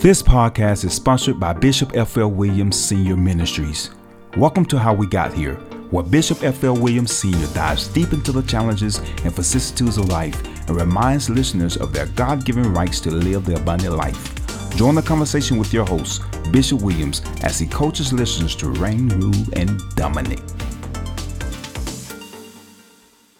This 0.00 0.22
podcast 0.22 0.86
is 0.86 0.94
sponsored 0.94 1.38
by 1.38 1.52
Bishop 1.52 1.94
F.L. 1.94 2.30
Williams 2.30 2.82
Senior 2.82 3.18
Ministries. 3.18 3.90
Welcome 4.34 4.64
to 4.64 4.78
How 4.78 4.94
We 4.94 5.06
Got 5.06 5.34
Here, 5.34 5.56
where 5.90 6.02
Bishop 6.02 6.42
F.L. 6.42 6.74
Williams 6.74 7.12
Sr. 7.12 7.52
dives 7.52 7.86
deep 7.88 8.14
into 8.14 8.32
the 8.32 8.40
challenges 8.40 8.96
and 8.96 9.34
vicissitudes 9.34 9.98
of 9.98 10.08
life 10.08 10.42
and 10.66 10.70
reminds 10.70 11.28
listeners 11.28 11.76
of 11.76 11.92
their 11.92 12.06
God 12.06 12.46
given 12.46 12.72
rights 12.72 12.98
to 13.00 13.10
live 13.10 13.44
the 13.44 13.56
abundant 13.56 13.94
life. 13.94 14.34
Join 14.74 14.94
the 14.94 15.02
conversation 15.02 15.58
with 15.58 15.70
your 15.70 15.84
host, 15.84 16.22
Bishop 16.50 16.80
Williams, 16.80 17.20
as 17.42 17.58
he 17.58 17.66
coaches 17.66 18.10
listeners 18.10 18.56
to 18.56 18.70
reign, 18.70 19.10
rule, 19.10 19.44
and 19.52 19.82
dominate. 19.96 20.40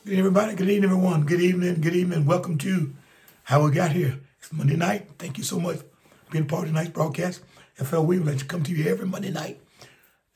Good 0.05 0.13
evening, 0.13 0.19
everybody. 0.19 0.55
Good 0.57 0.69
evening, 0.69 0.91
everyone. 0.91 1.25
Good 1.25 1.41
evening. 1.41 1.81
Good 1.81 1.97
evening. 1.97 2.27
Welcome 2.27 2.59
to 2.59 2.95
How 3.45 3.65
We 3.65 3.71
Got 3.71 3.93
Here. 3.93 4.21
It's 4.39 4.53
Monday 4.53 4.77
night. 4.77 5.09
Thank 5.19 5.39
you 5.39 5.45
so 5.45 5.59
much 5.59 5.79
being 6.31 6.47
part 6.47 6.65
of 6.65 6.69
tonight's 6.69 6.91
broadcast. 6.91 7.41
FL 7.75 8.03
we 8.03 8.19
let 8.19 8.41
you 8.41 8.47
come 8.47 8.63
to 8.63 8.73
you 8.73 8.91
every 8.91 9.07
Monday 9.07 9.31
night 9.31 9.61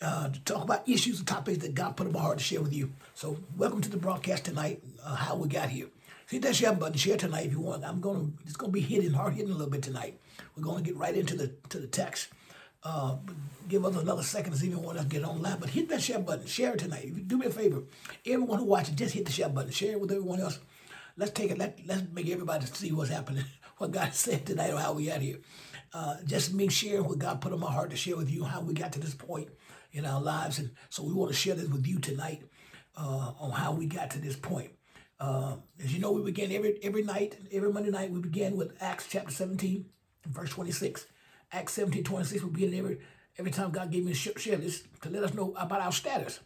uh, 0.00 0.28
to 0.28 0.40
talk 0.40 0.64
about 0.64 0.88
issues 0.88 1.18
and 1.18 1.28
topics 1.28 1.58
that 1.58 1.74
God 1.74 1.96
put 1.96 2.06
in 2.06 2.12
my 2.12 2.20
heart 2.20 2.38
to 2.38 2.44
share 2.44 2.60
with 2.60 2.72
you. 2.72 2.92
So 3.14 3.38
welcome 3.56 3.80
to 3.82 3.90
the 3.90 3.96
broadcast 3.96 4.44
tonight, 4.44 4.82
uh, 5.04 5.14
how 5.14 5.36
we 5.36 5.48
got 5.48 5.68
here. 5.68 5.86
See 6.26 6.38
that 6.38 6.56
share 6.56 6.72
button, 6.72 6.96
share 6.96 7.16
tonight 7.16 7.46
if 7.46 7.52
you 7.52 7.60
want. 7.60 7.84
I'm 7.84 8.00
gonna 8.00 8.28
it's 8.44 8.56
gonna 8.56 8.72
be 8.72 8.80
hitting 8.80 9.12
hard 9.12 9.34
hitting 9.34 9.50
a 9.50 9.54
little 9.54 9.70
bit 9.70 9.82
tonight. 9.82 10.18
We're 10.56 10.64
gonna 10.64 10.82
get 10.82 10.96
right 10.96 11.14
into 11.14 11.36
the 11.36 11.52
to 11.68 11.78
the 11.78 11.86
text. 11.86 12.28
Uh, 12.82 13.16
give 13.68 13.84
us 13.84 13.96
another 13.96 14.22
second 14.22 14.52
to 14.52 14.58
see 14.58 14.66
if 14.66 14.72
you 14.72 14.78
want 14.78 14.98
us 14.98 15.04
to 15.04 15.10
get 15.10 15.24
online. 15.24 15.58
But 15.58 15.70
hit 15.70 15.88
that 15.90 16.02
share 16.02 16.18
button. 16.18 16.46
Share 16.46 16.72
it 16.74 16.80
tonight. 16.80 17.28
Do 17.28 17.38
me 17.38 17.46
a 17.46 17.50
favor, 17.50 17.82
everyone 18.26 18.58
who 18.58 18.64
watches, 18.64 18.94
just 18.94 19.14
hit 19.14 19.26
the 19.26 19.32
share 19.32 19.48
button. 19.48 19.70
Share 19.70 19.92
it 19.92 20.00
with 20.00 20.10
everyone 20.10 20.40
else. 20.40 20.58
Let's 21.16 21.32
take 21.32 21.50
it. 21.50 21.58
Let, 21.58 21.78
let's 21.86 22.02
make 22.12 22.28
everybody 22.28 22.66
see 22.66 22.90
what's 22.92 23.10
happening, 23.10 23.44
what 23.78 23.92
God 23.92 24.12
said 24.14 24.44
tonight, 24.44 24.72
or 24.72 24.78
how 24.78 24.92
we 24.92 25.06
got 25.06 25.20
here. 25.20 25.38
Uh, 25.94 26.16
just 26.24 26.52
me 26.52 26.68
sharing 26.68 27.04
what 27.04 27.20
God 27.20 27.40
put 27.40 27.52
on 27.52 27.60
my 27.60 27.70
heart 27.70 27.90
to 27.90 27.96
share 27.96 28.16
with 28.16 28.28
you, 28.28 28.42
how 28.42 28.60
we 28.60 28.74
got 28.74 28.92
to 28.94 28.98
this 28.98 29.14
point 29.14 29.48
in 29.92 30.04
our 30.04 30.20
lives. 30.20 30.58
And 30.58 30.72
so 30.90 31.04
we 31.04 31.12
want 31.12 31.30
to 31.30 31.36
share 31.36 31.54
this 31.54 31.68
with 31.68 31.86
you 31.86 32.00
tonight 32.00 32.42
uh, 32.96 33.32
on 33.38 33.52
how 33.52 33.72
we 33.72 33.86
got 33.86 34.10
to 34.10 34.18
this 34.18 34.34
point. 34.34 34.72
Uh, 35.20 35.54
as 35.82 35.94
you 35.94 36.00
know, 36.00 36.10
we 36.10 36.22
begin 36.22 36.50
every 36.50 36.80
every 36.82 37.02
night, 37.02 37.38
every 37.52 37.72
Monday 37.72 37.90
night, 37.90 38.10
we 38.10 38.18
begin 38.18 38.56
with 38.56 38.72
Acts 38.80 39.06
chapter 39.08 39.30
17, 39.30 39.86
verse 40.26 40.50
26. 40.50 41.06
Acts 41.52 41.74
17, 41.74 42.02
26, 42.02 42.42
we 42.42 42.50
begin 42.50 42.74
every 42.74 42.98
every 43.38 43.52
time 43.52 43.70
God 43.70 43.92
gave 43.92 44.04
me 44.04 44.10
a 44.10 44.14
share 44.14 44.56
this 44.56 44.82
to 45.02 45.10
let 45.10 45.22
us 45.22 45.32
know 45.32 45.54
about 45.56 45.80
our 45.80 45.92
status. 45.92 46.40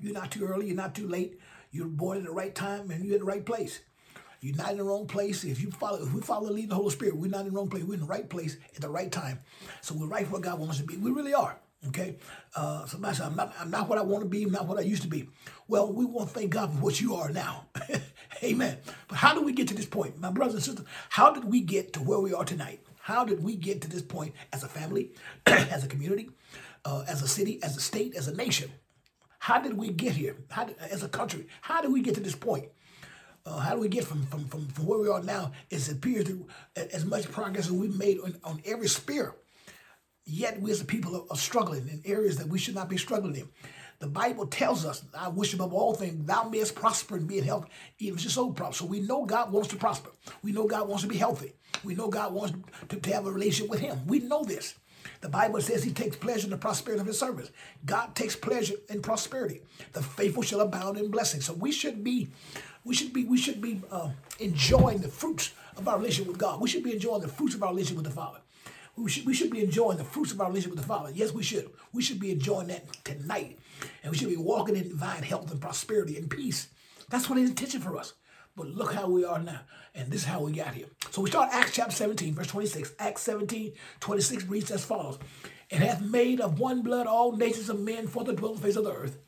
You're 0.00 0.14
not 0.14 0.30
too 0.30 0.46
early, 0.46 0.68
you're 0.68 0.76
not 0.76 0.94
too 0.94 1.08
late. 1.08 1.40
You're 1.72 1.86
born 1.86 2.18
at 2.18 2.24
the 2.24 2.30
right 2.30 2.54
time 2.54 2.92
and 2.92 3.04
you're 3.04 3.14
in 3.14 3.20
the 3.20 3.26
right 3.26 3.44
place. 3.44 3.80
You're 4.40 4.56
not 4.56 4.72
in 4.72 4.78
the 4.78 4.84
wrong 4.84 5.06
place. 5.06 5.44
If 5.44 5.60
you 5.60 5.70
follow, 5.70 6.02
if 6.02 6.12
we 6.12 6.20
follow 6.22 6.46
the 6.46 6.52
lead 6.52 6.64
of 6.64 6.70
the 6.70 6.76
Holy 6.76 6.90
Spirit, 6.90 7.16
we're 7.16 7.30
not 7.30 7.40
in 7.40 7.52
the 7.52 7.52
wrong 7.52 7.68
place. 7.68 7.84
We're 7.84 7.94
in 7.94 8.00
the 8.00 8.06
right 8.06 8.28
place 8.28 8.56
at 8.74 8.80
the 8.80 8.88
right 8.88 9.12
time. 9.12 9.40
So 9.82 9.94
we're 9.94 10.06
right 10.06 10.28
where 10.30 10.40
God 10.40 10.58
wants 10.58 10.76
us 10.76 10.80
to 10.80 10.86
be. 10.86 10.96
We 10.96 11.10
really 11.10 11.34
are. 11.34 11.58
Okay. 11.88 12.16
Uh, 12.54 12.84
somebody 12.86 13.16
said, 13.16 13.26
I'm 13.26 13.36
not, 13.36 13.54
I'm 13.58 13.70
not 13.70 13.88
what 13.88 13.98
I 13.98 14.02
want 14.02 14.22
to 14.22 14.28
be, 14.28 14.42
I'm 14.42 14.52
not 14.52 14.66
what 14.66 14.78
I 14.78 14.82
used 14.82 15.02
to 15.02 15.08
be. 15.08 15.28
Well, 15.66 15.90
we 15.92 16.04
want 16.04 16.28
to 16.28 16.34
thank 16.34 16.50
God 16.50 16.72
for 16.72 16.78
what 16.78 17.00
you 17.00 17.14
are 17.14 17.30
now. 17.30 17.66
Amen. 18.42 18.78
But 19.08 19.16
how 19.16 19.34
did 19.34 19.44
we 19.44 19.52
get 19.52 19.68
to 19.68 19.74
this 19.74 19.86
point? 19.86 20.20
My 20.20 20.30
brothers 20.30 20.54
and 20.54 20.62
sisters, 20.62 20.86
how 21.08 21.32
did 21.32 21.44
we 21.44 21.60
get 21.60 21.94
to 21.94 22.00
where 22.00 22.18
we 22.20 22.34
are 22.34 22.44
tonight? 22.44 22.80
How 23.00 23.24
did 23.24 23.42
we 23.42 23.56
get 23.56 23.80
to 23.82 23.88
this 23.88 24.02
point 24.02 24.34
as 24.52 24.62
a 24.62 24.68
family, 24.68 25.12
as 25.46 25.82
a 25.84 25.88
community, 25.88 26.30
uh, 26.84 27.04
as 27.08 27.22
a 27.22 27.28
city, 27.28 27.62
as 27.62 27.76
a 27.76 27.80
state, 27.80 28.14
as 28.14 28.28
a 28.28 28.34
nation? 28.34 28.70
How 29.38 29.58
did 29.58 29.78
we 29.78 29.88
get 29.88 30.12
here? 30.12 30.36
How 30.50 30.64
did, 30.64 30.76
as 30.78 31.02
a 31.02 31.08
country? 31.08 31.46
How 31.62 31.80
did 31.80 31.92
we 31.92 32.02
get 32.02 32.14
to 32.16 32.20
this 32.20 32.36
point? 32.36 32.66
Uh, 33.50 33.58
how 33.58 33.74
do 33.74 33.80
we 33.80 33.88
get 33.88 34.04
from, 34.04 34.24
from, 34.26 34.44
from, 34.46 34.66
from 34.68 34.86
where 34.86 35.00
we 35.00 35.08
are 35.08 35.22
now? 35.22 35.50
It 35.70 35.90
appears 35.90 36.30
that 36.74 36.90
as 36.92 37.04
much 37.04 37.30
progress 37.30 37.66
as 37.66 37.72
we've 37.72 37.96
made 37.96 38.20
on, 38.20 38.36
on 38.44 38.62
every 38.64 38.86
sphere, 38.86 39.34
yet 40.24 40.60
we 40.60 40.70
as 40.70 40.80
a 40.80 40.84
people 40.84 41.16
are, 41.16 41.24
are, 41.30 41.36
struggling 41.36 41.88
in 41.88 42.00
areas 42.04 42.36
that 42.36 42.46
we 42.46 42.60
should 42.60 42.76
not 42.76 42.88
be 42.88 42.96
struggling 42.96 43.34
in. 43.34 43.48
The 43.98 44.06
Bible 44.06 44.46
tells 44.46 44.86
us, 44.86 45.04
I 45.12 45.28
wish 45.28 45.52
above 45.52 45.74
all 45.74 45.94
things, 45.94 46.24
thou 46.26 46.44
mayest 46.44 46.76
prosper 46.76 47.16
and 47.16 47.26
be 47.26 47.38
in 47.38 47.44
health, 47.44 47.66
even 47.98 48.18
as 48.18 48.24
your 48.24 48.30
soul 48.30 48.52
prosper. 48.52 48.84
So 48.84 48.86
we 48.86 49.00
know 49.00 49.26
God 49.26 49.50
wants 49.50 49.68
to 49.70 49.76
prosper. 49.76 50.10
We 50.42 50.52
know 50.52 50.66
God 50.66 50.88
wants 50.88 51.02
to 51.02 51.08
be 51.08 51.16
healthy. 51.16 51.52
We 51.82 51.94
know 51.96 52.08
God 52.08 52.32
wants 52.32 52.54
to, 52.88 52.96
to 52.96 53.12
have 53.12 53.26
a 53.26 53.32
relationship 53.32 53.68
with 53.68 53.80
Him. 53.80 53.98
We 54.06 54.20
know 54.20 54.44
this. 54.44 54.76
The 55.20 55.28
Bible 55.28 55.60
says 55.60 55.82
he 55.82 55.92
takes 55.92 56.16
pleasure 56.16 56.44
in 56.44 56.50
the 56.50 56.56
prosperity 56.56 57.00
of 57.00 57.06
his 57.06 57.18
servants. 57.18 57.50
God 57.84 58.14
takes 58.14 58.36
pleasure 58.36 58.76
in 58.88 59.02
prosperity. 59.02 59.60
The 59.92 60.02
faithful 60.02 60.42
shall 60.42 60.60
abound 60.60 60.98
in 60.98 61.10
blessing. 61.10 61.40
So 61.40 61.52
we 61.52 61.72
should 61.72 62.02
be 62.02 62.28
we 62.84 62.94
should 62.94 63.12
be 63.12 63.24
we 63.24 63.38
should 63.38 63.60
be 63.60 63.80
uh, 63.90 64.10
enjoying 64.38 64.98
the 64.98 65.08
fruits 65.08 65.52
of 65.76 65.86
our 65.88 65.98
relationship 65.98 66.28
with 66.28 66.38
God. 66.38 66.60
We 66.60 66.68
should 66.68 66.84
be 66.84 66.92
enjoying 66.92 67.22
the 67.22 67.28
fruits 67.28 67.54
of 67.54 67.62
our 67.62 67.70
relationship 67.70 67.98
with 67.98 68.06
the 68.06 68.12
Father. 68.12 68.40
We 68.96 69.10
should, 69.10 69.24
we 69.24 69.34
should 69.34 69.50
be 69.50 69.62
enjoying 69.62 69.98
the 69.98 70.04
fruits 70.04 70.32
of 70.32 70.40
our 70.40 70.48
relationship 70.48 70.76
with 70.76 70.82
the 70.82 70.88
Father. 70.88 71.10
Yes, 71.14 71.32
we 71.32 71.42
should. 71.42 71.70
We 71.92 72.02
should 72.02 72.20
be 72.20 72.32
enjoying 72.32 72.68
that 72.68 73.04
tonight. 73.04 73.58
And 74.02 74.10
we 74.10 74.18
should 74.18 74.28
be 74.28 74.36
walking 74.36 74.76
in 74.76 74.88
divine 74.88 75.22
health 75.22 75.50
and 75.50 75.60
prosperity 75.60 76.16
and 76.18 76.28
peace. 76.28 76.68
That's 77.08 77.28
what 77.28 77.38
His 77.38 77.48
intention 77.48 77.80
for 77.80 77.96
us. 77.96 78.14
But 78.56 78.66
look 78.66 78.92
how 78.92 79.08
we 79.08 79.24
are 79.24 79.38
now. 79.38 79.60
And 79.94 80.10
this 80.10 80.22
is 80.22 80.26
how 80.26 80.40
we 80.40 80.52
got 80.52 80.74
here. 80.74 80.86
So 81.10 81.22
we 81.22 81.30
start 81.30 81.50
Acts 81.52 81.72
chapter 81.72 81.94
17, 81.94 82.34
verse 82.34 82.48
26. 82.48 82.92
Acts 82.98 83.22
17, 83.22 83.72
26 84.00 84.44
reads 84.44 84.70
as 84.70 84.84
follows. 84.84 85.18
And 85.70 85.82
hath 85.82 86.02
made 86.02 86.40
of 86.40 86.58
one 86.58 86.82
blood 86.82 87.06
all 87.06 87.36
nations 87.36 87.68
of 87.68 87.80
men 87.80 88.06
for 88.06 88.24
the 88.24 88.32
dwelling 88.32 88.58
place 88.58 88.76
of 88.76 88.84
the 88.84 88.92
earth 88.92 89.18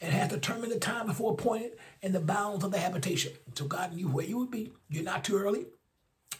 and 0.00 0.12
hath 0.12 0.30
determined 0.30 0.72
the 0.72 0.78
time 0.78 1.06
before 1.06 1.32
appointed 1.32 1.72
and 2.02 2.14
the 2.14 2.20
bounds 2.20 2.64
of 2.64 2.70
the 2.70 2.78
habitation. 2.78 3.32
So 3.54 3.66
God 3.66 3.94
knew 3.94 4.08
where 4.08 4.24
you 4.24 4.38
would 4.38 4.50
be. 4.50 4.72
You're 4.88 5.04
not 5.04 5.24
too 5.24 5.36
early. 5.36 5.66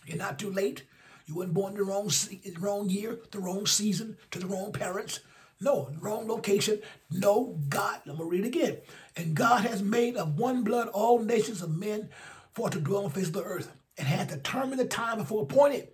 You're 0.06 0.18
not 0.18 0.38
too 0.38 0.50
late. 0.50 0.84
You 1.26 1.36
weren't 1.36 1.54
born 1.54 1.74
the 1.74 1.84
wrong 1.84 2.10
wrong 2.58 2.88
year, 2.88 3.18
the 3.30 3.38
wrong 3.38 3.66
season, 3.66 4.16
to 4.30 4.38
the 4.38 4.46
wrong 4.46 4.72
parents. 4.72 5.20
No, 5.60 5.90
wrong 6.00 6.26
location. 6.26 6.80
No, 7.10 7.58
God. 7.68 8.00
I'm 8.06 8.16
gonna 8.16 8.24
read 8.24 8.46
again. 8.46 8.78
And 9.14 9.34
God 9.34 9.64
has 9.64 9.82
made 9.82 10.16
of 10.16 10.38
one 10.38 10.64
blood 10.64 10.88
all 10.88 11.18
nations 11.20 11.60
of 11.60 11.76
men 11.76 12.08
for 12.54 12.70
to 12.70 12.80
dwell 12.80 13.04
on 13.04 13.04
the 13.04 13.10
face 13.10 13.28
of 13.28 13.34
the 13.34 13.44
earth, 13.44 13.70
and 13.98 14.08
hath 14.08 14.30
determined 14.30 14.80
the 14.80 14.86
time 14.86 15.18
before 15.18 15.42
appointed 15.42 15.88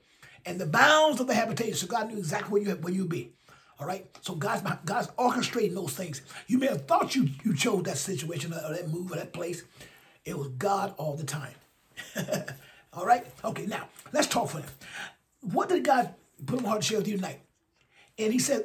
and 0.46 0.60
the 0.60 0.66
bounds 0.66 1.20
of 1.20 1.26
the 1.26 1.34
habitation. 1.34 1.74
So 1.74 1.86
God 1.86 2.08
knew 2.08 2.18
exactly 2.18 2.52
where 2.52 2.62
you 2.62 2.76
where 2.76 2.92
you'd 2.92 3.08
be. 3.08 3.32
All 3.78 3.86
right. 3.86 4.06
So 4.22 4.34
God's 4.34 4.62
God's 4.84 5.08
orchestrating 5.18 5.74
those 5.74 5.92
things. 5.92 6.22
You 6.46 6.58
may 6.58 6.66
have 6.66 6.86
thought 6.86 7.14
you 7.14 7.28
you 7.44 7.54
chose 7.54 7.82
that 7.84 7.98
situation 7.98 8.52
or 8.52 8.72
that 8.72 8.88
move 8.88 9.12
or 9.12 9.16
that 9.16 9.32
place. 9.32 9.62
It 10.24 10.36
was 10.36 10.48
God 10.48 10.94
all 10.96 11.16
the 11.16 11.24
time. 11.24 11.54
all 12.92 13.06
right. 13.06 13.26
Okay. 13.44 13.66
Now 13.66 13.88
let's 14.12 14.26
talk 14.26 14.50
for 14.50 14.58
him. 14.58 14.66
What 15.40 15.68
did 15.68 15.84
God 15.84 16.14
put 16.44 16.58
on 16.58 16.62
my 16.64 16.70
heart 16.70 16.82
to 16.82 16.86
share 16.86 16.98
with 16.98 17.08
you 17.08 17.16
tonight? 17.16 17.40
And 18.18 18.32
He 18.32 18.38
said, 18.38 18.64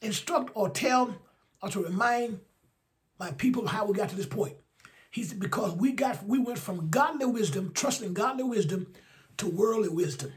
instruct 0.00 0.50
or 0.54 0.70
tell 0.70 1.14
or 1.62 1.68
to 1.70 1.82
remind 1.82 2.40
my 3.18 3.32
people 3.32 3.66
how 3.66 3.84
we 3.84 3.94
got 3.94 4.08
to 4.10 4.16
this 4.16 4.26
point. 4.26 4.54
He 5.10 5.24
said 5.24 5.40
because 5.40 5.74
we 5.74 5.92
got 5.92 6.24
we 6.24 6.38
went 6.38 6.58
from 6.58 6.88
godly 6.88 7.26
wisdom, 7.26 7.72
trusting 7.74 8.14
godly 8.14 8.44
wisdom, 8.44 8.86
to 9.38 9.48
worldly 9.48 9.88
wisdom. 9.88 10.32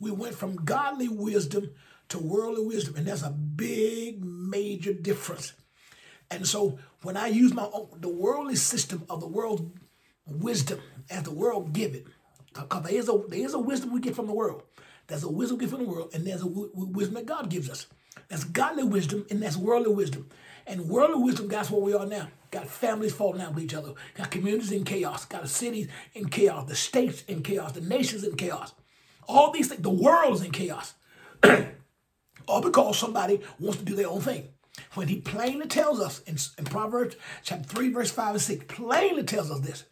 We 0.00 0.10
went 0.10 0.34
from 0.34 0.56
godly 0.56 1.08
wisdom 1.08 1.70
to 2.08 2.18
worldly 2.18 2.64
wisdom. 2.64 2.96
And 2.96 3.06
that's 3.06 3.22
a 3.22 3.30
big, 3.30 4.24
major 4.24 4.92
difference. 4.92 5.52
And 6.30 6.46
so 6.46 6.78
when 7.02 7.16
I 7.16 7.28
use 7.28 7.52
my 7.54 7.68
own, 7.72 7.88
the 8.00 8.08
worldly 8.08 8.56
system 8.56 9.04
of 9.08 9.20
the 9.20 9.28
world 9.28 9.72
wisdom 10.26 10.80
as 11.10 11.22
the 11.24 11.30
world 11.30 11.72
give 11.72 11.94
it, 11.94 12.06
because 12.54 12.82
there 12.82 12.94
is 12.94 13.08
a 13.08 13.20
there 13.28 13.44
is 13.44 13.54
a 13.54 13.58
wisdom 13.58 13.92
we 13.92 14.00
get 14.00 14.16
from 14.16 14.26
the 14.26 14.32
world. 14.32 14.62
There's 15.06 15.22
a 15.22 15.30
wisdom 15.30 15.58
we 15.58 15.66
get 15.66 15.70
from 15.70 15.84
the 15.84 15.90
world, 15.90 16.10
and 16.14 16.26
there's 16.26 16.40
a 16.40 16.46
w- 16.46 16.70
wisdom 16.74 17.14
that 17.16 17.26
God 17.26 17.50
gives 17.50 17.68
us. 17.68 17.86
That's 18.28 18.44
godly 18.44 18.84
wisdom, 18.84 19.26
and 19.30 19.42
that's 19.42 19.56
worldly 19.56 19.92
wisdom. 19.92 20.30
And 20.66 20.88
worldly 20.88 21.22
wisdom, 21.22 21.48
that's 21.48 21.70
where 21.70 21.80
we 21.80 21.92
are 21.92 22.06
now. 22.06 22.28
Got 22.50 22.68
families 22.68 23.12
falling 23.12 23.42
out 23.42 23.54
with 23.54 23.64
each 23.64 23.74
other. 23.74 23.92
Got 24.14 24.30
communities 24.30 24.72
in 24.72 24.84
chaos. 24.84 25.26
Got 25.26 25.48
cities 25.48 25.88
in 26.14 26.28
chaos. 26.28 26.68
The 26.68 26.74
states 26.74 27.22
in 27.28 27.42
chaos. 27.42 27.72
The 27.72 27.82
nations 27.82 28.24
in 28.24 28.36
chaos. 28.36 28.72
All 29.28 29.50
these 29.50 29.68
things. 29.68 29.82
The 29.82 29.90
world's 29.90 30.42
in 30.42 30.52
chaos. 30.52 30.94
or 32.48 32.60
because 32.60 32.98
somebody 32.98 33.40
wants 33.58 33.78
to 33.78 33.84
do 33.84 33.94
their 33.94 34.08
own 34.08 34.20
thing. 34.20 34.48
When 34.94 35.08
he 35.08 35.20
plainly 35.20 35.66
tells 35.66 36.00
us 36.00 36.20
in, 36.22 36.36
in 36.58 36.64
Proverbs 36.64 37.16
chapter 37.42 37.68
3, 37.68 37.90
verse 37.90 38.10
5 38.10 38.30
and 38.34 38.42
6, 38.42 38.64
plainly 38.66 39.22
tells 39.22 39.50
us 39.50 39.60
this 39.60 39.84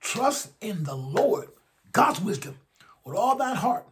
trust 0.00 0.52
in 0.60 0.84
the 0.84 0.94
Lord, 0.94 1.48
God's 1.92 2.20
wisdom, 2.20 2.56
with 3.04 3.16
all 3.16 3.36
thine 3.36 3.56
heart, 3.56 3.86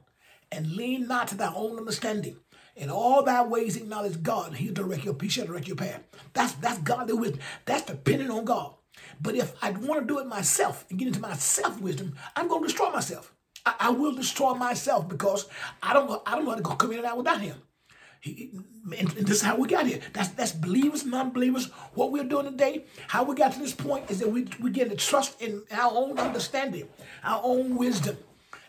and 0.50 0.76
lean 0.76 1.06
not 1.06 1.28
to 1.28 1.36
thy 1.36 1.52
own 1.54 1.76
understanding. 1.78 2.36
In 2.76 2.90
all 2.90 3.24
thy 3.24 3.42
ways 3.42 3.76
acknowledge 3.76 4.22
God, 4.22 4.54
he'll 4.54 4.72
direct 4.72 5.04
your 5.04 5.16
he 5.20 5.28
shall 5.28 5.46
direct 5.46 5.66
your 5.66 5.76
path. 5.76 6.00
That's 6.32 6.52
that's 6.54 6.78
godly 6.78 7.14
wisdom. 7.14 7.40
That's 7.64 7.82
dependent 7.82 8.30
on 8.30 8.44
God. 8.44 8.74
But 9.20 9.34
if 9.34 9.52
I 9.60 9.70
want 9.72 10.00
to 10.00 10.06
do 10.06 10.20
it 10.20 10.26
myself 10.26 10.84
and 10.88 10.98
get 10.98 11.08
into 11.08 11.20
my 11.20 11.34
self 11.34 11.80
wisdom, 11.80 12.14
I'm 12.36 12.46
going 12.46 12.62
to 12.62 12.68
destroy 12.68 12.90
myself. 12.90 13.34
I, 13.66 13.74
I, 13.80 13.90
will 13.90 14.14
destroy 14.14 14.54
myself 14.54 15.08
because 15.08 15.48
I 15.82 15.92
don't 15.92 16.22
I 16.24 16.36
don't 16.36 16.44
know 16.44 16.52
how 16.52 16.56
to 16.56 16.62
go 16.62 16.90
and 16.90 17.04
out 17.04 17.16
without 17.16 17.40
him. 17.40 17.60
And, 18.24 19.08
this 19.10 19.36
is 19.36 19.42
how 19.42 19.56
we 19.56 19.68
got 19.68 19.86
here. 19.86 20.00
That's 20.12 20.28
that's 20.30 20.52
believers, 20.52 21.04
non-believers. 21.04 21.66
What 21.94 22.10
we're 22.10 22.24
doing 22.24 22.46
today, 22.46 22.84
how 23.06 23.22
we 23.24 23.34
got 23.34 23.52
to 23.52 23.58
this 23.58 23.74
point 23.74 24.10
is 24.10 24.18
that 24.20 24.30
we 24.30 24.48
we 24.60 24.70
get 24.70 24.90
to 24.90 24.96
trust 24.96 25.40
in 25.40 25.62
our 25.70 25.92
own 25.94 26.18
understanding, 26.18 26.88
our 27.22 27.40
own 27.44 27.76
wisdom. 27.76 28.16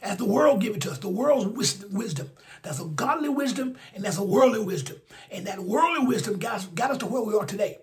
as 0.01 0.18
the 0.18 0.25
world 0.25 0.62
give 0.62 0.75
it 0.75 0.81
to 0.81 0.92
us. 0.92 0.98
The 1.00 1.10
world's 1.10 1.84
wisdom. 1.86 2.30
That's 2.62 2.80
a 2.80 2.86
godly 2.86 3.30
wisdom 3.30 3.78
and 3.94 4.04
that's 4.04 4.18
a 4.18 4.24
worldly 4.24 4.63
wisdom. 4.63 4.98
And 5.31 5.48
that 5.48 5.60
worldly 5.60 6.06
wisdom 6.06 6.40
got 6.40 6.56
us, 6.56 6.66
got 6.68 6.92
us 6.92 6.98
to 7.00 7.06
where 7.06 7.22
we 7.22 7.36
are 7.36 7.45
today. 7.45 7.80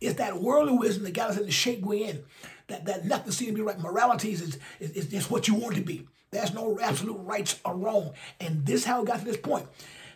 It's 0.00 0.18
that 0.18 0.40
worldly 0.40 0.78
wisdom 0.78 1.04
that 1.04 1.14
got 1.14 1.30
us 1.30 1.38
in 1.38 1.46
the 1.46 1.52
shape 1.52 1.82
we're 1.82 2.08
in. 2.08 2.24
That, 2.68 2.84
that 2.84 3.04
nothing 3.06 3.32
seems 3.32 3.50
to 3.50 3.54
be 3.56 3.62
right. 3.62 3.78
Morality 3.78 4.32
is, 4.32 4.58
is, 4.80 4.90
is 4.92 5.06
just 5.06 5.30
what 5.30 5.48
you 5.48 5.54
want 5.54 5.76
to 5.76 5.80
be. 5.82 6.06
There's 6.30 6.52
no 6.52 6.78
absolute 6.80 7.18
rights 7.18 7.58
or 7.64 7.74
wrong. 7.74 8.12
And 8.40 8.66
this 8.66 8.84
how 8.84 9.02
it 9.02 9.06
got 9.06 9.20
to 9.20 9.24
this 9.24 9.38
point. 9.38 9.66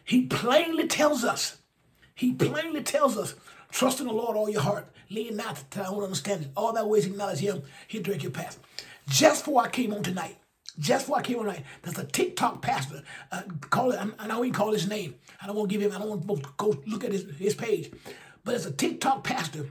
He 0.04 0.26
plainly 0.26 0.87
tells 0.87 1.25
us, 1.25 1.58
he 2.14 2.32
plainly 2.32 2.82
tells 2.82 3.16
us, 3.16 3.34
trust 3.70 4.00
in 4.00 4.06
the 4.06 4.12
Lord 4.12 4.37
all 4.37 4.50
your 4.50 4.60
heart. 4.62 4.88
Lean 5.10 5.37
not 5.37 5.56
to 5.70 5.78
thy 5.78 5.87
own 5.87 6.02
understanding. 6.02 6.50
All 6.56 6.72
thy 6.72 6.82
ways 6.82 7.06
acknowledge 7.06 7.40
him. 7.40 7.62
He'll 7.88 8.02
direct 8.02 8.22
your 8.22 8.32
path. 8.32 8.58
Just 9.08 9.44
before 9.44 9.62
I 9.62 9.69
came 9.69 9.93
on 9.93 10.02
tonight, 10.02 10.38
just 10.78 11.06
before 11.06 11.19
I 11.19 11.22
came 11.22 11.38
on 11.38 11.44
tonight, 11.44 11.64
there's 11.82 11.99
a 11.99 12.04
TikTok 12.04 12.62
pastor. 12.62 13.02
Uh, 13.31 13.43
call 13.69 13.93
it, 13.93 14.00
I 14.19 14.26
don't 14.26 14.38
even 14.38 14.52
call 14.52 14.72
his 14.72 14.88
name. 14.88 15.16
I 15.40 15.46
don't 15.46 15.56
want 15.56 15.70
to 15.70 15.76
give 15.76 15.82
him, 15.82 15.94
I 15.94 15.99
don't 15.99 16.25
want 16.25 16.43
to 16.43 16.50
go 16.56 16.82
look 16.87 17.05
at 17.05 17.12
his, 17.12 17.26
his 17.37 17.55
page. 17.55 17.90
But 18.44 18.55
it's 18.55 18.66
a 18.66 18.72
TikTok 18.72 19.22
pastor, 19.22 19.66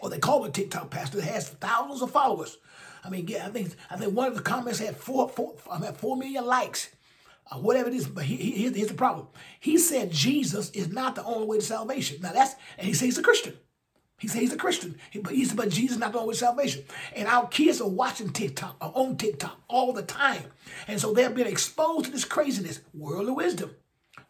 or 0.00 0.10
they 0.10 0.18
call 0.18 0.44
him 0.44 0.50
a 0.50 0.52
TikTok 0.52 0.90
pastor, 0.90 1.18
that 1.18 1.26
has 1.26 1.48
thousands 1.48 2.02
of 2.02 2.10
followers. 2.10 2.58
I 3.04 3.10
mean, 3.10 3.26
yeah, 3.26 3.46
I 3.46 3.50
think 3.50 3.74
I 3.90 3.96
think 3.96 4.14
one 4.14 4.28
of 4.28 4.36
the 4.36 4.42
comments 4.42 4.78
had 4.78 4.96
four, 4.96 5.28
four, 5.28 5.54
I 5.70 5.78
mean, 5.78 5.92
four 5.92 6.16
million 6.16 6.46
likes, 6.46 6.90
uh, 7.50 7.58
whatever 7.58 7.88
it 7.88 7.94
is. 7.94 8.06
But 8.06 8.24
he, 8.24 8.36
he, 8.36 8.70
here's 8.70 8.88
the 8.88 8.94
problem. 8.94 9.28
He 9.60 9.78
said 9.78 10.10
Jesus 10.10 10.70
is 10.70 10.88
not 10.88 11.14
the 11.14 11.24
only 11.24 11.46
way 11.46 11.56
to 11.58 11.62
salvation. 11.62 12.18
Now 12.20 12.32
that's, 12.32 12.54
and 12.78 12.86
he 12.86 12.94
says 12.94 13.02
he's 13.02 13.18
a 13.18 13.22
Christian. 13.22 13.54
He 14.22 14.28
says 14.28 14.40
he's 14.40 14.52
a 14.52 14.56
Christian, 14.56 14.94
but 15.20 15.32
he 15.32 15.44
said, 15.44 15.56
but 15.56 15.68
Jesus 15.68 15.96
is 15.96 15.98
not 15.98 16.12
the 16.12 16.18
only 16.18 16.28
way 16.28 16.34
to 16.34 16.38
salvation. 16.38 16.84
And 17.16 17.26
our 17.26 17.48
kids 17.48 17.80
are 17.80 17.88
watching 17.88 18.30
TikTok, 18.30 18.76
are 18.80 18.92
on 18.94 19.16
TikTok 19.16 19.60
all 19.66 19.92
the 19.92 20.04
time. 20.04 20.44
And 20.86 21.00
so 21.00 21.12
they're 21.12 21.28
being 21.28 21.48
exposed 21.48 22.04
to 22.04 22.12
this 22.12 22.24
craziness, 22.24 22.82
worldly 22.94 23.32
wisdom. 23.32 23.74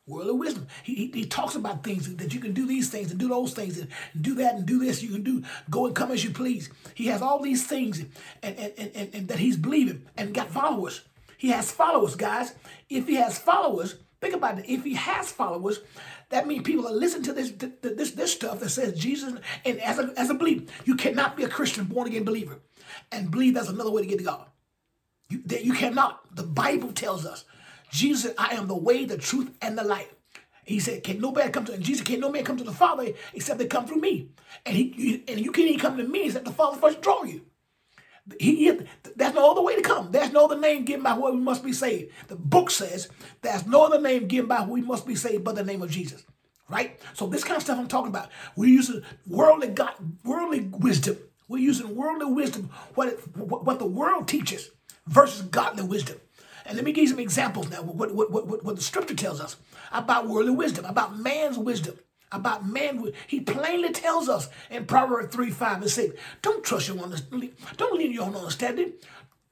Worldly 0.06 0.32
wisdom. 0.32 0.66
He, 0.82 0.94
he, 0.94 1.10
he, 1.12 1.26
talks 1.26 1.56
about 1.56 1.84
things 1.84 2.16
that 2.16 2.32
you 2.32 2.40
can 2.40 2.54
do 2.54 2.66
these 2.66 2.88
things 2.88 3.10
and 3.10 3.20
do 3.20 3.28
those 3.28 3.52
things 3.52 3.78
and 3.78 3.88
do 4.18 4.34
that 4.36 4.54
and 4.54 4.64
do 4.64 4.78
this. 4.78 5.02
You 5.02 5.10
can 5.10 5.22
do 5.24 5.44
go 5.68 5.84
and 5.84 5.94
come 5.94 6.10
as 6.10 6.24
you 6.24 6.30
please. 6.30 6.70
He 6.94 7.08
has 7.08 7.20
all 7.20 7.42
these 7.42 7.66
things 7.66 8.00
and, 8.00 8.10
and, 8.42 8.72
and, 8.78 8.90
and, 8.94 9.14
and 9.14 9.28
that 9.28 9.40
he's 9.40 9.58
believing 9.58 10.06
and 10.16 10.32
got 10.32 10.48
followers. 10.50 11.02
He 11.42 11.48
has 11.48 11.72
followers, 11.72 12.14
guys. 12.14 12.54
If 12.88 13.08
he 13.08 13.16
has 13.16 13.36
followers, 13.36 13.96
think 14.20 14.32
about 14.32 14.60
it. 14.60 14.66
If 14.68 14.84
he 14.84 14.94
has 14.94 15.32
followers, 15.32 15.80
that 16.28 16.46
means 16.46 16.62
people 16.62 16.86
are 16.86 16.94
listening 16.94 17.24
to 17.24 17.32
this 17.32 17.50
this 17.80 18.12
this 18.12 18.32
stuff 18.32 18.60
that 18.60 18.68
says 18.68 18.96
Jesus. 18.96 19.34
And 19.64 19.80
as 19.80 19.98
a, 19.98 20.12
as 20.16 20.30
a 20.30 20.34
believer, 20.34 20.66
you 20.84 20.94
cannot 20.94 21.36
be 21.36 21.42
a 21.42 21.48
Christian 21.48 21.86
born 21.86 22.06
again 22.06 22.22
believer 22.22 22.60
and 23.10 23.32
believe 23.32 23.54
that's 23.54 23.68
another 23.68 23.90
way 23.90 24.02
to 24.02 24.08
get 24.08 24.18
to 24.18 24.24
God. 24.24 24.46
You, 25.30 25.42
that 25.46 25.64
you 25.64 25.72
cannot. 25.72 26.32
The 26.32 26.44
Bible 26.44 26.92
tells 26.92 27.26
us, 27.26 27.44
Jesus, 27.90 28.32
I 28.38 28.54
am 28.54 28.68
the 28.68 28.76
way, 28.76 29.04
the 29.04 29.18
truth, 29.18 29.50
and 29.60 29.76
the 29.76 29.82
life. 29.82 30.14
He 30.64 30.78
said, 30.78 31.02
"Can 31.02 31.20
nobody 31.20 31.50
come 31.50 31.64
to?" 31.64 31.76
Jesus, 31.76 32.06
"Can 32.06 32.20
no 32.20 32.30
man 32.30 32.44
come 32.44 32.58
to 32.58 32.62
the 32.62 32.70
Father 32.70 33.14
except 33.34 33.58
they 33.58 33.66
come 33.66 33.88
through 33.88 34.00
me?" 34.00 34.28
And 34.64 34.76
he 34.76 35.24
and 35.26 35.40
you 35.40 35.50
can't 35.50 35.66
even 35.66 35.80
come 35.80 35.96
to 35.96 36.04
me 36.04 36.26
except 36.26 36.44
the 36.44 36.52
Father 36.52 36.78
first 36.78 37.00
draw 37.00 37.24
you. 37.24 37.40
He, 38.38 38.70
there's 39.32 39.44
no 39.44 39.50
other 39.50 39.62
way 39.62 39.76
to 39.76 39.82
come. 39.82 40.10
There's 40.10 40.32
no 40.32 40.44
other 40.44 40.58
name 40.58 40.84
given 40.84 41.02
by 41.02 41.14
where 41.14 41.32
we 41.32 41.40
must 41.40 41.64
be 41.64 41.72
saved. 41.72 42.12
The 42.28 42.36
book 42.36 42.70
says 42.70 43.08
there's 43.40 43.66
no 43.66 43.84
other 43.86 44.00
name 44.00 44.28
given 44.28 44.46
by 44.46 44.56
who 44.56 44.72
we 44.72 44.82
must 44.82 45.06
be 45.06 45.14
saved 45.14 45.44
but 45.44 45.54
the 45.54 45.64
name 45.64 45.82
of 45.82 45.90
Jesus. 45.90 46.22
Right? 46.68 47.00
So 47.14 47.26
this 47.26 47.44
kind 47.44 47.56
of 47.56 47.62
stuff 47.62 47.78
I'm 47.78 47.88
talking 47.88 48.10
about. 48.10 48.28
We're 48.56 48.68
using 48.68 49.02
worldly 49.26 49.68
God, 49.68 49.94
worldly 50.24 50.60
wisdom. 50.60 51.16
We're 51.48 51.58
using 51.58 51.96
worldly 51.96 52.32
wisdom, 52.32 52.70
what, 52.94 53.08
it, 53.08 53.36
what, 53.36 53.78
the 53.78 53.86
world 53.86 54.26
teaches, 54.26 54.70
versus 55.06 55.42
godly 55.42 55.84
wisdom. 55.84 56.18
And 56.64 56.76
let 56.76 56.84
me 56.84 56.92
give 56.92 57.02
you 57.02 57.08
some 57.08 57.18
examples 57.18 57.68
now. 57.68 57.82
What, 57.82 58.14
what, 58.14 58.30
what, 58.30 58.64
what 58.64 58.76
the 58.76 58.82
scripture 58.82 59.14
tells 59.14 59.40
us 59.40 59.56
about 59.92 60.28
worldly 60.28 60.54
wisdom, 60.54 60.84
about 60.84 61.18
man's 61.18 61.58
wisdom 61.58 61.98
about 62.32 62.66
man. 62.66 63.12
He 63.26 63.40
plainly 63.40 63.92
tells 63.92 64.28
us 64.28 64.48
in 64.70 64.86
Proverbs 64.86 65.34
3, 65.34 65.50
5, 65.50 65.82
and 65.82 65.90
6, 65.90 66.20
don't 66.40 66.64
trust 66.64 66.88
your 66.88 66.98
understanding. 66.98 67.52
Don't 67.76 67.96
lean 67.96 68.12
your 68.12 68.24
own 68.24 68.34
understanding. 68.34 68.94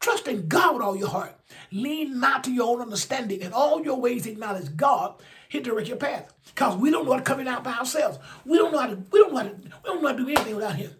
Trust 0.00 0.26
in 0.28 0.48
God 0.48 0.74
with 0.74 0.82
all 0.82 0.96
your 0.96 1.08
heart. 1.08 1.38
Lean 1.70 2.18
not 2.18 2.42
to 2.44 2.52
your 2.52 2.74
own 2.74 2.82
understanding. 2.82 3.42
In 3.42 3.52
all 3.52 3.84
your 3.84 4.00
ways 4.00 4.26
acknowledge 4.26 4.76
God. 4.76 5.22
He'll 5.48 5.62
direct 5.62 5.88
your 5.88 5.98
path. 5.98 6.32
Because 6.46 6.76
we 6.76 6.90
don't 6.90 7.04
know 7.04 7.12
how 7.12 7.18
to 7.18 7.24
come 7.24 7.46
out 7.46 7.64
by 7.64 7.74
ourselves. 7.74 8.18
We 8.44 8.56
don't 8.56 8.72
know 8.72 8.78
how 8.78 8.86
to, 8.88 8.98
we 9.10 9.18
don't 9.20 9.32
know 9.32 9.38
how 9.38 9.48
to, 9.48 9.54
we 9.54 9.70
don't 9.84 10.02
know 10.02 10.08
how 10.08 10.16
to 10.16 10.24
do 10.24 10.28
anything 10.28 10.56
without 10.56 10.76
him. 10.76 10.92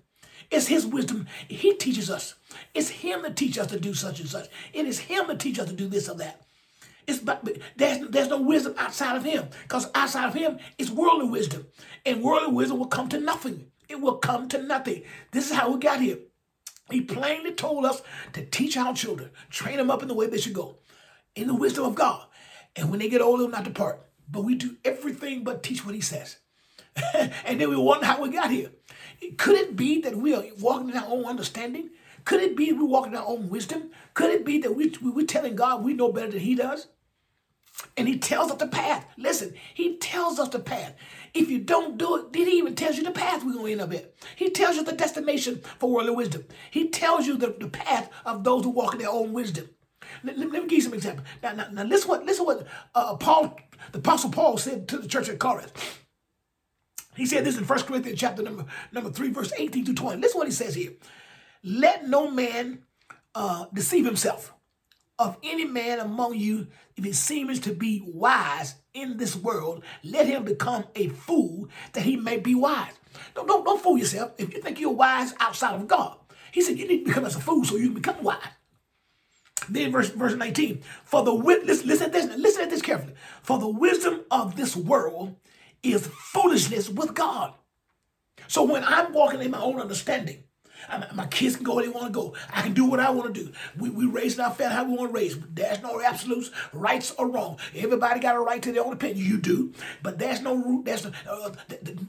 It's 0.50 0.67
his 0.67 0.85
wisdom. 0.85 1.29
He 1.49 1.75
teaches 1.75 2.11
us. 2.11 2.35
It's 2.75 2.88
him 2.88 3.23
that 3.23 3.37
teaches 3.37 3.58
us 3.58 3.67
to 3.69 3.81
do 3.81 3.94
such 3.94 4.20
and 4.20 4.29
such. 4.29 4.49
It 4.73 4.85
is 4.85 4.99
him 4.99 5.29
that 5.29 5.38
teaches 5.38 5.64
us 5.64 5.70
to 5.70 5.76
do 5.76 5.88
this 5.88 6.08
or 6.08 6.17
that. 6.17 6.43
It's 7.06 7.20
but 7.20 7.47
there's 7.76 8.06
there's 8.08 8.29
no 8.29 8.41
wisdom 8.41 8.75
outside 8.76 9.17
of 9.17 9.25
him 9.25 9.49
because 9.62 9.88
outside 9.94 10.26
of 10.26 10.35
him 10.35 10.58
is 10.79 10.91
worldly 10.91 11.29
wisdom, 11.29 11.67
and 12.05 12.23
worldly 12.23 12.52
wisdom 12.52 12.79
will 12.79 12.87
come 12.87 13.08
to 13.08 13.19
nothing. 13.19 13.70
It 13.88 14.00
will 14.00 14.19
come 14.19 14.49
to 14.49 14.62
nothing. 14.62 15.02
This 15.32 15.50
is 15.50 15.56
how 15.56 15.73
we 15.73 15.81
got 15.81 16.00
here. 16.00 16.19
He 16.90 17.00
plainly 17.00 17.52
told 17.52 17.84
us 17.84 18.02
to 18.32 18.44
teach 18.44 18.76
our 18.76 18.94
children, 18.94 19.31
train 19.50 19.76
them 19.76 19.90
up 19.90 20.02
in 20.02 20.08
the 20.08 20.14
way 20.14 20.26
they 20.26 20.38
should 20.38 20.52
go, 20.52 20.78
in 21.34 21.46
the 21.46 21.54
wisdom 21.54 21.84
of 21.84 21.94
God. 21.94 22.26
And 22.76 22.90
when 22.90 23.00
they 23.00 23.08
get 23.08 23.20
older, 23.20 23.48
not 23.48 23.64
depart. 23.64 24.06
But 24.31 24.44
we 24.44 24.54
do 24.54 24.76
everything 24.84 25.42
but 25.44 25.62
teach 25.62 25.84
what 25.84 25.94
he 25.94 26.00
says. 26.00 26.37
and 27.44 27.60
then 27.60 27.70
we 27.70 27.76
wonder 27.76 28.06
how 28.06 28.22
we 28.22 28.31
got 28.31 28.50
here. 28.50 28.70
Could 29.37 29.56
it 29.56 29.76
be 29.76 30.00
that 30.02 30.16
we 30.16 30.34
are 30.34 30.44
walking 30.58 30.90
in 30.90 30.96
our 30.96 31.08
own 31.08 31.25
understanding? 31.25 31.90
Could 32.25 32.42
it 32.42 32.56
be 32.56 32.72
we're 32.72 32.84
walking 32.84 33.12
in 33.12 33.19
our 33.19 33.26
own 33.26 33.48
wisdom? 33.48 33.90
Could 34.14 34.31
it 34.31 34.44
be 34.44 34.58
that 34.58 34.75
we, 34.75 34.92
we're 35.00 35.26
telling 35.26 35.56
God 35.56 35.82
we 35.82 35.94
know 35.94 36.12
better 36.12 36.31
than 36.31 36.40
he 36.40 36.54
does? 36.54 36.88
And 38.00 38.08
he 38.08 38.19
tells 38.19 38.50
us 38.50 38.56
the 38.56 38.67
path. 38.67 39.05
Listen, 39.19 39.52
he 39.75 39.99
tells 39.99 40.38
us 40.38 40.49
the 40.49 40.58
path. 40.58 40.94
If 41.35 41.50
you 41.50 41.58
don't 41.58 41.99
do 41.99 42.17
it, 42.17 42.32
then 42.32 42.47
he 42.47 42.56
even 42.56 42.75
tells 42.75 42.97
you 42.97 43.05
the 43.05 43.11
path 43.11 43.44
we're 43.44 43.52
going 43.52 43.67
to 43.67 43.73
end 43.73 43.81
up 43.82 43.93
at. 43.93 44.14
He 44.37 44.49
tells 44.49 44.76
you 44.76 44.85
the 44.85 44.93
destination 44.93 45.61
for 45.79 45.91
worldly 45.91 46.14
wisdom. 46.14 46.47
He 46.70 46.88
tells 46.88 47.26
you 47.26 47.37
the, 47.37 47.55
the 47.61 47.69
path 47.69 48.08
of 48.25 48.43
those 48.43 48.64
who 48.64 48.70
walk 48.70 48.94
in 48.94 49.00
their 49.00 49.11
own 49.11 49.35
wisdom. 49.35 49.69
Let, 50.25 50.38
let, 50.38 50.50
let 50.50 50.62
me 50.62 50.69
give 50.70 50.79
you 50.79 50.81
some 50.81 50.94
examples. 50.94 51.26
Now, 51.43 51.52
now, 51.52 51.69
now 51.70 51.82
listen 51.82 52.08
what, 52.08 52.25
listen 52.25 52.47
what 52.47 52.67
uh, 52.94 53.17
Paul, 53.17 53.55
the 53.93 53.99
Apostle 53.99 54.31
Paul 54.31 54.56
said 54.56 54.88
to 54.88 54.97
the 54.97 55.06
church 55.06 55.29
at 55.29 55.38
Corinth. 55.38 55.99
He 57.17 57.26
said 57.26 57.44
this 57.44 57.58
in 57.58 57.64
1 57.64 57.82
Corinthians 57.82 58.19
chapter 58.19 58.43
number, 58.43 58.64
number 58.93 59.11
3, 59.11 59.29
verse 59.29 59.52
18 59.58 59.85
to 59.85 59.93
20. 59.93 60.23
Listen 60.23 60.38
what 60.38 60.49
he 60.49 60.55
says 60.55 60.75
here. 60.75 60.93
Let 61.62 62.08
no 62.08 62.31
man 62.31 62.79
uh, 63.35 63.67
deceive 63.75 64.06
himself 64.06 64.55
of 65.20 65.37
any 65.43 65.67
man 65.67 66.00
among 66.00 66.34
you, 66.34 66.67
if 66.96 67.05
he 67.05 67.12
seems 67.12 67.61
to 67.61 67.75
be 67.75 68.02
wise 68.06 68.76
in 68.94 69.19
this 69.19 69.37
world, 69.37 69.84
let 70.02 70.26
him 70.26 70.44
become 70.44 70.85
a 70.97 71.09
fool 71.09 71.68
that 71.92 72.04
he 72.04 72.16
may 72.16 72.38
be 72.38 72.54
wise. 72.54 72.94
Don't, 73.35 73.47
don't, 73.47 73.62
don't 73.62 73.83
fool 73.83 73.99
yourself 73.99 74.33
if 74.38 74.52
you 74.54 74.62
think 74.62 74.80
you're 74.80 74.90
wise 74.90 75.35
outside 75.38 75.75
of 75.75 75.87
God. 75.87 76.16
He 76.52 76.62
said 76.62 76.78
you 76.78 76.88
need 76.88 77.00
to 77.00 77.04
become 77.04 77.26
as 77.26 77.37
a 77.37 77.40
fool 77.40 77.64
so 77.64 77.76
you 77.76 77.88
can 77.88 77.94
become 77.94 78.23
wise. 78.23 78.38
Then 79.68 79.92
verse, 79.92 80.09
verse 80.09 80.35
19, 80.35 80.83
for 81.04 81.23
the 81.23 81.35
witness, 81.35 81.85
listen, 81.85 82.11
listen 82.11 82.30
this, 82.30 82.38
listen 82.38 82.64
to 82.64 82.71
this 82.71 82.83
carefully. 82.83 83.12
For 83.42 83.59
the 83.59 83.68
wisdom 83.68 84.23
of 84.30 84.56
this 84.56 84.75
world 84.75 85.37
is 85.83 86.06
foolishness 86.06 86.88
with 86.88 87.12
God. 87.12 87.52
So 88.49 88.62
when 88.62 88.83
I'm 88.85 89.12
walking 89.12 89.42
in 89.42 89.50
my 89.50 89.61
own 89.61 89.80
understanding, 89.80 90.44
I, 90.88 91.06
my 91.14 91.26
kids 91.26 91.56
can 91.56 91.64
go 91.64 91.76
where 91.76 91.84
they 91.84 91.90
want 91.90 92.06
to 92.06 92.12
go. 92.12 92.34
I 92.52 92.62
can 92.62 92.75
do 92.75 92.84
what 92.84 93.00
I 93.00 93.10
want 93.10 93.34
to 93.34 93.44
do. 93.44 93.52
We, 93.78 93.90
we 93.90 94.06
raise 94.06 94.38
our 94.38 94.50
family 94.50 94.75
how 94.75 94.84
we 94.84 94.96
want 94.96 95.10
to 95.10 95.14
raise. 95.14 95.38
There's 95.54 95.82
no 95.82 96.00
absolutes, 96.00 96.50
rights 96.72 97.12
or 97.18 97.28
wrong. 97.28 97.58
Everybody 97.75 98.20
got 98.20 98.37
a 98.37 98.40
right 98.40 98.62
to 98.62 98.72
their 98.72 98.84
own 98.84 98.92
opinion. 98.92 99.25
You 99.25 99.38
do, 99.38 99.72
but 100.02 100.18
there's 100.18 100.40
no 100.40 100.82
there's 100.84 101.06
uh, 101.06 101.54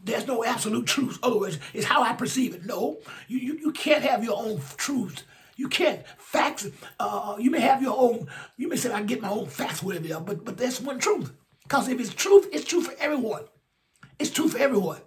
there's 0.04 0.28
no 0.28 0.44
absolute 0.44 0.86
truth. 0.86 1.20
Otherwise, 1.24 1.60
it's 1.74 1.86
how 1.86 2.04
I 2.04 2.14
perceive 2.14 2.56
it. 2.56 2.66
No, 2.66 3.00
you 3.28 3.40
you, 3.40 3.58
you 3.58 3.72
can't 3.72 4.04
have 4.04 4.24
your 4.24 4.38
own 4.38 4.62
truth. 4.78 5.24
You 5.58 5.68
can't 5.68 6.04
facts. 6.18 6.68
Uh, 7.00 7.36
you 7.40 7.52
may 7.52 7.60
have 7.60 7.82
your 7.82 7.98
own. 7.98 8.28
You 8.58 8.68
may 8.68 8.78
say 8.78 8.92
I 8.92 9.04
get 9.04 9.22
my 9.22 9.30
own 9.30 9.48
facts, 9.48 9.84
whatever 9.84 10.08
they 10.08 10.14
are, 10.14 10.22
but 10.22 10.44
but 10.44 10.58
that's 10.58 10.82
one 10.82 11.00
truth. 11.00 11.32
Because 11.64 11.88
if 11.88 12.00
it's 12.00 12.14
truth, 12.14 12.50
it's 12.52 12.66
true 12.66 12.82
for 12.82 12.94
everyone. 13.00 13.44
It's 14.20 14.30
true 14.32 14.50
for 14.50 14.58
everyone. 14.58 15.00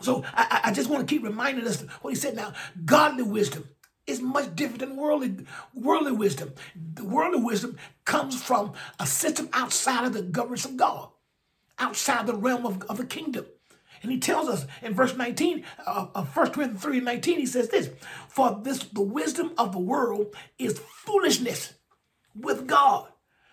So 0.00 0.24
I, 0.34 0.62
I 0.64 0.72
just 0.72 0.90
want 0.90 1.06
to 1.06 1.14
keep 1.14 1.24
reminding 1.24 1.66
us 1.66 1.82
what 2.02 2.10
he 2.10 2.16
said 2.16 2.36
now. 2.36 2.52
Godly 2.84 3.22
wisdom 3.22 3.68
is 4.06 4.20
much 4.20 4.54
different 4.54 4.80
than 4.80 4.96
worldly, 4.96 5.46
worldly 5.74 6.12
wisdom. 6.12 6.52
The 6.94 7.04
worldly 7.04 7.40
wisdom 7.40 7.76
comes 8.04 8.40
from 8.42 8.72
a 8.98 9.06
system 9.06 9.48
outside 9.52 10.04
of 10.04 10.12
the 10.12 10.22
governance 10.22 10.64
of 10.64 10.76
God, 10.76 11.10
outside 11.78 12.26
the 12.26 12.34
realm 12.34 12.66
of, 12.66 12.82
of 12.84 12.96
the 12.96 13.06
kingdom. 13.06 13.46
And 14.02 14.10
he 14.10 14.18
tells 14.18 14.48
us 14.48 14.66
in 14.82 14.94
verse 14.94 15.16
19 15.16 15.64
uh, 15.86 16.06
of 16.14 16.34
1 16.34 16.50
Corinthians 16.52 16.82
3 16.82 16.96
and 16.98 17.04
19, 17.04 17.38
he 17.38 17.46
says 17.46 17.68
this, 17.68 17.90
For 18.28 18.58
this 18.62 18.78
the 18.84 19.02
wisdom 19.02 19.52
of 19.58 19.72
the 19.72 19.78
world 19.78 20.34
is 20.58 20.78
foolishness 20.78 21.74
with 22.34 22.66
God. 22.66 23.08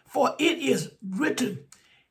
For 0.07 0.35
it 0.39 0.59
is 0.59 0.91
written, 1.05 1.65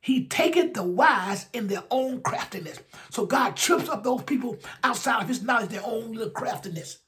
he 0.07 0.23
taketh 0.23 0.73
the 0.73 0.83
wise 0.83 1.47
in 1.51 1.67
their 1.67 1.83
own 1.91 2.21
craftiness. 2.21 2.79
So 3.09 3.25
God 3.25 3.57
trips 3.57 3.89
up 3.89 4.05
those 4.05 4.23
people 4.23 4.55
outside 4.81 5.21
of 5.21 5.27
his 5.27 5.43
knowledge, 5.43 5.67
their 5.67 5.85
own 5.85 6.13
little 6.13 6.29
craftiness. 6.29 6.99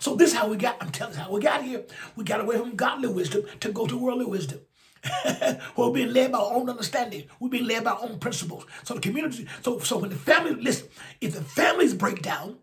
So 0.00 0.16
this 0.16 0.32
is 0.32 0.36
how 0.36 0.48
we 0.48 0.56
got, 0.56 0.78
I'm 0.80 0.90
telling 0.90 1.14
you 1.14 1.20
how 1.20 1.30
we 1.30 1.40
got 1.40 1.62
here. 1.62 1.84
We 2.16 2.24
got 2.24 2.40
away 2.40 2.58
from 2.58 2.74
godly 2.74 3.08
wisdom 3.08 3.44
to 3.60 3.70
go 3.70 3.86
to 3.86 3.96
worldly 3.96 4.24
wisdom. 4.24 4.58
We're 5.76 5.92
being 5.92 6.12
led 6.12 6.32
by 6.32 6.40
our 6.40 6.54
own 6.54 6.68
understanding. 6.68 7.22
We're 7.38 7.50
being 7.50 7.68
led 7.68 7.84
by 7.84 7.92
our 7.92 8.02
own 8.02 8.18
principles. 8.18 8.66
So 8.82 8.94
the 8.94 9.00
community, 9.00 9.46
so 9.62 9.78
so 9.78 9.98
when 9.98 10.10
the 10.10 10.16
family, 10.16 10.56
listen, 10.60 10.88
if 11.20 11.34
the 11.34 11.44
families 11.44 11.94
break 11.94 12.20
down, 12.20 12.56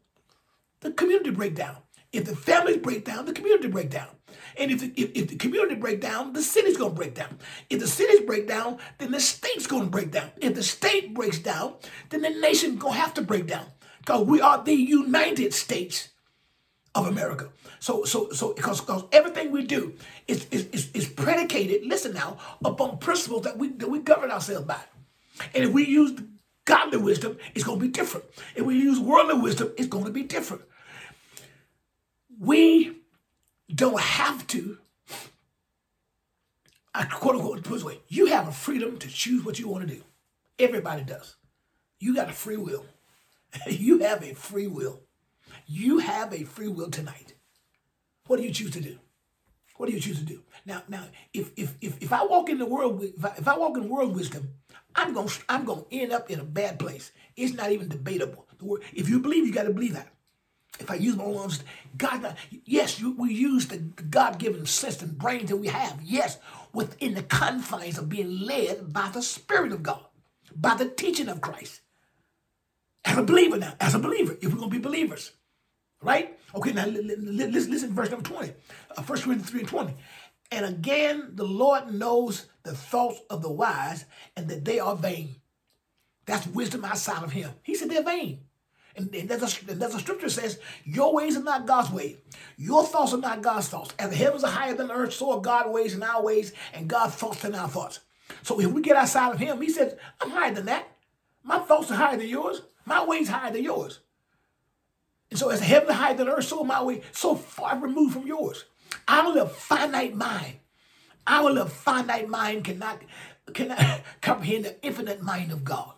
the 0.81 0.91
community 0.91 1.29
break 1.29 1.55
down. 1.55 1.77
If 2.11 2.25
the 2.25 2.35
families 2.35 2.79
break 2.79 3.05
down, 3.05 3.25
the 3.25 3.31
community 3.31 3.69
break 3.69 3.89
down. 3.89 4.09
And 4.57 4.71
if 4.71 4.83
if, 4.83 5.11
if 5.15 5.27
the 5.29 5.35
community 5.35 5.75
break 5.75 6.01
down, 6.01 6.33
the 6.33 6.41
city's 6.41 6.77
going 6.77 6.91
to 6.91 6.95
break 6.95 7.13
down. 7.13 7.39
If 7.69 7.79
the 7.79 7.87
cities 7.87 8.21
break 8.21 8.47
down, 8.47 8.77
then 8.97 9.11
the 9.11 9.19
state's 9.19 9.67
going 9.67 9.83
to 9.83 9.89
break 9.89 10.11
down. 10.11 10.31
If 10.41 10.55
the 10.55 10.63
state 10.63 11.13
breaks 11.13 11.39
down, 11.39 11.75
then 12.09 12.21
the 12.21 12.29
nation's 12.29 12.79
going 12.79 12.93
to 12.93 12.99
have 12.99 13.13
to 13.15 13.21
break 13.21 13.47
down. 13.47 13.65
Because 13.99 14.27
we 14.27 14.39
are 14.41 14.63
the 14.63 14.73
United 14.73 15.53
States 15.53 16.09
of 16.93 17.07
America. 17.07 17.49
So, 17.79 18.03
so, 18.05 18.29
so, 18.31 18.53
because, 18.53 18.81
because 18.81 19.03
everything 19.11 19.51
we 19.51 19.63
do 19.63 19.93
is, 20.27 20.47
is, 20.49 20.67
is, 20.67 20.91
is 20.93 21.07
predicated, 21.07 21.85
listen 21.85 22.13
now, 22.13 22.37
upon 22.63 22.97
principles 22.99 23.43
that 23.43 23.57
we, 23.57 23.69
that 23.69 23.89
we 23.89 23.99
govern 23.99 24.31
ourselves 24.31 24.65
by. 24.65 24.79
And 25.53 25.65
if 25.65 25.71
we 25.71 25.85
use 25.85 26.19
godly 26.63 26.97
wisdom, 26.97 27.37
it's 27.53 27.63
going 27.63 27.79
to 27.79 27.85
be 27.85 27.91
different. 27.91 28.25
If 28.55 28.65
we 28.65 28.75
use 28.75 28.99
worldly 28.99 29.39
wisdom, 29.39 29.71
it's 29.77 29.87
going 29.87 30.05
to 30.05 30.11
be 30.11 30.23
different. 30.23 30.63
We 32.39 32.97
don't 33.75 33.99
have 33.99 34.47
to, 34.47 34.77
I 36.93 37.03
quote 37.05 37.35
unquote, 37.35 37.63
put 37.63 37.73
this 37.73 37.83
way, 37.83 37.99
you 38.07 38.27
have 38.27 38.47
a 38.47 38.51
freedom 38.51 38.97
to 38.99 39.07
choose 39.07 39.43
what 39.43 39.59
you 39.59 39.67
want 39.67 39.87
to 39.87 39.95
do. 39.95 40.01
Everybody 40.57 41.03
does. 41.03 41.35
You 41.99 42.15
got 42.15 42.29
a 42.29 42.33
free 42.33 42.57
will. 42.57 42.85
you 43.67 43.99
have 43.99 44.23
a 44.23 44.33
free 44.33 44.67
will. 44.67 45.01
You 45.67 45.99
have 45.99 46.33
a 46.33 46.43
free 46.43 46.67
will 46.67 46.89
tonight. 46.89 47.33
What 48.27 48.37
do 48.37 48.43
you 48.43 48.51
choose 48.51 48.71
to 48.71 48.81
do? 48.81 48.97
What 49.77 49.87
do 49.87 49.93
you 49.93 49.99
choose 49.99 50.19
to 50.19 50.25
do? 50.25 50.41
Now, 50.65 50.83
now, 50.87 51.03
if 51.33 51.51
if 51.57 51.75
if, 51.81 52.01
if 52.01 52.13
I 52.13 52.23
walk 52.25 52.49
in 52.49 52.59
the 52.59 52.65
world, 52.65 53.03
if 53.03 53.25
I, 53.25 53.33
if 53.37 53.47
I 53.47 53.57
walk 53.57 53.77
in 53.77 53.89
world 53.89 54.15
wisdom, 54.15 54.49
I'm 54.95 55.13
gonna 55.13 55.29
I'm 55.49 55.65
gonna 55.65 55.83
end 55.91 56.13
up 56.13 56.31
in 56.31 56.39
a 56.39 56.43
bad 56.43 56.79
place. 56.79 57.11
It's 57.35 57.53
not 57.53 57.71
even 57.71 57.89
debatable. 57.89 58.47
The 58.57 58.65
word, 58.65 58.83
if 58.93 59.09
you 59.09 59.19
believe, 59.19 59.45
you 59.45 59.51
got 59.51 59.63
to 59.63 59.73
believe 59.73 59.93
that. 59.93 60.07
If 60.79 60.91
I 60.91 60.95
use 60.95 61.15
my 61.15 61.23
own 61.23 61.37
understanding, 61.37 61.73
God, 61.97 62.35
yes, 62.65 62.99
you, 62.99 63.15
we 63.17 63.33
use 63.33 63.67
the 63.67 63.77
God-given 63.77 64.65
sense 64.65 65.01
and 65.01 65.17
brains 65.17 65.49
that 65.49 65.57
we 65.57 65.67
have. 65.67 65.99
Yes, 66.03 66.37
within 66.73 67.13
the 67.13 67.23
confines 67.23 67.97
of 67.97 68.09
being 68.09 68.41
led 68.41 68.91
by 68.91 69.09
the 69.09 69.21
Spirit 69.21 69.71
of 69.71 69.83
God, 69.83 70.05
by 70.55 70.75
the 70.75 70.89
teaching 70.89 71.29
of 71.29 71.41
Christ. 71.41 71.81
As 73.05 73.17
a 73.17 73.23
believer 73.23 73.57
now, 73.57 73.75
as 73.79 73.95
a 73.95 73.99
believer, 73.99 74.35
if 74.41 74.51
we're 74.51 74.59
gonna 74.59 74.71
be 74.71 74.79
believers. 74.79 75.31
Right? 76.01 76.37
Okay, 76.53 76.71
now 76.73 76.85
listen, 76.85 77.71
listen 77.71 77.89
to 77.89 77.95
verse 77.95 78.09
number 78.09 78.27
20. 78.27 78.53
Uh, 78.97 79.01
1 79.01 79.21
Corinthians 79.21 79.49
3 79.49 79.59
and 79.61 79.69
20. 79.69 79.93
And 80.51 80.65
again, 80.65 81.31
the 81.33 81.45
Lord 81.45 81.93
knows 81.93 82.47
the 82.63 82.73
thoughts 82.73 83.21
of 83.29 83.41
the 83.41 83.51
wise 83.51 84.05
and 84.35 84.47
that 84.49 84.65
they 84.65 84.79
are 84.79 84.95
vain. 84.95 85.35
That's 86.25 86.47
wisdom 86.47 86.85
outside 86.85 87.23
of 87.23 87.31
him. 87.31 87.51
He 87.63 87.75
said 87.75 87.89
they're 87.89 88.03
vain. 88.03 88.39
And, 88.97 89.13
and 89.13 89.29
there's, 89.29 89.43
a, 89.43 89.99
scripture 89.99 90.29
says, 90.29 90.59
Your 90.85 91.13
ways 91.13 91.35
are 91.35 91.43
not 91.43 91.65
God's 91.65 91.91
ways. 91.91 92.17
Your 92.57 92.83
thoughts 92.83 93.13
are 93.13 93.17
not 93.17 93.41
God's 93.41 93.67
thoughts. 93.67 93.93
As 93.99 94.09
the 94.09 94.15
heavens 94.15 94.43
are 94.43 94.51
higher 94.51 94.73
than 94.73 94.87
the 94.87 94.93
earth, 94.93 95.13
so 95.13 95.31
are 95.31 95.41
God's 95.41 95.69
ways 95.69 95.93
and 95.93 96.03
our 96.03 96.23
ways, 96.23 96.53
and 96.73 96.87
God's 96.87 97.15
thoughts 97.15 97.41
than 97.41 97.55
our 97.55 97.67
thoughts. 97.67 97.99
So 98.43 98.59
if 98.59 98.67
we 98.67 98.81
get 98.81 98.95
outside 98.95 99.33
of 99.33 99.39
him, 99.39 99.61
he 99.61 99.69
says, 99.69 99.95
I'm 100.21 100.31
higher 100.31 100.53
than 100.53 100.65
that. 100.65 100.87
My 101.43 101.59
thoughts 101.59 101.91
are 101.91 101.95
higher 101.95 102.17
than 102.17 102.27
yours. 102.27 102.61
My 102.85 103.05
ways 103.05 103.29
higher 103.29 103.51
than 103.51 103.63
yours. 103.63 103.99
And 105.29 105.39
so 105.39 105.49
as 105.49 105.59
heaven 105.59 105.89
is 105.89 105.95
higher 105.95 106.13
than 106.13 106.27
the 106.27 106.33
earth, 106.33 106.45
so 106.45 106.63
my 106.63 106.81
way, 106.81 107.01
so 107.11 107.35
far 107.35 107.77
removed 107.77 108.13
from 108.13 108.27
yours. 108.27 108.65
Our 109.07 109.29
little 109.29 109.47
finite 109.47 110.15
mind, 110.15 110.55
our 111.27 111.51
little 111.51 111.67
finite 111.67 112.29
mind 112.29 112.63
cannot, 112.63 113.01
cannot 113.53 114.01
comprehend 114.21 114.65
the 114.65 114.85
infinite 114.85 115.21
mind 115.21 115.51
of 115.51 115.63
God. 115.63 115.93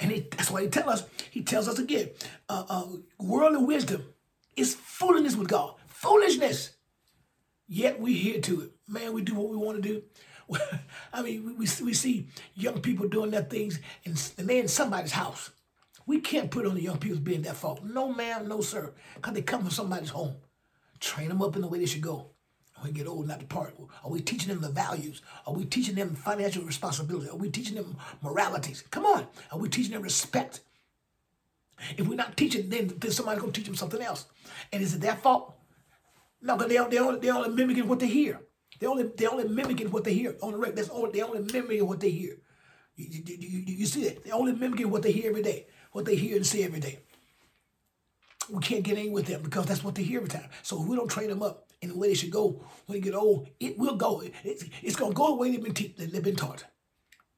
And 0.00 0.10
he, 0.10 0.26
that's 0.30 0.50
why 0.50 0.62
he 0.62 0.68
tells 0.68 1.00
us, 1.00 1.08
he 1.30 1.42
tells 1.42 1.68
us 1.68 1.78
again, 1.78 2.10
uh, 2.48 2.64
uh, 2.68 2.86
worldly 3.18 3.64
wisdom 3.64 4.04
is 4.56 4.74
foolishness 4.74 5.36
with 5.36 5.48
God. 5.48 5.74
Foolishness. 5.86 6.70
Yet 7.66 8.00
we 8.00 8.14
hear 8.14 8.40
to 8.42 8.62
it. 8.62 8.72
Man, 8.88 9.12
we 9.12 9.22
do 9.22 9.34
what 9.34 9.50
we 9.50 9.56
want 9.56 9.82
to 9.82 9.88
do. 9.88 10.02
I 11.12 11.22
mean, 11.22 11.44
we, 11.46 11.52
we, 11.52 11.66
we 11.82 11.94
see 11.94 12.28
young 12.54 12.80
people 12.80 13.08
doing 13.08 13.30
their 13.30 13.42
things 13.42 13.80
and, 14.04 14.20
and 14.36 14.48
they're 14.48 14.60
in 14.60 14.68
somebody's 14.68 15.12
house. 15.12 15.50
We 16.06 16.20
can't 16.20 16.50
put 16.50 16.66
on 16.66 16.74
the 16.74 16.82
young 16.82 16.98
people 16.98 17.20
being 17.20 17.42
that 17.42 17.56
fault. 17.56 17.82
No, 17.82 18.12
ma'am, 18.12 18.46
no, 18.46 18.60
sir. 18.60 18.92
Because 19.14 19.32
they 19.32 19.42
come 19.42 19.62
from 19.62 19.70
somebody's 19.70 20.10
home. 20.10 20.36
Train 21.00 21.28
them 21.28 21.40
up 21.40 21.56
in 21.56 21.62
the 21.62 21.68
way 21.68 21.78
they 21.78 21.86
should 21.86 22.02
go. 22.02 22.33
When 22.84 22.92
get 22.92 23.06
old, 23.06 23.26
not 23.26 23.38
depart. 23.38 23.74
Are 24.04 24.10
we 24.10 24.20
teaching 24.20 24.50
them 24.50 24.60
the 24.60 24.68
values? 24.68 25.22
Are 25.46 25.54
we 25.54 25.64
teaching 25.64 25.94
them 25.94 26.14
financial 26.14 26.64
responsibility? 26.64 27.30
Are 27.30 27.36
we 27.36 27.48
teaching 27.48 27.76
them 27.76 27.96
moralities? 28.20 28.84
Come 28.90 29.06
on. 29.06 29.26
Are 29.50 29.58
we 29.58 29.70
teaching 29.70 29.92
them 29.92 30.02
respect? 30.02 30.60
If 31.96 32.06
we're 32.06 32.14
not 32.14 32.36
teaching, 32.36 32.68
then, 32.68 32.92
then 32.98 33.10
somebody's 33.10 33.40
going 33.40 33.54
to 33.54 33.58
teach 33.58 33.66
them 33.66 33.74
something 33.74 34.02
else. 34.02 34.26
And 34.70 34.82
is 34.82 34.94
it 34.94 35.00
their 35.00 35.16
fault? 35.16 35.54
No, 36.42 36.58
because 36.58 36.68
they, 36.68 36.96
they, 36.96 36.98
only, 36.98 37.20
they 37.20 37.30
only 37.30 37.48
mimicking 37.48 37.88
what 37.88 38.00
they 38.00 38.06
hear. 38.06 38.42
They 38.78 38.86
only, 38.86 39.04
they 39.16 39.26
only 39.28 39.48
mimicking 39.48 39.90
what 39.90 40.04
they 40.04 40.12
hear. 40.12 40.36
On 40.42 40.52
the 40.52 40.58
record, 40.58 40.76
that's 40.76 40.90
only, 40.90 41.10
they 41.12 41.22
only 41.22 41.40
mimicking 41.40 41.88
what 41.88 42.00
they 42.00 42.10
hear. 42.10 42.36
You, 42.96 43.22
you, 43.26 43.36
you, 43.38 43.62
you 43.78 43.86
see 43.86 44.04
that? 44.04 44.24
They 44.24 44.30
only 44.30 44.52
mimicking 44.52 44.90
what 44.90 45.02
they 45.02 45.12
hear 45.12 45.30
every 45.30 45.42
day 45.42 45.66
what 45.94 46.04
they 46.04 46.16
hear 46.16 46.36
and 46.36 46.44
see 46.44 46.64
every 46.64 46.80
day. 46.80 46.98
We 48.50 48.60
can't 48.60 48.82
get 48.82 48.98
in 48.98 49.12
with 49.12 49.26
them 49.26 49.42
because 49.42 49.66
that's 49.66 49.84
what 49.84 49.94
they 49.94 50.02
hear 50.02 50.18
every 50.18 50.28
time. 50.28 50.50
So 50.62 50.82
if 50.82 50.88
we 50.88 50.96
don't 50.96 51.08
train 51.08 51.28
them 51.28 51.42
up 51.42 51.68
in 51.84 51.90
the 51.90 51.98
way 51.98 52.08
they 52.08 52.14
should 52.14 52.30
go 52.30 52.60
when 52.86 52.98
they 52.98 53.00
get 53.00 53.14
old, 53.14 53.48
it 53.60 53.78
will 53.78 53.96
go. 53.96 54.22
It's, 54.42 54.64
it's 54.82 54.96
going 54.96 55.12
to 55.12 55.16
go 55.16 55.28
the 55.28 55.34
way 55.34 55.50
they've 55.50 55.62
been, 55.62 55.74
te- 55.74 55.94
they've 55.96 56.22
been 56.22 56.36
taught. 56.36 56.64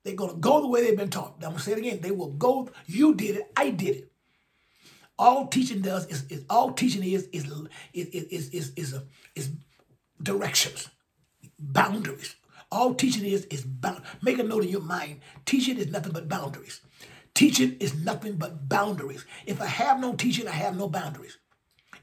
They're 0.05 0.15
going 0.15 0.31
to 0.31 0.37
go 0.37 0.61
the 0.61 0.69
way 0.69 0.83
they've 0.83 0.97
been 0.97 1.11
taught. 1.11 1.35
I'm 1.37 1.41
going 1.41 1.57
to 1.57 1.63
say 1.63 1.73
it 1.73 1.79
again. 1.79 2.01
They 2.01 2.13
will 2.13 2.31
go. 2.31 2.71
You 2.87 3.15
did 3.15 3.37
it. 3.37 3.53
I 3.57 3.71
did 3.71 3.97
it. 3.97 4.13
All 5.19 5.49
teaching 5.49 5.81
does 5.81 6.07
is, 6.07 6.25
is 6.29 6.45
all 6.49 6.73
teaching 6.73 7.03
is 7.03 7.25
is 7.33 7.51
is 7.95 8.13
is 8.13 8.49
is 8.51 8.73
is, 8.77 8.93
a, 8.93 8.99
uh, 8.99 9.01
is 9.35 9.51
directions, 10.23 10.91
boundaries. 11.59 12.37
All 12.71 12.95
teaching 12.95 13.25
is 13.25 13.47
is 13.47 13.63
bound. 13.65 14.03
Make 14.23 14.39
a 14.39 14.43
note 14.43 14.65
in 14.65 14.69
your 14.69 14.83
mind. 14.83 15.21
Teaching 15.47 15.79
is 15.79 15.89
nothing 15.89 16.13
but 16.13 16.29
boundaries. 16.29 16.83
Teaching 17.35 17.77
is 17.81 17.95
nothing 17.95 18.37
but 18.37 18.69
boundaries. 18.69 19.25
If 19.47 19.61
I 19.63 19.67
have 19.67 20.01
no 20.01 20.15
teaching, 20.15 20.47
I 20.47 20.53
have 20.53 20.77
no 20.77 20.89
boundaries. 20.89 21.39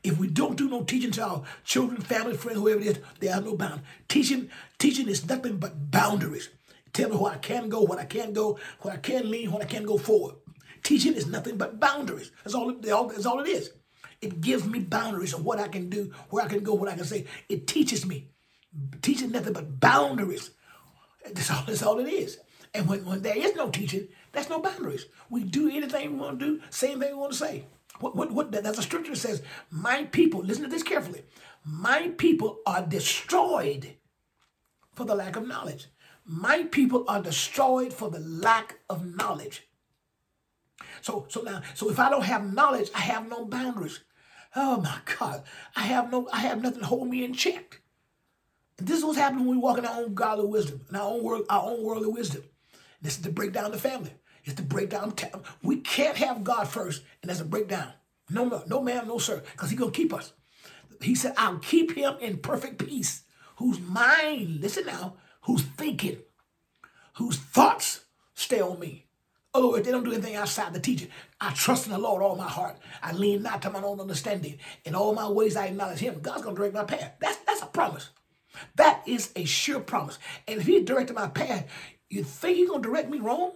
If 0.04 0.20
we 0.20 0.28
don't 0.28 0.58
do 0.58 0.70
no 0.70 0.84
teaching 0.84 1.12
to 1.12 1.24
our 1.24 1.44
children, 1.64 2.02
family, 2.02 2.36
friends, 2.36 2.60
whoever 2.60 2.82
it 2.82 2.88
is, 2.88 3.00
there 3.20 3.36
are 3.36 3.42
no 3.42 3.56
boundaries. 3.56 3.86
Teaching, 4.10 4.50
teaching 4.78 5.08
is 5.08 5.28
nothing 5.28 5.58
but 5.58 5.92
boundaries. 5.92 6.50
Tell 6.92 7.10
me 7.10 7.16
where 7.16 7.32
I 7.32 7.38
can 7.38 7.70
go, 7.70 7.82
what 7.82 8.00
I 8.00 8.06
can 8.06 8.34
go, 8.34 8.60
where 8.82 8.94
I 8.94 8.98
can 8.98 9.32
lean, 9.32 9.52
what 9.52 9.62
I 9.62 9.66
can 9.66 9.86
go 9.86 9.98
forward. 9.98 10.36
Teaching 10.84 11.14
is 11.14 11.26
nothing 11.26 11.58
but 11.58 11.80
boundaries. 11.80 12.32
That's 12.44 12.54
all, 12.54 12.72
that's 12.74 13.26
all 13.26 13.40
it 13.40 13.48
is. 13.48 13.72
It 14.22 14.42
gives 14.42 14.66
me 14.66 14.80
boundaries 14.80 15.34
of 15.34 15.46
what 15.46 15.60
I 15.60 15.70
can 15.70 15.90
do, 15.90 16.14
where 16.30 16.44
I 16.44 16.48
can 16.50 16.64
go, 16.64 16.74
what 16.74 16.90
I 16.90 16.96
can 16.96 17.06
say. 17.06 17.26
It 17.48 17.68
teaches 17.68 18.06
me. 18.06 18.28
Teaching 19.02 19.32
nothing 19.32 19.54
but 19.54 19.80
boundaries. 19.80 20.52
That's 21.26 21.50
all, 21.50 21.64
that's 21.66 21.84
all 21.84 22.00
it 22.00 22.10
is. 22.10 22.40
And 22.74 22.88
when, 22.88 23.06
when 23.06 23.22
there 23.22 23.38
is 23.38 23.56
no 23.56 23.70
teaching, 23.70 24.08
there's 24.32 24.50
no 24.50 24.60
boundaries. 24.60 25.06
We 25.30 25.44
do 25.44 25.70
anything 25.70 26.14
we 26.14 26.20
want 26.20 26.40
to 26.40 26.46
do, 26.46 26.62
same 26.70 27.00
thing 27.00 27.12
we 27.12 27.20
want 27.20 27.34
to 27.34 27.38
say. 27.38 27.66
What, 28.00 28.16
what, 28.16 28.32
what, 28.32 28.52
that's 28.52 28.80
a 28.80 28.84
scripture 28.84 29.12
that 29.12 29.18
says, 29.18 29.42
My 29.70 30.06
people, 30.06 30.42
listen 30.42 30.64
to 30.64 30.70
this 30.70 30.84
carefully, 30.84 31.24
my 31.66 32.10
people 32.18 32.60
are 32.66 32.82
destroyed 32.82 33.96
for 34.94 35.06
the 35.06 35.16
lack 35.16 35.36
of 35.36 35.48
knowledge. 35.48 35.88
My 36.26 36.64
people 36.64 37.06
are 37.08 37.22
destroyed 37.22 37.94
for 37.94 38.10
the 38.10 38.20
lack 38.20 38.80
of 38.90 39.16
knowledge. 39.16 39.68
So, 41.02 41.26
so 41.30 41.42
now, 41.42 41.62
so 41.74 41.90
if 41.90 42.00
I 42.00 42.10
don't 42.10 42.24
have 42.24 42.54
knowledge, 42.54 42.90
I 42.96 43.02
have 43.02 43.28
no 43.28 43.46
boundaries. 43.46 44.00
Oh 44.56 44.78
my 44.78 44.98
God, 45.20 45.44
I 45.76 45.82
have 45.82 46.12
no, 46.12 46.30
I 46.32 46.40
have 46.40 46.62
nothing 46.62 46.80
to 46.80 46.86
hold 46.86 47.10
me 47.10 47.24
in 47.26 47.34
check. 47.34 47.82
And 48.78 48.88
this 48.88 49.00
is 49.00 49.06
what's 49.06 49.18
happening 49.18 49.46
when 49.46 49.58
we 49.58 49.62
walk 49.62 49.78
in 49.78 49.86
our 49.86 50.02
own 50.02 50.14
godly 50.14 50.46
wisdom, 50.46 50.82
and 50.88 50.98
our 50.98 51.12
own 51.12 51.24
world, 51.24 51.46
our 51.50 51.72
own 51.72 51.84
worldly 51.84 52.10
wisdom. 52.10 52.44
This 53.02 53.18
is 53.18 53.24
to 53.24 53.32
break 53.32 53.52
down 53.52 53.72
the 53.72 53.78
family. 53.78 54.14
It's 54.44 54.56
to 54.56 54.64
break 54.64 54.90
down. 54.90 55.14
we 55.62 55.78
can't 55.78 56.18
have 56.18 56.44
God 56.44 56.68
first, 56.68 57.04
and 57.22 57.30
that's 57.30 57.40
a 57.40 57.46
breakdown. 57.46 57.94
No, 58.30 58.46
no, 58.46 58.64
no, 58.68 58.82
ma'am, 58.82 59.08
no, 59.08 59.18
sir, 59.18 59.42
because 59.52 59.70
He's 59.70 59.80
gonna 59.80 59.92
keep 59.92 60.14
us. 60.14 60.34
He 61.02 61.16
said, 61.16 61.34
"I'll 61.38 61.60
keep 61.60 61.92
him 61.96 62.16
in 62.20 62.38
perfect 62.38 62.86
peace, 62.86 63.24
whose 63.58 63.80
mind, 63.80 64.62
listen 64.62 64.86
now, 64.86 65.18
who's 65.42 65.62
thinking, 65.62 66.20
whose 67.16 67.38
thoughts 67.38 68.06
stay 68.34 68.62
on 68.62 68.80
me." 68.80 69.08
Other 69.54 69.78
if 69.78 69.86
they 69.86 69.92
don't 69.92 70.04
do 70.04 70.12
anything 70.12 70.36
outside 70.36 70.74
the 70.74 70.80
teaching. 70.80 71.10
I 71.40 71.52
trust 71.54 71.86
in 71.86 71.92
the 71.92 72.00
Lord 72.00 72.24
all 72.24 72.36
my 72.36 72.48
heart. 72.48 72.78
I 73.04 73.12
lean 73.12 73.44
not 73.44 73.62
to 73.62 73.70
my 73.70 73.84
own 73.84 74.00
understanding. 74.00 74.58
In 74.84 74.96
all 74.96 75.14
my 75.14 75.28
ways, 75.28 75.56
I 75.56 75.68
acknowledge 75.68 76.00
Him. 76.00 76.22
God's 76.22 76.42
gonna 76.42 76.56
direct 76.56 76.74
my 76.74 76.86
path. 76.86 77.14
That's 77.20 77.38
that's 77.46 77.62
a 77.62 77.68
promise. 77.68 78.10
That 78.76 79.04
is 79.08 79.32
a 79.36 79.46
sure 79.46 79.80
promise. 79.80 80.18
And 80.48 80.60
if 80.60 80.66
He 80.66 80.82
directed 80.82 81.16
my 81.16 81.28
path, 81.28 81.68
you 82.10 82.24
think 82.24 82.58
He's 82.58 82.70
gonna 82.70 82.82
direct 82.82 83.10
me 83.10 83.20
wrong? 83.20 83.52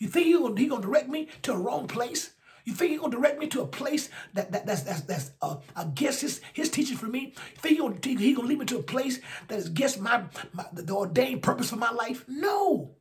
You 0.00 0.08
think 0.08 0.26
He's 0.26 0.38
gonna, 0.38 0.58
he 0.58 0.66
gonna 0.66 0.82
direct 0.82 1.08
me 1.08 1.28
to 1.42 1.52
a 1.52 1.56
wrong 1.56 1.86
place? 1.86 2.32
You 2.64 2.74
think 2.74 2.90
he's 2.90 3.00
gonna 3.00 3.16
direct 3.16 3.38
me 3.38 3.46
to 3.48 3.62
a 3.62 3.66
place 3.66 4.10
that, 4.34 4.52
that 4.52 4.66
that's 4.66 4.82
that's 4.82 5.00
that's 5.02 5.30
uh, 5.40 5.56
against 5.76 6.20
his 6.20 6.40
his 6.52 6.70
teaching 6.70 6.96
for 6.96 7.06
me? 7.06 7.34
You 7.54 7.60
think 7.60 7.74
he 7.74 7.78
gonna 7.78 7.98
he 8.20 8.34
gonna 8.34 8.48
lead 8.48 8.58
me 8.58 8.66
to 8.66 8.78
a 8.78 8.82
place 8.82 9.20
that 9.48 9.58
is 9.58 9.66
against 9.66 10.00
my, 10.00 10.24
my 10.52 10.66
the 10.72 10.92
ordained 10.94 11.42
purpose 11.42 11.70
for 11.70 11.76
my 11.76 11.90
life? 11.90 12.24
No. 12.28 12.96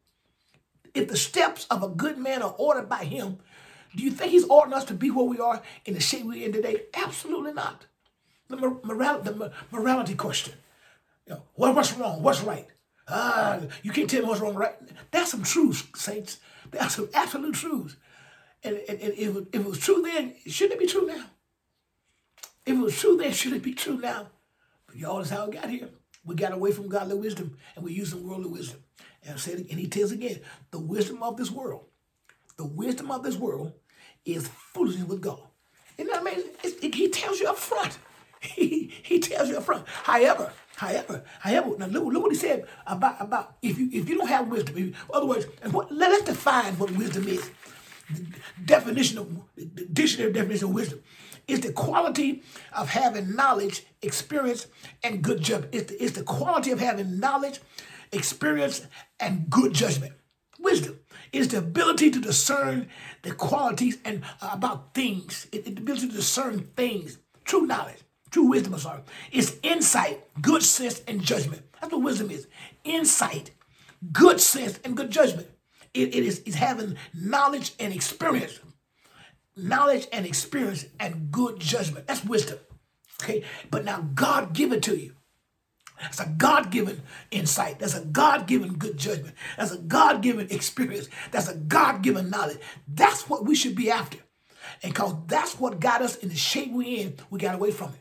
If 0.94 1.08
the 1.08 1.18
steps 1.18 1.68
of 1.70 1.84
a 1.84 1.90
good 1.90 2.18
man 2.18 2.42
are 2.42 2.56
ordered 2.58 2.90
by 2.90 3.04
him, 3.04 3.40
do 3.96 4.04
you 4.04 4.12
think 4.12 4.32
he's 4.32 4.46
ordering 4.46 4.74
us 4.74 4.86
to 4.86 4.94
be 4.94 5.12
where 5.12 5.26
we 5.26 5.40
are 5.40 5.62
in 5.86 5.94
the 5.94 6.00
shape 6.00 6.26
we're 6.26 6.46
in 6.46 6.54
today? 6.54 6.84
Absolutely 6.94 7.54
not. 7.54 7.86
The, 8.48 8.58
moral, 8.58 9.22
the 9.22 9.52
morality 9.72 10.16
question. 10.16 10.56
You 11.28 11.36
know, 11.36 11.44
what's 11.54 11.94
wrong? 11.94 12.24
What's 12.24 12.42
right? 12.42 12.68
Ah, 13.08 13.60
you 13.84 13.92
can't 13.92 14.10
tell 14.10 14.22
me 14.22 14.28
what's 14.28 14.42
wrong, 14.42 14.56
right? 14.56 14.76
That's 15.12 15.32
some 15.32 15.44
truths, 15.44 15.84
saints. 15.96 16.40
That's 16.72 16.96
some 16.96 17.10
absolute 17.14 17.56
truths. 17.56 17.96
And, 18.64 18.78
and, 18.90 19.00
and 19.00 19.14
if, 19.14 19.36
if, 19.36 19.46
it 19.54 19.66
was 19.66 19.80
true 19.80 20.02
then, 20.02 20.36
shouldn't 20.48 20.80
it 20.80 20.86
be 20.86 20.92
true 20.92 21.06
now? 21.06 21.26
If 22.66 22.76
it 22.76 22.82
was 22.82 23.00
true 23.00 23.18
then, 23.18 23.32
should 23.32 23.54
it 23.54 23.64
be 23.64 23.74
true 23.74 23.98
now? 23.98 24.28
But 24.88 24.98
y'all, 24.98 25.18
that's 25.18 25.30
how 25.30 25.46
it 25.46 25.52
got 25.52 25.70
here. 25.70 25.90
We 26.26 26.36
got 26.36 26.52
away 26.52 26.72
from 26.72 26.90
godly 26.90 27.16
wisdom 27.16 27.58
and 27.76 27.86
we 27.86 27.94
used 27.94 28.12
some 28.12 28.28
worldly 28.28 28.50
wisdom. 28.50 28.84
And 29.24 29.34
I 29.34 29.38
said, 29.38 29.66
and 29.70 29.80
he 29.80 29.88
tells 29.88 30.12
again, 30.12 30.42
the 30.72 30.80
wisdom 30.80 31.24
of 31.24 31.38
this 31.38 31.52
world, 31.52 31.86
the 32.58 32.66
wisdom 32.66 33.12
of 33.12 33.24
this 33.24 33.36
world 33.36 33.74
is 34.26 34.48
foolishness 34.48 35.08
with 35.08 35.22
God. 35.22 35.42
Isn't 35.98 36.12
that 36.12 36.22
amazing? 36.22 36.52
It, 36.64 36.96
he 36.96 37.10
tells 37.10 37.40
you 37.40 37.50
up 37.50 37.58
front. 37.58 37.98
He, 38.42 38.94
he 39.04 39.20
tells 39.20 39.50
you 39.50 39.58
up 39.58 39.64
front. 39.64 39.86
However, 39.86 40.54
however, 40.80 41.24
however, 41.40 41.78
now 41.78 41.88
look, 41.88 42.06
look 42.14 42.24
what 42.24 42.32
he 42.32 42.38
said 42.38 42.66
about, 42.88 43.16
about 43.20 43.58
if 43.62 43.78
you 43.78 43.90
if 43.92 44.08
you 44.08 44.18
don't 44.18 44.28
have 44.28 44.48
wisdom. 44.48 44.78
In 44.78 44.96
other 45.14 45.26
words, 45.26 45.46
what, 45.72 45.92
let 45.92 46.12
us 46.12 46.22
define 46.24 46.78
what 46.78 46.92
wisdom 46.92 47.28
is. 47.28 47.50
The 48.10 48.26
definition 48.66 49.18
of 49.18 49.28
dictionary 49.94 50.32
definition 50.32 50.70
of 50.70 50.74
wisdom 50.74 51.04
is 51.48 51.60
the 51.62 51.74
quality 51.74 52.44
of 52.76 52.90
having 52.90 53.36
knowledge, 53.36 53.86
experience, 54.02 54.68
and 55.04 55.22
good 55.22 55.42
judgment. 55.42 55.76
It's 55.76 55.92
the, 55.92 56.04
it's 56.04 56.18
the 56.18 56.24
quality 56.24 56.72
of 56.72 56.80
having 56.80 57.20
knowledge, 57.20 57.60
experience, 58.12 58.88
and 59.20 59.50
good 59.50 59.74
judgment. 59.74 60.14
Wisdom 60.60 61.00
is 61.32 61.50
the 61.50 61.58
ability 61.58 62.10
to 62.12 62.20
discern 62.20 62.88
the 63.24 63.34
qualities 63.34 63.98
and 64.06 64.24
uh, 64.42 64.52
about 64.54 64.94
things. 64.94 65.48
It, 65.52 65.68
it, 65.68 65.76
the 65.76 65.82
ability 65.82 66.08
to 66.08 66.16
discern 66.16 66.62
things. 66.76 67.18
True 67.44 67.66
knowledge, 67.66 68.00
true 68.32 68.46
wisdom. 68.46 68.74
I'm 68.74 68.80
sorry. 68.80 69.02
It's 69.32 69.56
insight, 69.64 70.24
good 70.42 70.64
sense, 70.64 71.02
and 71.08 71.22
judgment. 71.22 71.64
That's 71.80 71.94
what 71.94 72.02
wisdom 72.02 72.32
is. 72.32 72.48
Insight, 72.84 73.52
good 74.12 74.40
sense, 74.40 74.80
and 74.84 74.96
good 74.96 75.12
judgment. 75.12 75.48
It, 75.94 76.16
it 76.16 76.24
is 76.24 76.42
it's 76.46 76.56
having 76.56 76.98
knowledge 77.14 77.74
and 77.80 77.94
experience. 77.94 78.60
Knowledge 79.56 80.08
and 80.14 80.26
experience 80.26 80.86
and 81.00 81.32
good 81.32 81.60
judgment. 81.60 82.08
That's 82.08 82.24
wisdom. 82.24 82.60
Okay, 83.22 83.44
but 83.70 83.84
now 83.84 84.08
God 84.14 84.54
give 84.54 84.72
it 84.72 84.84
to 84.84 84.96
you. 84.96 85.16
That's 86.02 86.22
a 86.22 86.34
God 86.38 86.72
given 86.72 87.02
insight. 87.30 87.80
That's 87.80 87.96
a 87.96 88.06
God 88.06 88.48
given 88.48 88.76
good 88.76 88.98
judgment. 88.98 89.36
That's 89.58 89.72
a 89.72 89.78
God 89.78 90.22
given 90.22 90.48
experience. 90.50 91.10
That's 91.32 91.50
a 91.50 91.56
God 91.56 92.02
given 92.02 92.30
knowledge. 92.30 92.60
That's 92.88 93.30
what 93.30 93.46
we 93.46 93.56
should 93.56 93.76
be 93.76 93.92
after. 93.92 94.20
And 94.82 94.94
because 94.94 95.14
that's 95.28 95.60
what 95.60 95.82
got 95.82 96.02
us 96.02 96.16
in 96.16 96.30
the 96.30 96.36
shape 96.36 96.72
we're 96.72 97.02
in, 97.02 97.18
we 97.30 97.40
got 97.40 97.56
away 97.56 97.72
from 97.72 97.90
it. 97.90 98.00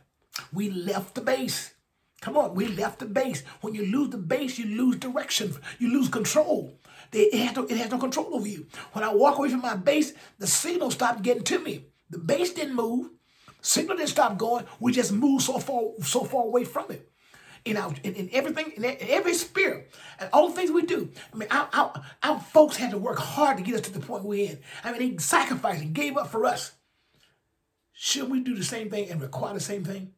We 0.53 0.71
left 0.71 1.15
the 1.15 1.21
base. 1.21 1.75
Come 2.21 2.37
on, 2.37 2.55
we 2.55 2.67
left 2.67 2.99
the 2.99 3.07
base. 3.07 3.45
When 3.61 3.75
you 3.75 3.87
lose 3.87 4.11
the 4.11 4.19
base, 4.19 4.59
you 4.59 4.67
lose 4.67 4.97
direction, 4.97 5.55
you 5.79 5.93
lose 5.93 6.09
control. 6.09 6.79
It 7.13 7.33
has, 7.39 7.57
no, 7.57 7.65
it 7.65 7.77
has 7.77 7.91
no 7.91 7.99
control 7.99 8.35
over 8.35 8.49
you. 8.49 8.67
When 8.93 9.05
I 9.05 9.15
walk 9.15 9.39
away 9.39 9.51
from 9.51 9.61
my 9.61 9.77
base, 9.77 10.13
the 10.39 10.47
signal 10.47 10.91
stopped 10.91 11.23
getting 11.23 11.45
to 11.45 11.59
me. 11.61 11.87
The 12.11 12.19
base 12.19 12.53
didn't 12.53 12.75
move. 12.75 13.11
Signal 13.63 13.97
didn't 13.97 14.11
stop 14.11 14.37
going. 14.37 14.67
We 14.81 14.93
just 14.93 15.13
moved 15.13 15.45
so 15.45 15.59
far, 15.59 15.83
so 16.03 16.25
far 16.25 16.45
away 16.45 16.65
from 16.65 16.91
it 16.91 17.09
in 17.65 17.77
our 17.77 17.95
in, 18.03 18.15
in 18.15 18.31
everything, 18.33 18.73
in, 18.77 18.97
every 19.01 19.35
spirit, 19.35 19.91
and 20.19 20.29
all 20.33 20.49
the 20.49 20.55
things 20.55 20.71
we 20.71 20.83
do. 20.83 21.11
I 21.33 21.37
mean, 21.37 21.49
our, 21.51 21.69
our, 21.73 22.03
our 22.23 22.41
folks 22.41 22.77
had 22.77 22.91
to 22.91 22.99
work 22.99 23.19
hard 23.19 23.59
to 23.59 23.63
get 23.63 23.75
us 23.75 23.81
to 23.83 23.93
the 23.93 24.01
point 24.01 24.25
we're 24.25 24.51
in. 24.51 24.59
I 24.85 24.93
mean, 24.93 25.17
they 25.17 25.19
sacrificed 25.19 25.83
and 25.83 25.95
gave 25.95 26.17
up 26.17 26.29
for 26.29 26.45
us. 26.45 26.73
Should 27.93 28.31
we 28.31 28.41
do 28.41 28.55
the 28.55 28.65
same 28.65 28.91
thing 28.91 29.11
and 29.11 29.21
require 29.21 29.55
the 29.55 29.61
same 29.61 29.85
thing? 29.85 30.13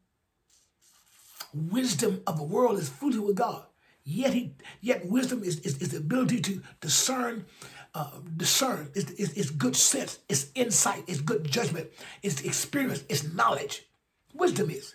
Wisdom 1.55 2.23
of 2.27 2.37
the 2.37 2.45
world 2.45 2.79
is 2.79 2.89
foolish 2.89 3.17
with 3.17 3.37
God. 3.37 3.65
Yet 4.05 4.35
he, 4.35 4.55
yet 4.81 5.07
wisdom 5.07 5.43
is, 5.45 5.61
is, 5.61 5.79
is 5.79 5.91
the 5.91 5.99
ability 5.99 6.41
to 6.41 6.63
discern, 6.81 7.45
uh, 7.95 8.11
discern. 8.37 8.91
It's, 8.95 9.11
it's, 9.13 9.33
it's 9.35 9.51
good 9.51 9.77
sense. 9.77 10.19
It's 10.29 10.51
insight. 10.55 11.05
It's 11.07 11.21
good 11.21 11.45
judgment. 11.45 11.91
It's 12.23 12.41
experience. 12.43 13.05
It's 13.09 13.25
knowledge. 13.25 13.87
Wisdom 14.33 14.71
is, 14.71 14.95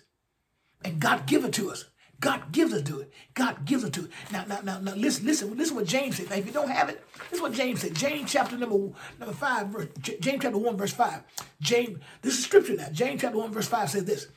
and 0.82 0.98
God 0.98 1.26
give 1.26 1.44
it 1.44 1.52
to 1.54 1.70
us. 1.70 1.84
God 2.18 2.50
gives 2.52 2.72
it 2.72 2.86
to 2.86 3.00
it. 3.00 3.12
God 3.34 3.66
gives 3.66 3.84
it 3.84 3.92
to 3.92 4.06
it. 4.06 4.10
Now, 4.32 4.46
now, 4.48 4.60
now, 4.62 4.80
now 4.80 4.94
listen, 4.94 5.26
listen, 5.26 5.54
listen 5.54 5.76
what 5.76 5.84
James 5.84 6.16
said. 6.16 6.30
Now, 6.30 6.36
if 6.36 6.46
you 6.46 6.52
don't 6.52 6.70
have 6.70 6.88
it, 6.88 7.04
this 7.30 7.34
is 7.38 7.42
what 7.42 7.52
James 7.52 7.82
said. 7.82 7.94
James 7.94 8.32
chapter 8.32 8.56
number 8.56 8.76
number 9.20 9.34
five, 9.34 9.66
verse, 9.68 9.88
James 10.00 10.42
chapter 10.42 10.56
one, 10.56 10.78
verse 10.78 10.94
five. 10.94 11.22
James, 11.60 11.98
this 12.22 12.38
is 12.38 12.44
scripture 12.44 12.76
now. 12.76 12.88
James 12.90 13.20
chapter 13.20 13.36
one, 13.36 13.52
verse 13.52 13.68
five 13.68 13.90
says 13.90 14.06
this: 14.06 14.28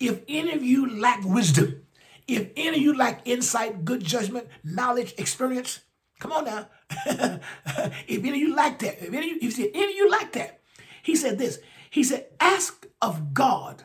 If 0.00 0.22
any 0.28 0.52
of 0.52 0.64
you 0.64 0.98
lack 0.98 1.22
wisdom, 1.24 1.82
if 2.26 2.48
any 2.56 2.76
of 2.76 2.82
you 2.82 2.96
lack 2.96 3.26
insight, 3.26 3.84
good 3.84 4.02
judgment, 4.02 4.48
knowledge, 4.64 5.14
experience, 5.18 5.80
come 6.18 6.32
on 6.32 6.46
now. 6.46 6.68
if 7.06 8.18
any 8.18 8.30
of 8.30 8.36
you 8.36 8.56
lack 8.56 8.78
that, 8.80 9.02
if 9.02 9.12
any, 9.12 9.28
if 9.28 9.58
any 9.58 9.84
of 9.84 9.90
you 9.90 10.10
lack 10.10 10.32
that, 10.32 10.60
he 11.02 11.14
said 11.14 11.38
this. 11.38 11.60
He 11.90 12.02
said, 12.02 12.26
"Ask 12.40 12.86
of 13.02 13.34
God." 13.34 13.84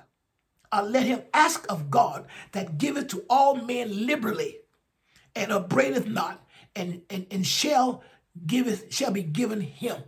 uh, 0.76 0.84
let 0.84 1.04
him 1.04 1.22
ask 1.34 1.66
of 1.70 1.90
God 1.90 2.26
that 2.52 2.78
giveth 2.78 3.08
to 3.10 3.24
all 3.30 3.56
men 3.56 4.06
liberally 4.06 4.58
and 5.36 5.52
upbraideth 5.52 6.08
not, 6.08 6.46
and, 6.76 7.02
and, 7.10 7.26
and 7.32 7.48
shall 7.48 8.04
giveth 8.46 8.94
shall 8.94 9.12
be 9.12 9.24
given 9.24 9.62
him. 9.62 10.04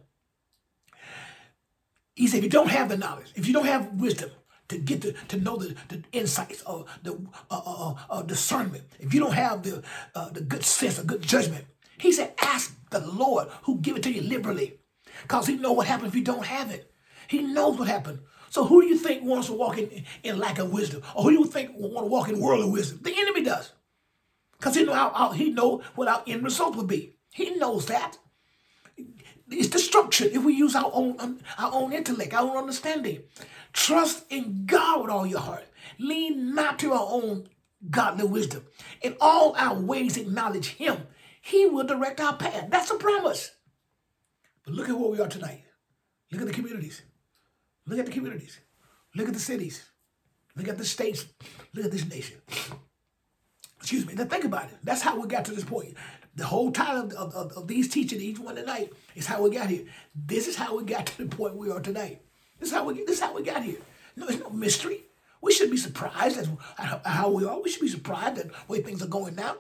He 2.15 2.27
said, 2.27 2.39
if 2.39 2.43
you 2.45 2.49
don't 2.49 2.69
have 2.69 2.89
the 2.89 2.97
knowledge, 2.97 3.31
if 3.35 3.47
you 3.47 3.53
don't 3.53 3.65
have 3.65 3.93
wisdom 3.93 4.31
to 4.69 4.77
get 4.77 5.01
to, 5.01 5.13
to 5.29 5.37
know 5.37 5.57
the, 5.57 5.75
the 5.89 6.03
insights 6.11 6.61
or 6.63 6.85
the 7.03 7.13
uh, 7.49 7.61
uh, 7.65 7.89
uh, 7.89 7.95
uh 8.09 8.21
discernment, 8.21 8.83
if 8.99 9.13
you 9.13 9.19
don't 9.19 9.33
have 9.33 9.63
the, 9.63 9.83
uh, 10.15 10.29
the 10.29 10.41
good 10.41 10.63
sense 10.63 10.99
or 10.99 11.03
good 11.03 11.21
judgment, 11.21 11.65
he 11.97 12.11
said, 12.11 12.33
ask 12.41 12.77
the 12.89 12.99
Lord 12.99 13.47
who 13.63 13.79
give 13.79 13.97
it 13.97 14.03
to 14.03 14.11
you 14.11 14.21
liberally. 14.21 14.79
Because 15.23 15.47
he 15.47 15.55
know 15.55 15.71
what 15.71 15.87
happens 15.87 16.09
if 16.09 16.15
you 16.15 16.23
don't 16.23 16.45
have 16.45 16.71
it. 16.71 16.91
He 17.27 17.41
knows 17.41 17.77
what 17.77 17.87
happened 17.87 18.19
so 18.49 18.65
who 18.65 18.81
do 18.81 18.87
you 18.87 18.97
think 18.97 19.23
wants 19.23 19.47
to 19.47 19.53
walk 19.53 19.77
in, 19.77 20.03
in 20.23 20.39
lack 20.39 20.59
of 20.59 20.71
wisdom? 20.71 21.03
Or 21.15 21.23
who 21.23 21.31
do 21.31 21.37
you 21.37 21.45
think 21.45 21.71
want 21.75 22.05
to 22.05 22.09
walk 22.09 22.29
in 22.29 22.39
worldly 22.39 22.69
wisdom? 22.69 22.99
The 23.03 23.13
enemy 23.17 23.43
does. 23.43 23.71
Because 24.57 24.75
he 24.75 24.83
know 24.83 24.93
how, 24.93 25.11
how, 25.11 25.31
he 25.31 25.51
know 25.51 25.81
what 25.95 26.07
our 26.07 26.23
end 26.25 26.43
result 26.43 26.75
would 26.75 26.87
be. 26.87 27.13
He 27.31 27.51
knows 27.51 27.85
that. 27.87 28.17
It's 29.49 29.67
destruction 29.69 30.29
if 30.33 30.43
we 30.43 30.53
use 30.53 30.75
our 30.75 30.89
own 30.93 31.15
um, 31.19 31.39
our 31.57 31.71
own 31.71 31.93
intellect, 31.93 32.33
our 32.33 32.49
own 32.49 32.57
understanding. 32.57 33.21
Trust 33.77 34.25
in 34.31 34.65
God 34.65 35.01
with 35.03 35.11
all 35.11 35.27
your 35.27 35.39
heart. 35.39 35.63
Lean 35.99 36.55
not 36.55 36.79
to 36.79 36.93
our 36.93 37.07
own 37.11 37.47
godly 37.91 38.25
wisdom. 38.25 38.65
In 39.03 39.15
all 39.21 39.55
our 39.55 39.79
ways 39.79 40.17
acknowledge 40.17 40.69
him. 40.69 41.05
He 41.41 41.67
will 41.67 41.85
direct 41.85 42.19
our 42.19 42.35
path. 42.35 42.69
That's 42.71 42.89
a 42.89 42.95
promise. 42.95 43.51
But 44.65 44.73
look 44.73 44.89
at 44.89 44.97
where 44.97 45.11
we 45.11 45.21
are 45.21 45.27
tonight. 45.27 45.63
Look 46.31 46.41
at 46.41 46.47
the 46.47 46.53
communities. 46.53 47.03
Look 47.85 47.99
at 47.99 48.07
the 48.07 48.11
communities. 48.11 48.59
Look 49.15 49.27
at 49.27 49.35
the 49.35 49.39
cities. 49.39 49.85
Look 50.55 50.67
at 50.67 50.79
the 50.79 50.83
states. 50.83 51.27
Look 51.75 51.85
at 51.85 51.91
this 51.91 52.09
nation. 52.09 52.37
Excuse 53.77 54.07
me. 54.07 54.15
Now 54.15 54.25
think 54.25 54.43
about 54.43 54.65
it. 54.65 54.77
That's 54.83 55.03
how 55.03 55.21
we 55.21 55.27
got 55.27 55.45
to 55.45 55.51
this 55.51 55.63
point. 55.63 55.93
The 56.35 56.45
whole 56.45 56.71
time 56.71 57.11
of, 57.11 57.13
of, 57.35 57.51
of 57.51 57.67
these 57.67 57.89
teaching 57.89 58.21
each 58.21 58.39
one 58.39 58.55
tonight 58.55 58.91
is 59.13 59.27
how 59.27 59.43
we 59.43 59.51
got 59.51 59.69
here. 59.69 59.85
This 60.15 60.47
is 60.47 60.55
how 60.55 60.75
we 60.75 60.83
got 60.83 61.05
to 61.05 61.17
the 61.19 61.35
point 61.35 61.55
we 61.55 61.69
are 61.69 61.79
tonight. 61.79 62.23
This 62.59 62.69
is 62.69 62.75
how 62.75 62.85
we 62.85 62.93
this 63.05 63.17
is 63.17 63.19
how 63.19 63.33
we 63.33 63.43
got 63.43 63.63
here. 63.63 63.79
No, 64.15 64.27
it's 64.27 64.39
no 64.39 64.49
mystery. 64.49 65.03
We 65.41 65.53
should 65.53 65.69
be 65.69 65.77
surprised 65.77 66.37
at 66.39 67.05
how 67.05 67.29
we 67.29 67.45
are. 67.45 67.61
We 67.61 67.69
should 67.69 67.81
be 67.81 67.87
surprised 67.87 68.39
at 68.39 68.47
the 68.49 68.53
way 68.67 68.81
things 68.81 69.03
are 69.03 69.07
going 69.07 69.35
now. 69.35 69.57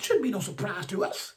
Shouldn't 0.00 0.24
be 0.24 0.30
no 0.30 0.40
surprise 0.40 0.86
to 0.86 1.04
us. 1.04 1.34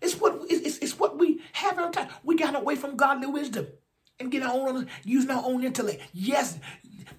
It's 0.00 0.20
what 0.20 0.42
it's, 0.50 0.78
it's 0.78 0.98
what 0.98 1.18
we 1.18 1.40
have 1.52 1.78
every 1.78 1.92
time. 1.92 2.08
We 2.22 2.36
got 2.36 2.54
away 2.56 2.76
from 2.76 2.96
godly 2.96 3.28
wisdom 3.28 3.68
and 4.18 4.30
get 4.30 4.42
our 4.42 4.68
own, 4.68 4.88
using 5.04 5.30
our 5.30 5.44
own 5.44 5.64
intellect. 5.64 6.02
Yes, 6.12 6.58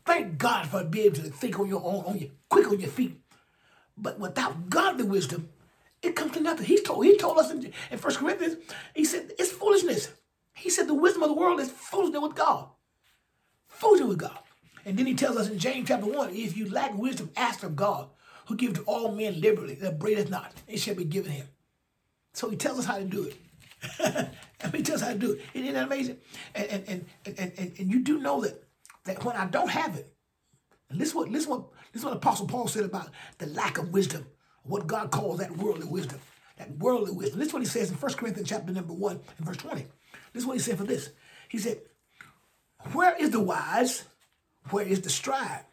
thank 0.06 0.38
God 0.38 0.68
for 0.68 0.84
being 0.84 1.08
able 1.08 1.16
to 1.18 1.24
think 1.24 1.60
on 1.60 1.68
your 1.68 1.82
own, 1.84 2.04
on 2.06 2.18
your 2.18 2.30
quick 2.50 2.68
on 2.68 2.80
your 2.80 2.90
feet. 2.90 3.20
But 3.98 4.20
without 4.20 4.70
godly 4.70 5.06
wisdom, 5.06 5.50
it 6.02 6.16
comes 6.16 6.34
to 6.34 6.42
nothing. 6.42 6.66
He 6.66 6.82
told 6.82 7.06
he 7.06 7.18
told 7.18 7.40
us 7.40 7.52
in, 7.52 7.72
in 7.90 7.98
1 7.98 8.16
Corinthians, 8.16 8.58
he 8.94 9.06
said 9.06 9.32
it's 9.40 9.52
foolishness. 9.52 10.12
He 10.54 10.70
said 10.70 10.88
the 10.88 10.94
wisdom 10.94 11.24
of 11.24 11.30
the 11.30 11.36
world 11.36 11.60
is 11.60 11.72
foolishness 11.72 12.22
with 12.22 12.36
God. 12.36 12.68
Foolishness 13.74 14.10
with 14.10 14.20
God. 14.20 14.40
And 14.86 14.98
then 14.98 15.06
he 15.06 15.16
tells 15.16 15.38
us 15.38 15.50
in 15.50 15.60
James 15.60 15.88
chapter 15.88 16.06
1, 16.06 16.32
if 16.36 16.58
you 16.58 16.70
lack 16.70 16.98
wisdom, 16.98 17.32
ask 17.36 17.64
of 17.64 17.76
God, 17.76 18.10
who 18.48 18.56
gives 18.56 18.78
to 18.80 18.84
all 18.84 19.14
men 19.14 19.40
liberally, 19.40 19.76
that 19.76 20.00
breadeth 20.00 20.30
not, 20.30 20.54
it 20.68 20.80
shall 20.80 20.96
be 20.96 21.06
given 21.06 21.32
him. 21.32 21.48
So 22.34 22.50
he 22.50 22.58
tells 22.58 22.80
us 22.80 22.86
how 22.86 22.98
to 22.98 23.06
do 23.06 23.24
it. 23.24 23.36
Let 24.00 24.74
me 24.74 24.82
tell 24.82 24.98
you 24.98 25.06
how 25.06 25.14
to 25.14 25.20
do 25.20 25.32
it. 25.34 25.42
Isn't 25.54 25.74
that 25.74 25.86
amazing? 25.86 26.18
And 26.56 26.68
and, 26.68 26.88
and, 26.88 27.06
and, 27.38 27.54
and, 27.58 27.74
and 27.80 27.92
you 27.92 28.00
do 28.00 28.20
know 28.20 28.42
that 28.42 28.64
that 29.06 29.24
when 29.24 29.36
I 29.36 29.46
don't 29.46 29.70
have 29.70 29.96
it, 29.96 30.14
and 30.90 31.00
this 31.00 31.10
is 31.10 31.16
what 31.16 31.32
this 31.32 31.48
what 31.48 31.66
this 31.92 32.02
is 32.02 32.06
what 32.06 32.16
Apostle 32.16 32.48
Paul 32.48 32.68
said 32.68 32.86
about 32.86 33.10
the 33.38 33.48
lack 33.48 33.78
of 33.78 33.92
wisdom, 33.92 34.26
what 34.64 34.88
God 34.88 35.12
calls 35.12 35.40
that 35.40 35.56
worldly 35.58 35.88
wisdom. 35.88 36.20
That 36.58 36.78
worldly 36.78 37.12
wisdom. 37.12 37.40
This 37.40 37.50
is 37.50 37.54
what 37.54 37.62
he 37.62 37.68
says 37.68 37.90
in 37.90 37.98
1 37.98 38.14
Corinthians 38.14 38.48
chapter 38.48 38.72
number 38.72 38.94
1 38.94 39.20
and 39.38 39.46
verse 39.46 39.58
20. 39.58 39.86
This 40.34 40.44
is 40.44 40.46
what 40.46 40.54
he 40.54 40.60
said 40.60 40.78
for 40.78 40.84
this. 40.84 41.10
He 41.50 41.58
said, 41.58 41.82
Where 42.92 43.16
is 43.16 43.32
the 43.32 43.40
wise? 43.40 44.04
Where 44.70 44.86
is 44.86 45.02
the 45.02 45.10
scribe? 45.10 45.66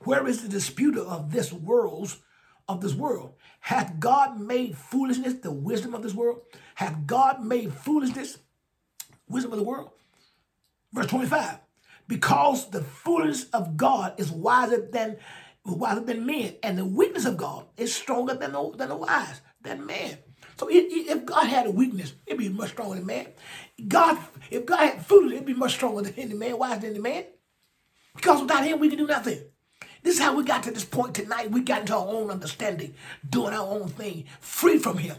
Where 0.00 0.26
is 0.26 0.42
the 0.42 0.48
disputer 0.48 1.00
of 1.00 1.32
this 1.32 1.52
world's 1.52 2.18
of 2.68 2.80
this 2.80 2.94
world? 2.94 3.34
Hath 3.60 3.98
God 3.98 4.40
made 4.40 4.76
foolishness 4.76 5.34
the 5.34 5.50
wisdom 5.50 5.94
of 5.94 6.02
this 6.02 6.14
world? 6.14 6.42
Hath 6.76 7.06
God 7.06 7.44
made 7.44 7.72
foolishness 7.72 8.38
wisdom 9.28 9.52
of 9.52 9.58
the 9.58 9.64
world? 9.64 9.90
Verse 10.92 11.06
25. 11.06 11.58
Because 12.06 12.70
the 12.70 12.82
foolishness 12.82 13.50
of 13.50 13.76
God 13.76 14.18
is 14.18 14.30
wiser 14.30 14.88
than 14.90 15.16
wiser 15.64 16.00
than 16.00 16.24
men, 16.26 16.54
and 16.62 16.78
the 16.78 16.84
weakness 16.84 17.26
of 17.26 17.36
God 17.36 17.66
is 17.76 17.94
stronger 17.94 18.34
than 18.34 18.52
the, 18.52 18.72
than 18.76 18.88
the 18.88 18.96
wise, 18.96 19.40
than 19.60 19.86
man. 19.86 20.18
So 20.60 20.68
if 20.70 21.24
God 21.24 21.46
had 21.46 21.64
a 21.64 21.70
weakness, 21.70 22.12
it'd 22.26 22.38
be 22.38 22.50
much 22.50 22.72
stronger 22.72 22.96
than 22.96 23.06
man. 23.06 23.28
God, 23.88 24.18
if 24.50 24.66
God 24.66 24.90
had 24.90 25.06
foolishness, 25.06 25.36
it'd 25.36 25.46
be 25.46 25.54
much 25.54 25.72
stronger 25.72 26.02
than 26.02 26.12
any 26.16 26.34
man, 26.34 26.58
wiser 26.58 26.82
than 26.82 26.92
the 26.92 27.00
man. 27.00 27.24
Because 28.14 28.42
without 28.42 28.66
him, 28.66 28.78
we 28.78 28.90
can 28.90 28.98
do 28.98 29.06
nothing. 29.06 29.40
This 30.02 30.16
is 30.16 30.20
how 30.20 30.36
we 30.36 30.44
got 30.44 30.62
to 30.64 30.70
this 30.70 30.84
point 30.84 31.14
tonight. 31.14 31.50
We 31.50 31.62
got 31.62 31.80
into 31.80 31.96
our 31.96 32.06
own 32.06 32.30
understanding, 32.30 32.92
doing 33.26 33.54
our 33.54 33.66
own 33.66 33.88
thing, 33.88 34.26
free 34.40 34.76
from 34.76 34.98
him. 34.98 35.16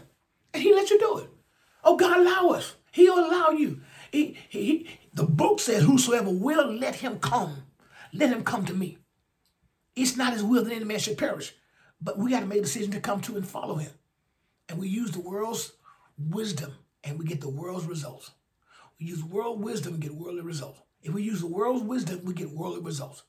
And 0.54 0.62
he 0.62 0.72
let 0.72 0.90
you 0.90 1.00
do 1.00 1.18
it. 1.18 1.30
Oh, 1.82 1.96
God 1.96 2.18
allow 2.18 2.50
us. 2.50 2.76
He'll 2.92 3.18
allow 3.18 3.48
you. 3.48 3.80
He, 4.12 4.38
he, 4.48 4.64
he, 4.64 4.98
the 5.12 5.24
book 5.24 5.58
says, 5.58 5.82
whosoever 5.82 6.30
will, 6.30 6.72
let 6.72 6.94
him 6.94 7.18
come. 7.18 7.64
Let 8.12 8.30
him 8.30 8.44
come 8.44 8.64
to 8.66 8.74
me. 8.74 8.98
It's 9.96 10.16
not 10.16 10.34
his 10.34 10.44
will 10.44 10.62
that 10.62 10.72
any 10.72 10.84
man 10.84 11.00
should 11.00 11.18
perish. 11.18 11.52
But 12.00 12.16
we 12.16 12.30
got 12.30 12.40
to 12.40 12.46
make 12.46 12.60
a 12.60 12.62
decision 12.62 12.92
to 12.92 13.00
come 13.00 13.20
to 13.22 13.34
and 13.34 13.44
follow 13.44 13.74
him. 13.74 13.90
And 14.68 14.78
we 14.78 14.88
use 14.88 15.10
the 15.10 15.20
world's 15.20 15.72
wisdom 16.18 16.72
and 17.04 17.18
we 17.18 17.24
get 17.24 17.40
the 17.40 17.48
world's 17.48 17.86
results. 17.86 18.30
We 18.98 19.06
use 19.06 19.22
world 19.22 19.62
wisdom 19.62 19.94
and 19.94 20.02
get 20.02 20.14
worldly 20.14 20.42
results. 20.42 20.80
If 21.02 21.12
we 21.12 21.22
use 21.22 21.40
the 21.40 21.46
world's 21.46 21.82
wisdom, 21.82 22.20
we 22.24 22.34
get 22.34 22.50
worldly 22.50 22.80
results. 22.80 23.24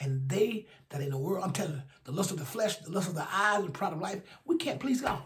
And 0.00 0.28
they 0.28 0.66
that 0.90 1.00
in 1.00 1.10
the 1.10 1.18
world, 1.18 1.44
I'm 1.44 1.52
telling 1.52 1.74
you, 1.74 1.82
the 2.04 2.12
lust 2.12 2.30
of 2.30 2.38
the 2.38 2.44
flesh, 2.44 2.76
the 2.78 2.90
lust 2.90 3.08
of 3.08 3.14
the 3.14 3.26
eyes, 3.30 3.64
the 3.64 3.70
pride 3.70 3.92
of 3.92 4.00
life, 4.00 4.22
we 4.44 4.56
can't 4.56 4.80
please 4.80 5.02
God. 5.02 5.22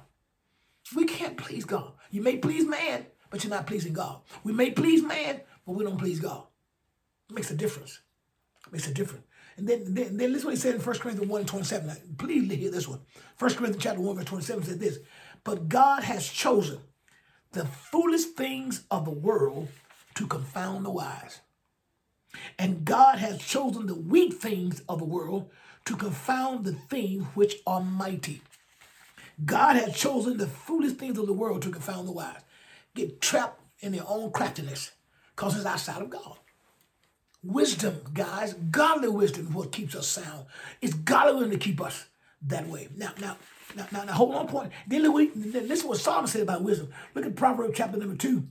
We 0.97 1.05
can't 1.05 1.37
please 1.37 1.65
God. 1.65 1.93
You 2.11 2.23
may 2.23 2.39
please 2.39 2.67
man, 2.67 3.07
but 3.31 3.45
you're 3.45 3.51
not 3.51 3.67
pleasing 3.67 3.93
God. 3.93 4.21
We 4.45 4.53
may 4.53 4.71
please 4.71 5.03
man, 5.03 5.43
but 5.67 5.73
we 5.73 5.85
don't 5.85 5.99
please 5.99 6.21
God. 6.21 6.45
It 7.31 7.35
makes 7.35 7.51
a 7.51 7.55
difference. 7.55 8.01
It 8.67 8.73
makes 8.73 8.89
a 8.89 8.95
difference. 8.95 9.25
And 9.57 9.69
then, 9.69 9.95
then, 9.95 10.17
then 10.17 10.35
is 10.35 10.45
what 10.45 10.55
he 10.55 10.61
said 10.61 10.75
in 10.75 10.81
1 10.81 10.99
Corinthians 10.99 11.31
1 11.31 11.41
and 11.41 11.49
27. 11.49 11.87
Now, 11.87 11.95
please 12.19 12.51
hear 12.53 12.71
this 12.71 12.89
one. 12.89 13.01
1 13.39 13.55
Corinthians 13.55 13.83
chapter 13.83 14.01
1, 14.01 14.17
verse 14.17 14.25
27 14.25 14.65
said 14.65 14.81
this. 14.81 14.99
But 15.45 15.69
God 15.69 16.05
has 16.05 16.29
chosen 16.29 16.79
the 17.53 17.67
foolish 17.67 18.25
things 18.25 18.85
of 18.91 19.05
the 19.05 19.11
world 19.11 19.69
to 20.15 20.27
confound 20.27 20.85
the 20.85 20.91
wise. 20.91 21.41
And 22.59 22.85
God 22.85 23.19
has 23.19 23.39
chosen 23.43 23.87
the 23.87 23.95
weak 23.95 24.35
things 24.35 24.83
of 24.89 24.99
the 24.99 25.05
world 25.05 25.51
to 25.85 25.97
confound 25.97 26.65
the 26.65 26.73
things 26.73 27.25
which 27.35 27.57
are 27.67 27.81
mighty. 27.81 28.43
God 29.45 29.77
has 29.77 29.95
chosen 29.97 30.37
the 30.39 30.47
foolish 30.47 30.93
things 30.93 31.19
of 31.19 31.27
the 31.27 31.33
world 31.33 31.63
to 31.63 31.71
confound 31.71 32.09
the 32.09 32.13
wise. 32.13 32.41
Get 32.95 33.21
trapped 33.21 33.61
in 33.81 33.93
their 33.93 34.07
own 34.07 34.31
craftiness 34.31 34.93
because 35.35 35.57
it's 35.57 35.67
outside 35.67 36.03
of 36.03 36.11
God. 36.11 36.39
Wisdom, 37.43 38.01
guys, 38.15 38.55
godly 38.55 39.09
wisdom 39.09 39.49
is 39.49 39.53
what 39.53 39.73
keeps 39.73 39.97
us 39.97 40.07
sound. 40.07 40.47
It's 40.81 40.95
godly 40.95 41.35
wisdom 41.35 41.51
to 41.51 41.59
keep 41.59 41.81
us 41.81 42.05
that 42.43 42.69
way. 42.69 42.89
Now, 42.97 43.13
now, 43.21 43.37
now, 43.77 43.87
now, 43.93 44.05
now 44.05 44.13
hold 44.13 44.35
on 44.35 44.47
point. 44.49 44.73
Then 44.87 45.03
look 45.03 45.33
this 45.35 45.81
is 45.81 45.85
what 45.85 45.99
Solomon 45.99 46.29
said 46.29 46.43
about 46.43 46.63
wisdom. 46.63 46.89
Look 47.15 47.27
at 47.27 47.37
Proverbs 47.37 47.75
chapter 47.77 47.99
number 47.99 48.17
two. 48.17 48.49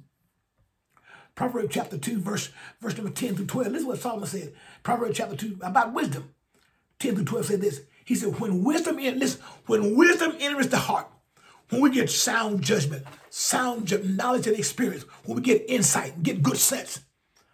Proverbs 1.35 1.69
chapter 1.71 1.97
2, 1.97 2.19
verse, 2.19 2.49
verse 2.81 2.95
number 2.97 3.11
10 3.11 3.35
through 3.35 3.45
12. 3.45 3.71
This 3.71 3.81
is 3.81 3.87
what 3.87 3.99
Solomon 3.99 4.27
said. 4.27 4.53
Proverbs 4.83 5.17
chapter 5.17 5.35
2 5.35 5.59
about 5.61 5.93
wisdom. 5.93 6.33
10 6.99 7.15
through 7.15 7.25
12 7.25 7.45
said 7.45 7.61
this. 7.61 7.81
He 8.05 8.15
said, 8.15 8.39
when 8.39 8.63
wisdom 8.63 8.99
enters, 8.99 9.39
when 9.65 9.95
wisdom 9.95 10.33
enters 10.39 10.67
the 10.67 10.77
heart, 10.77 11.07
when 11.69 11.81
we 11.81 11.89
get 11.89 12.09
sound 12.09 12.61
judgment, 12.61 13.05
sound 13.29 14.17
knowledge 14.17 14.47
and 14.47 14.57
experience, 14.57 15.03
when 15.23 15.37
we 15.37 15.41
get 15.41 15.63
insight, 15.69 16.21
get 16.21 16.43
good 16.43 16.57
sense, 16.57 16.99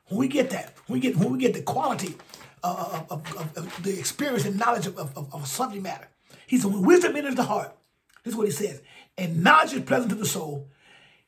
when 0.08 0.20
we 0.20 0.28
get 0.28 0.50
that, 0.50 0.74
when 0.88 1.00
we 1.00 1.02
get 1.02 1.16
when 1.16 1.32
we 1.32 1.38
get 1.38 1.54
the 1.54 1.62
quality 1.62 2.16
of, 2.64 3.06
of, 3.12 3.38
of, 3.38 3.58
of 3.58 3.84
the 3.84 3.98
experience 4.00 4.46
and 4.46 4.58
knowledge 4.58 4.88
of, 4.88 4.98
of, 4.98 5.16
of 5.16 5.44
a 5.44 5.46
subject 5.46 5.84
matter, 5.84 6.08
he 6.48 6.58
said, 6.58 6.74
wisdom 6.74 7.16
enters 7.16 7.36
the 7.36 7.44
heart, 7.44 7.76
this 8.24 8.34
is 8.34 8.38
what 8.38 8.48
he 8.48 8.52
says, 8.52 8.82
and 9.18 9.44
knowledge 9.44 9.74
is 9.74 9.84
pleasant 9.84 10.10
to 10.10 10.16
the 10.16 10.26
soul, 10.26 10.70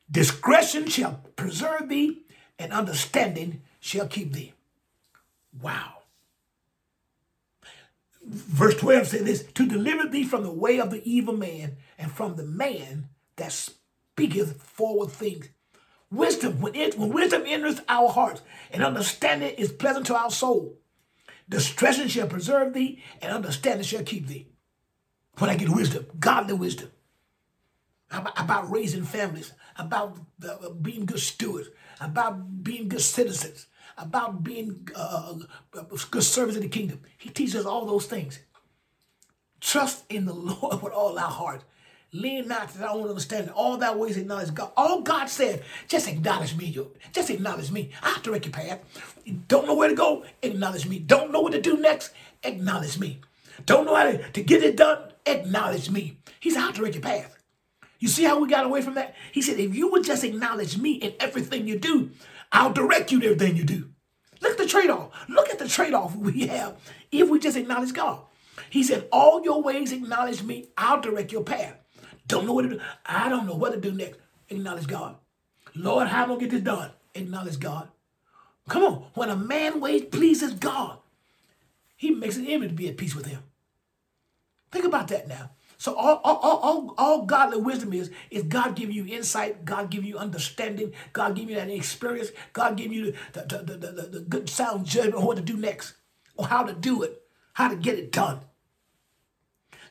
discretion 0.10 0.88
shall 0.88 1.22
preserve 1.36 1.90
thee, 1.90 2.24
and 2.58 2.74
understanding 2.74 3.62
shall 3.80 4.08
keep 4.08 4.34
thee. 4.34 4.54
Wow. 5.62 6.00
Verse 8.26 8.76
12 8.76 9.08
says 9.08 9.24
this 9.24 9.44
to 9.54 9.66
deliver 9.66 10.08
thee 10.08 10.24
from 10.24 10.44
the 10.44 10.52
way 10.52 10.80
of 10.80 10.92
the 10.92 11.02
evil 11.10 11.36
man 11.36 11.78
and 11.98 12.12
from 12.12 12.36
the 12.36 12.46
man 12.46 13.10
that 13.38 13.52
speaketh 13.52 14.62
forward 14.62 15.10
things. 15.10 15.50
Wisdom, 16.12 16.60
when, 16.60 16.76
it, 16.76 16.98
when 16.98 17.10
wisdom 17.10 17.44
enters 17.46 17.82
our 17.88 18.10
hearts 18.10 18.42
and 18.72 18.84
understanding 18.84 19.54
is 19.58 19.72
pleasant 19.72 20.06
to 20.08 20.16
our 20.16 20.32
soul, 20.32 20.78
discretion 21.48 22.08
shall 22.08 22.28
preserve 22.28 22.74
thee 22.74 23.04
and 23.22 23.32
understanding 23.32 23.86
shall 23.86 24.04
keep 24.04 24.28
thee. 24.28 24.48
When 25.40 25.50
I 25.50 25.56
get 25.56 25.70
wisdom, 25.70 26.06
godly 26.20 26.54
wisdom, 26.54 26.92
about, 28.12 28.70
raising 28.72 29.04
families, 29.04 29.54
about 29.78 30.18
uh, 30.48 30.70
being 30.70 31.06
good 31.06 31.20
stewards, 31.20 31.70
about 32.02 32.64
being 32.64 32.90
good 32.90 33.02
citizens, 33.02 33.68
about 33.98 34.44
being 34.44 34.88
uh, 34.96 35.36
uh 35.78 35.84
good 36.12 36.24
servants 36.24 36.58
in 36.58 36.64
the 36.64 36.70
kingdom. 36.70 37.02
He 37.18 37.30
teaches 37.30 37.66
all 37.66 37.86
those 37.86 38.06
things. 38.06 38.40
Trust 39.62 40.06
in 40.10 40.26
the 40.26 40.34
Lord 40.52 40.82
with 40.82 40.94
all 40.94 41.18
our 41.18 41.32
heart. 41.32 41.64
Lean 42.12 42.48
not 42.48 42.70
to 42.74 42.84
our 42.84 42.96
own 42.96 43.08
understanding. 43.08 43.52
All 43.52 43.78
that 43.78 43.98
ways 43.98 44.18
acknowledge 44.18 44.54
God. 44.54 44.72
All 44.76 45.02
God 45.02 45.28
said, 45.28 45.64
just 45.88 46.08
acknowledge 46.08 46.56
me. 46.56 46.76
Just 47.14 47.30
acknowledge 47.30 47.70
me. 47.70 47.92
I 48.02 48.20
direct 48.24 48.46
your 48.46 48.54
path. 48.54 48.80
don't 49.48 49.68
know 49.68 49.76
where 49.76 49.90
to 49.90 49.96
go? 49.96 50.26
Acknowledge 50.42 50.88
me. 50.88 50.98
Don't 50.98 51.32
know 51.32 51.42
what 51.42 51.52
to 51.52 51.62
do 51.62 51.78
next? 51.78 52.12
Acknowledge 52.44 52.98
me. 52.98 53.20
Don't 53.66 53.86
know 53.86 53.96
how 53.96 54.04
to, 54.06 54.32
to 54.32 54.44
get 54.44 54.64
it 54.64 54.78
done? 54.78 55.00
Acknowledge 55.26 55.90
me. 55.90 56.20
He 56.40 56.50
said, 56.50 56.60
I 56.60 56.66
have 56.68 56.76
to 56.76 56.80
direct 56.80 56.96
your 56.96 57.04
path. 57.04 57.38
You 58.00 58.08
see 58.08 58.24
how 58.24 58.40
we 58.40 58.48
got 58.48 58.66
away 58.66 58.82
from 58.82 58.96
that? 58.96 59.16
He 59.32 59.42
said, 59.42 59.60
if 59.60 59.76
you 59.76 59.92
would 59.92 60.06
just 60.06 60.24
acknowledge 60.24 60.78
me 60.78 60.94
in 60.94 61.14
everything 61.20 61.68
you 61.68 61.78
do, 61.78 62.12
I'll 62.52 62.74
direct 62.74 63.12
you 63.12 63.20
in 63.20 63.26
everything 63.26 63.58
you 63.58 63.66
do. 63.66 63.90
Look 64.42 64.54
at 64.54 64.58
the 64.58 64.68
trade 64.68 64.90
off. 64.90 65.10
Look 65.28 65.50
at 65.50 65.60
the 65.60 65.68
trade 65.68 65.94
off 65.94 66.16
we 66.16 66.48
have 66.48 66.78
if 67.12 67.30
we 67.30 67.40
just 67.40 67.58
acknowledge 67.58 67.94
God. 67.94 68.22
He 68.70 68.84
said, 68.84 69.08
All 69.12 69.44
your 69.44 69.62
ways 69.62 69.92
acknowledge 69.92 70.44
me, 70.44 70.70
I'll 70.78 71.02
direct 71.02 71.32
your 71.32 71.44
path. 71.44 71.76
Don't 72.28 72.46
know 72.46 72.54
what 72.54 72.62
to 72.64 72.70
do. 72.70 72.80
I 73.06 73.28
don't 73.28 73.48
know 73.48 73.56
what 73.56 73.74
to 73.74 73.80
do 73.80 73.92
next. 73.92 74.20
Acknowledge 74.50 74.88
God. 74.88 75.16
Lord, 75.76 76.08
how 76.08 76.24
am 76.24 76.26
I 76.26 76.28
going 76.36 76.40
to 76.40 76.46
get 76.46 76.52
this 76.52 76.64
done? 76.64 76.92
Acknowledge 77.16 77.60
God. 77.60 77.90
Come 78.70 78.84
on. 78.84 79.06
When 79.16 79.30
a 79.30 79.36
man 79.36 79.80
ways 79.80 80.04
pleases 80.12 80.54
God, 80.54 81.00
he 81.96 82.12
makes 82.12 82.38
an 82.38 82.46
enemy 82.46 82.68
to 82.68 82.74
be 82.74 82.88
at 82.88 82.98
peace 82.98 83.16
with 83.16 83.26
him. 83.26 83.42
Think 84.72 84.86
about 84.86 85.08
that 85.10 85.28
now. 85.28 85.52
So 85.78 85.96
all, 85.96 86.20
all, 86.26 86.38
all, 86.38 86.94
all, 86.98 87.26
godly 87.26 87.62
wisdom 87.62 87.94
is, 87.94 88.12
is 88.30 88.44
God 88.44 88.76
give 88.76 88.92
you 88.92 89.06
insight, 89.06 89.64
God 89.64 89.90
give 89.90 90.04
you 90.04 90.18
understanding, 90.18 90.92
God 91.14 91.36
give 91.36 91.50
you 91.50 91.56
that 91.56 91.70
experience, 91.70 92.32
God 92.52 92.76
give 92.76 92.92
you 92.92 93.14
the, 93.32 93.42
the, 93.42 93.78
the, 93.78 94.02
the, 94.10 94.20
good 94.20 94.50
sound 94.50 94.86
judgment 94.86 95.16
on 95.16 95.26
what 95.26 95.38
to 95.38 95.42
do 95.42 95.56
next, 95.56 95.94
or 96.36 96.48
how 96.48 96.64
to 96.64 96.74
do 96.74 97.04
it, 97.04 97.22
how 97.54 97.70
to 97.70 97.78
get 97.78 97.98
it 97.98 98.12
done. 98.12 98.42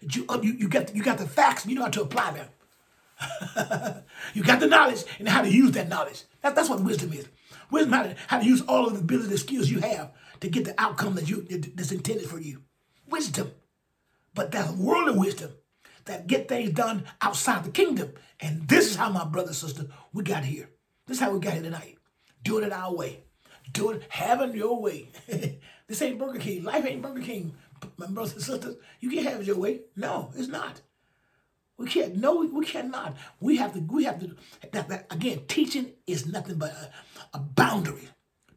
You, 0.02 0.26
uh, 0.28 0.40
you, 0.42 0.52
you, 0.52 0.68
got, 0.68 0.94
you 0.94 1.02
got 1.02 1.16
the 1.16 1.26
facts, 1.26 1.64
you 1.64 1.74
know 1.74 1.84
how 1.84 1.88
to 1.88 2.02
apply 2.02 2.32
them. 2.32 4.04
you 4.34 4.44
got 4.44 4.60
the 4.60 4.66
knowledge 4.66 5.04
and 5.18 5.26
how 5.26 5.40
to 5.40 5.50
use 5.50 5.72
that 5.72 5.88
knowledge. 5.88 6.24
That, 6.42 6.54
that's 6.54 6.68
what 6.68 6.82
wisdom 6.82 7.14
is. 7.14 7.28
Wisdom 7.70 7.92
how 7.92 8.02
to, 8.02 8.16
how 8.26 8.40
to 8.40 8.44
use 8.44 8.60
all 8.62 8.86
of 8.86 8.92
the 8.92 9.00
ability, 9.00 9.30
the 9.30 9.38
skills 9.38 9.70
you 9.70 9.80
have 9.80 10.12
to 10.40 10.48
get 10.48 10.66
the 10.66 10.74
outcome 10.78 11.14
that 11.14 11.28
you 11.28 11.46
that's 11.74 11.92
intended 11.92 12.28
for 12.28 12.38
you. 12.38 12.62
Wisdom. 13.08 13.52
But 14.38 14.53
that's 14.53 14.70
worldly 14.70 15.18
wisdom 15.18 15.51
that 16.05 16.29
get 16.29 16.46
things 16.46 16.70
done 16.70 17.03
outside 17.20 17.64
the 17.64 17.70
kingdom. 17.70 18.12
And 18.38 18.68
this 18.68 18.88
is 18.88 18.94
how, 18.94 19.11
my 19.11 19.24
brother 19.24 19.53
sister, 19.53 19.87
we 20.12 20.22
got 20.22 20.44
here. 20.44 20.70
This 21.09 21.16
is 21.16 21.24
how 21.24 21.33
we 21.33 21.40
got 21.40 21.55
here 21.55 21.62
tonight. 21.64 21.98
Doing 22.44 22.62
it 22.62 22.72
our 22.72 22.94
way. 22.94 23.24
Doing 23.72 24.01
having 24.09 24.55
your 24.55 24.81
way. 24.81 25.09
this 25.88 26.03
ain't 26.03 26.20
Burger 26.20 26.38
King. 26.38 26.62
Life 26.62 26.87
ain't 26.87 27.03
Burger 27.03 27.20
King. 27.20 27.53
My 27.96 28.07
brothers 28.07 28.35
and 28.35 28.42
sisters, 28.42 28.77
you 29.01 29.11
can't 29.11 29.27
have 29.27 29.40
it 29.40 29.48
your 29.48 29.59
way. 29.59 29.81
No, 29.96 30.31
it's 30.37 30.46
not. 30.46 30.83
We 31.77 31.88
can't. 31.88 32.14
No, 32.14 32.37
we 32.37 32.64
cannot. 32.64 33.16
We 33.40 33.57
have 33.57 33.72
to. 33.72 33.81
We 33.81 34.05
have 34.05 34.20
to. 34.20 34.37
That, 34.70 34.87
that, 34.87 35.07
again, 35.11 35.40
teaching 35.48 35.94
is 36.07 36.27
nothing 36.29 36.59
but 36.59 36.70
a, 36.70 36.90
a 37.35 37.40
boundary. 37.40 38.09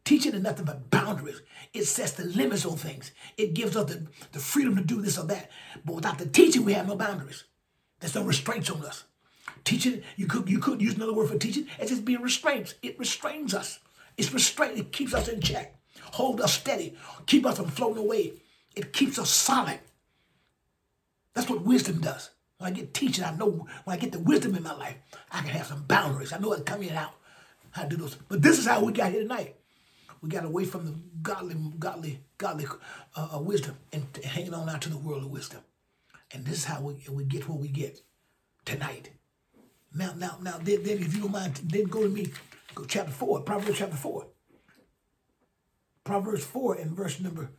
Teaching 0.04 0.34
is 0.34 0.42
nothing 0.42 0.64
but 0.64 0.90
boundaries. 0.90 1.42
It 1.72 1.84
sets 1.84 2.12
the 2.12 2.24
limits 2.24 2.66
on 2.66 2.76
things. 2.76 3.12
It 3.36 3.54
gives 3.54 3.76
us 3.76 3.90
the, 3.90 4.06
the 4.32 4.40
freedom 4.40 4.76
to 4.76 4.82
do 4.82 5.00
this 5.00 5.16
or 5.18 5.24
that. 5.26 5.50
But 5.84 5.94
without 5.94 6.18
the 6.18 6.26
teaching, 6.26 6.64
we 6.64 6.72
have 6.72 6.88
no 6.88 6.96
boundaries. 6.96 7.44
There's 8.00 8.14
no 8.14 8.24
restraints 8.24 8.70
on 8.70 8.84
us. 8.84 9.04
Teaching, 9.64 10.02
you 10.16 10.26
could 10.26 10.50
you 10.50 10.58
could 10.58 10.82
use 10.82 10.96
another 10.96 11.12
word 11.12 11.28
for 11.28 11.38
teaching. 11.38 11.68
It's 11.78 11.90
just 11.90 12.04
being 12.04 12.20
restraints. 12.20 12.74
It 12.82 12.98
restrains 12.98 13.54
us. 13.54 13.78
It's 14.16 14.32
restraint. 14.32 14.76
It 14.76 14.92
keeps 14.92 15.14
us 15.14 15.28
in 15.28 15.40
check. 15.40 15.78
Hold 16.12 16.40
us 16.40 16.54
steady. 16.54 16.96
Keep 17.26 17.46
us 17.46 17.58
from 17.58 17.68
floating 17.68 18.02
away. 18.02 18.32
It 18.74 18.92
keeps 18.92 19.20
us 19.20 19.30
solid. 19.30 19.78
That's 21.34 21.48
what 21.48 21.62
wisdom 21.62 22.00
does. 22.00 22.30
When 22.58 22.72
I 22.72 22.74
get 22.74 22.92
teaching, 22.92 23.24
I 23.24 23.34
know 23.36 23.66
when 23.84 23.96
I 23.96 24.00
get 24.00 24.12
the 24.12 24.18
wisdom 24.18 24.56
in 24.56 24.62
my 24.62 24.74
life, 24.74 24.96
I 25.30 25.40
can 25.40 25.50
have 25.50 25.66
some 25.66 25.84
boundaries. 25.84 26.32
I 26.32 26.38
know 26.38 26.52
in 26.52 26.62
and 26.68 26.90
out, 26.90 27.14
how 27.70 27.82
to 27.82 27.88
do 27.88 27.96
those. 27.96 28.16
But 28.28 28.42
this 28.42 28.58
is 28.58 28.66
how 28.66 28.84
we 28.84 28.92
got 28.92 29.12
here 29.12 29.22
tonight. 29.22 29.56
We 30.22 30.28
got 30.28 30.44
away 30.44 30.64
from 30.64 30.86
the 30.86 30.94
godly, 31.20 31.56
godly, 31.78 32.20
godly 32.38 32.66
uh, 33.16 33.28
uh, 33.34 33.40
wisdom 33.40 33.76
and 33.92 34.06
hanging 34.24 34.54
on 34.54 34.68
out 34.68 34.80
to 34.82 34.88
the 34.88 34.96
world 34.96 35.24
of 35.24 35.30
wisdom. 35.30 35.60
And 36.32 36.44
this 36.44 36.58
is 36.58 36.64
how 36.64 36.80
we, 36.80 36.94
we 37.10 37.24
get 37.24 37.48
what 37.48 37.58
we 37.58 37.68
get 37.68 38.00
tonight. 38.64 39.10
Now, 39.94 40.14
now, 40.16 40.38
now, 40.40 40.58
then, 40.62 40.84
then 40.84 40.98
if 40.98 41.14
you 41.14 41.22
don't 41.22 41.32
mind, 41.32 41.56
then 41.64 41.84
go 41.84 42.02
to 42.02 42.08
me, 42.08 42.32
go 42.74 42.84
chapter 42.84 43.12
4, 43.12 43.40
Proverbs 43.40 43.78
chapter 43.78 43.96
4. 43.96 44.26
Proverbs 46.04 46.44
4 46.44 46.76
and 46.76 46.92
verse 46.92 47.20
number 47.20 47.50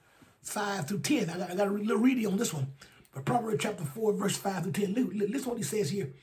5 0.42 0.88
through 0.88 1.00
10. 1.00 1.30
I 1.30 1.38
got, 1.38 1.52
I 1.52 1.56
got 1.56 1.68
a 1.68 1.72
little 1.72 1.98
reading 1.98 2.28
on 2.28 2.38
this 2.38 2.54
one. 2.54 2.74
But 3.14 3.26
Proverbs 3.26 3.62
chapter 3.62 3.84
4, 3.84 4.14
verse 4.14 4.38
5 4.38 4.64
through 4.64 4.72
10. 4.72 4.94
Listen 5.32 5.50
what 5.50 5.58
he 5.58 5.64
says 5.64 5.90
here. 5.90 6.14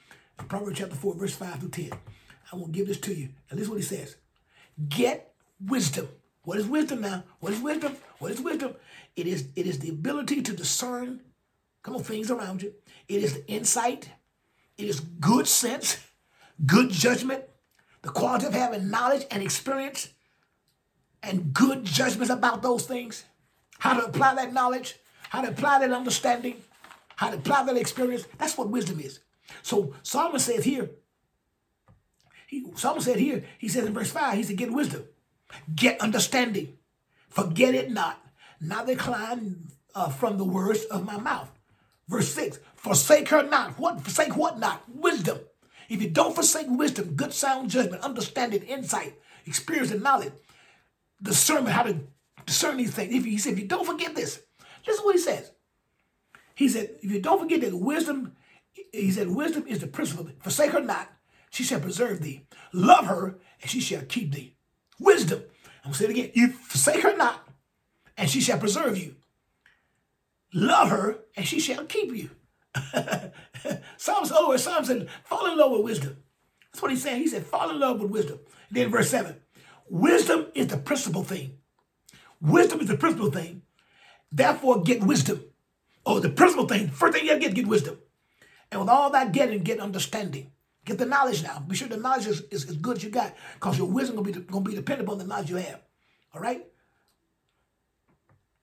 Proverbs 0.48 0.78
chapter 0.78 0.96
4, 0.96 1.14
verse 1.14 1.34
5 1.34 1.60
through 1.60 1.68
10. 1.68 1.90
I 2.52 2.56
will 2.56 2.66
give 2.66 2.88
this 2.88 2.98
to 3.00 3.14
you. 3.14 3.28
And 3.48 3.58
listen 3.58 3.74
what 3.74 3.80
he 3.80 3.86
says. 3.86 4.16
Get 4.88 5.32
wisdom. 5.64 6.08
What 6.50 6.58
is 6.58 6.66
wisdom 6.66 7.02
now? 7.02 7.22
What 7.38 7.52
is 7.52 7.60
wisdom? 7.60 7.96
What 8.18 8.32
is 8.32 8.40
wisdom? 8.40 8.74
It 9.14 9.28
is, 9.28 9.46
it 9.54 9.68
is 9.68 9.78
the 9.78 9.90
ability 9.90 10.42
to 10.42 10.52
discern, 10.52 11.20
come 11.84 11.94
on, 11.94 12.02
things 12.02 12.28
around 12.28 12.60
you. 12.60 12.74
It 13.06 13.22
is 13.22 13.34
the 13.34 13.46
insight. 13.46 14.10
It 14.76 14.88
is 14.88 14.98
good 14.98 15.46
sense, 15.46 15.98
good 16.66 16.90
judgment, 16.90 17.44
the 18.02 18.08
quality 18.08 18.46
of 18.46 18.54
having 18.54 18.90
knowledge 18.90 19.26
and 19.30 19.44
experience, 19.44 20.08
and 21.22 21.54
good 21.54 21.84
judgments 21.84 22.30
about 22.30 22.62
those 22.62 22.84
things. 22.84 23.22
How 23.78 24.00
to 24.00 24.06
apply 24.06 24.34
that 24.34 24.52
knowledge, 24.52 24.96
how 25.28 25.42
to 25.42 25.50
apply 25.50 25.78
that 25.78 25.92
understanding, 25.92 26.56
how 27.14 27.30
to 27.30 27.36
apply 27.36 27.62
that 27.62 27.76
experience. 27.76 28.24
That's 28.38 28.58
what 28.58 28.70
wisdom 28.70 28.98
is. 28.98 29.20
So 29.62 29.94
Solomon 30.02 30.40
says 30.40 30.64
here, 30.64 30.90
he, 32.48 32.66
Solomon 32.74 33.04
said 33.04 33.20
here, 33.20 33.44
he 33.56 33.68
says 33.68 33.84
in 33.84 33.94
verse 33.94 34.10
5, 34.10 34.34
he 34.34 34.42
said, 34.42 34.56
get 34.56 34.72
wisdom, 34.72 35.04
get 35.74 36.00
understanding, 36.00 36.76
forget 37.28 37.74
it 37.74 37.90
not, 37.90 38.20
not 38.60 38.86
decline 38.86 39.68
uh, 39.94 40.08
from 40.08 40.38
the 40.38 40.44
words 40.44 40.84
of 40.84 41.04
my 41.04 41.18
mouth. 41.18 41.50
Verse 42.08 42.28
6, 42.34 42.58
forsake 42.74 43.28
her 43.28 43.42
not. 43.42 43.78
What? 43.78 44.00
Forsake 44.00 44.36
what 44.36 44.58
not? 44.58 44.82
Wisdom. 44.88 45.38
If 45.88 46.02
you 46.02 46.10
don't 46.10 46.34
forsake 46.34 46.66
wisdom, 46.68 47.14
good 47.14 47.32
sound 47.32 47.70
judgment, 47.70 48.02
understanding, 48.02 48.62
insight, 48.62 49.14
experience, 49.46 49.90
and 49.90 50.02
knowledge, 50.02 50.32
discernment, 51.22 51.74
how 51.74 51.82
to 51.84 52.00
discern 52.46 52.76
these 52.76 52.92
things. 52.92 53.14
If 53.14 53.24
he 53.24 53.38
said, 53.38 53.54
if 53.54 53.60
you 53.60 53.66
don't 53.66 53.86
forget 53.86 54.14
this, 54.14 54.40
listen 54.86 55.04
what 55.04 55.14
he 55.14 55.20
says. 55.20 55.52
He 56.54 56.68
said, 56.68 56.90
if 57.02 57.10
you 57.10 57.20
don't 57.20 57.40
forget 57.40 57.60
that 57.62 57.74
wisdom, 57.74 58.36
he 58.92 59.10
said, 59.10 59.28
wisdom 59.28 59.66
is 59.66 59.80
the 59.80 59.86
principle. 59.86 60.28
Forsake 60.40 60.72
her 60.72 60.80
not, 60.80 61.10
she 61.50 61.64
shall 61.64 61.80
preserve 61.80 62.20
thee. 62.20 62.46
Love 62.72 63.06
her, 63.06 63.38
and 63.60 63.70
she 63.70 63.80
shall 63.80 64.02
keep 64.02 64.32
thee. 64.32 64.56
Wisdom. 65.00 65.42
I'm 65.82 65.90
going 65.90 65.92
to 65.94 65.98
say 65.98 66.04
it 66.04 66.10
again. 66.10 66.30
You 66.34 66.48
forsake 66.52 67.02
her 67.02 67.16
not, 67.16 67.48
and 68.16 68.30
she 68.30 68.40
shall 68.40 68.58
preserve 68.58 68.96
you. 68.96 69.16
Love 70.52 70.90
her, 70.90 71.18
and 71.36 71.46
she 71.46 71.58
shall 71.58 71.84
keep 71.86 72.14
you. 72.14 72.30
Psalms 73.96 74.30
over, 74.30 74.58
Psalm 74.58 74.84
said, 74.84 75.08
fall 75.24 75.50
in 75.50 75.58
love 75.58 75.72
with 75.72 75.82
wisdom. 75.82 76.16
That's 76.70 76.82
what 76.82 76.90
he's 76.90 77.02
saying. 77.02 77.22
He 77.22 77.28
said, 77.28 77.46
fall 77.46 77.70
in 77.70 77.80
love 77.80 78.00
with 78.00 78.10
wisdom. 78.10 78.38
And 78.68 78.76
then 78.76 78.90
verse 78.90 79.10
7, 79.10 79.34
wisdom 79.88 80.46
is 80.54 80.68
the 80.68 80.76
principal 80.76 81.24
thing. 81.24 81.58
Wisdom 82.40 82.80
is 82.80 82.88
the 82.88 82.96
principal 82.96 83.30
thing. 83.30 83.62
Therefore, 84.30 84.82
get 84.82 85.02
wisdom. 85.02 85.42
Oh, 86.06 86.20
the 86.20 86.30
principal 86.30 86.66
thing, 86.66 86.88
first 86.88 87.14
thing 87.14 87.24
you 87.24 87.30
gotta 87.30 87.40
get, 87.40 87.54
get 87.54 87.66
wisdom. 87.66 87.98
And 88.70 88.80
with 88.80 88.90
all 88.90 89.10
that 89.10 89.32
getting, 89.32 89.62
get 89.62 89.80
understanding. 89.80 90.52
Get 90.84 90.98
the 90.98 91.06
knowledge 91.06 91.42
now. 91.42 91.62
Be 91.66 91.76
sure 91.76 91.88
the 91.88 91.96
knowledge 91.96 92.26
is, 92.26 92.40
is 92.50 92.68
as 92.68 92.76
good 92.76 92.98
as 92.98 93.04
you 93.04 93.10
got, 93.10 93.34
because 93.54 93.78
your 93.78 93.88
wisdom 93.88 94.16
gonna 94.16 94.32
be 94.32 94.40
gonna 94.40 94.64
be 94.64 94.74
dependent 94.74 95.08
on 95.08 95.18
the 95.18 95.24
knowledge 95.24 95.50
you 95.50 95.56
have. 95.56 95.80
All 96.34 96.40
right? 96.40 96.66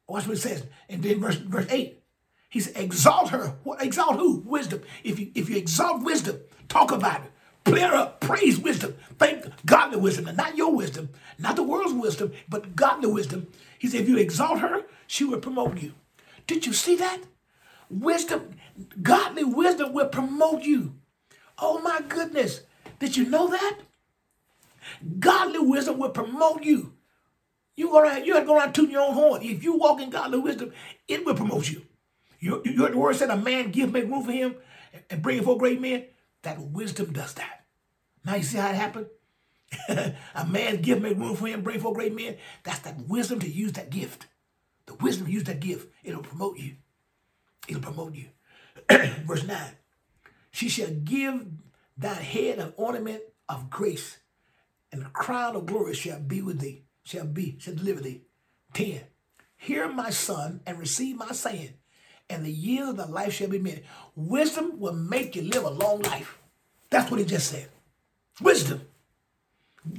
Watch 0.07 0.27
what 0.27 0.37
it 0.37 0.41
says. 0.41 0.65
And 0.89 1.03
then 1.03 1.19
verse 1.19 1.35
verse 1.35 1.67
8. 1.69 2.01
He 2.49 2.59
said, 2.61 2.81
exalt 2.81 3.29
her. 3.29 3.57
What 3.63 3.83
exalt 3.83 4.15
who? 4.15 4.37
Wisdom. 4.45 4.81
If 5.03 5.19
you 5.19 5.31
if 5.35 5.49
you 5.49 5.57
exalt 5.57 6.03
wisdom, 6.03 6.39
talk 6.67 6.91
about 6.91 7.21
it. 7.23 7.31
Play 7.67 7.83
up, 7.83 8.21
praise 8.21 8.57
wisdom, 8.57 8.95
thank 9.19 9.45
godly 9.65 9.99
wisdom, 9.99 10.25
and 10.27 10.37
not 10.37 10.55
your 10.55 10.73
wisdom, 10.73 11.09
not 11.37 11.57
the 11.57 11.63
world's 11.63 11.93
wisdom, 11.93 12.31
but 12.47 12.77
godly 12.77 13.11
wisdom. 13.11 13.47
He 13.77 13.89
said, 13.89 14.01
if 14.01 14.07
you 14.07 14.17
exalt 14.17 14.59
her, 14.59 14.83
she 15.05 15.25
will 15.25 15.41
promote 15.41 15.81
you. 15.81 15.91
Did 16.47 16.65
you 16.65 16.71
see 16.71 16.95
that? 16.95 17.19
Wisdom, 17.89 18.55
godly 19.01 19.43
wisdom 19.43 19.91
will 19.91 20.07
promote 20.07 20.63
you. 20.63 20.95
Oh 21.57 21.79
my 21.79 22.01
goodness. 22.07 22.61
Did 22.99 23.17
you 23.17 23.25
know 23.25 23.47
that? 23.47 23.77
Godly 25.19 25.59
wisdom 25.59 25.97
will 25.97 26.09
promote 26.09 26.63
you. 26.63 26.93
You're 27.75 27.91
gonna 27.91 28.25
you 28.25 28.33
have 28.33 28.45
to 28.47 28.71
tooting 28.73 28.91
your 28.91 29.07
own 29.07 29.13
horn. 29.13 29.41
If 29.43 29.63
you 29.63 29.77
walk 29.77 30.01
in 30.01 30.09
godly 30.09 30.39
wisdom, 30.39 30.73
it 31.07 31.25
will 31.25 31.35
promote 31.35 31.69
you. 31.69 31.83
You, 32.39 32.61
you 32.65 32.81
heard 32.81 32.93
the 32.93 32.97
word 32.97 33.15
said 33.15 33.29
a 33.29 33.37
man 33.37 33.71
give, 33.71 33.91
make 33.91 34.05
room 34.05 34.23
for 34.23 34.31
him, 34.31 34.55
and 35.09 35.21
bring 35.21 35.43
for 35.43 35.57
great 35.57 35.81
men. 35.81 36.05
That 36.43 36.59
wisdom 36.59 37.13
does 37.13 37.33
that. 37.35 37.65
Now 38.25 38.35
you 38.35 38.43
see 38.43 38.57
how 38.57 38.69
it 38.69 38.75
happened? 38.75 39.07
a 39.89 40.45
man 40.47 40.81
give, 40.81 41.01
make 41.01 41.17
room 41.17 41.35
for 41.35 41.47
him, 41.47 41.61
bring 41.61 41.79
for 41.79 41.93
great 41.93 42.15
men. 42.15 42.37
That's 42.63 42.79
that 42.79 43.07
wisdom 43.07 43.39
to 43.39 43.49
use 43.49 43.73
that 43.73 43.89
gift. 43.89 44.27
The 44.85 44.95
wisdom 44.95 45.27
to 45.27 45.31
use 45.31 45.43
that 45.45 45.59
gift. 45.59 45.87
It'll 46.03 46.21
promote 46.21 46.57
you. 46.57 46.75
It'll 47.67 47.81
promote 47.81 48.15
you. 48.15 48.27
Verse 48.89 49.43
9. 49.43 49.57
She 50.57 50.69
shall 50.69 50.89
give 50.89 51.45
thy 51.95 52.15
head 52.15 52.57
an 52.57 52.73
ornament 52.77 53.21
of 53.47 53.69
grace, 53.69 54.17
and 54.91 55.03
a 55.03 55.09
crown 55.09 55.55
of 55.55 55.67
glory 55.67 55.93
shall 55.93 56.19
be 56.19 56.41
with 56.41 56.61
thee, 56.61 56.81
shall 57.03 57.27
be, 57.27 57.57
shall 57.59 57.75
deliver 57.75 58.01
thee. 58.01 58.23
10. 58.73 59.01
Hear 59.57 59.87
my 59.87 60.09
son 60.09 60.61
and 60.65 60.79
receive 60.79 61.15
my 61.15 61.31
saying, 61.31 61.75
and 62.27 62.43
the 62.43 62.51
years 62.51 62.89
of 62.89 62.97
thy 62.97 63.05
life 63.05 63.33
shall 63.33 63.49
be 63.49 63.59
many. 63.59 63.83
Wisdom 64.15 64.79
will 64.79 64.93
make 64.93 65.35
you 65.35 65.43
live 65.43 65.63
a 65.63 65.69
long 65.69 66.01
life. 66.01 66.39
That's 66.89 67.11
what 67.11 67.19
he 67.19 67.25
just 67.27 67.51
said. 67.51 67.69
Wisdom. 68.41 68.81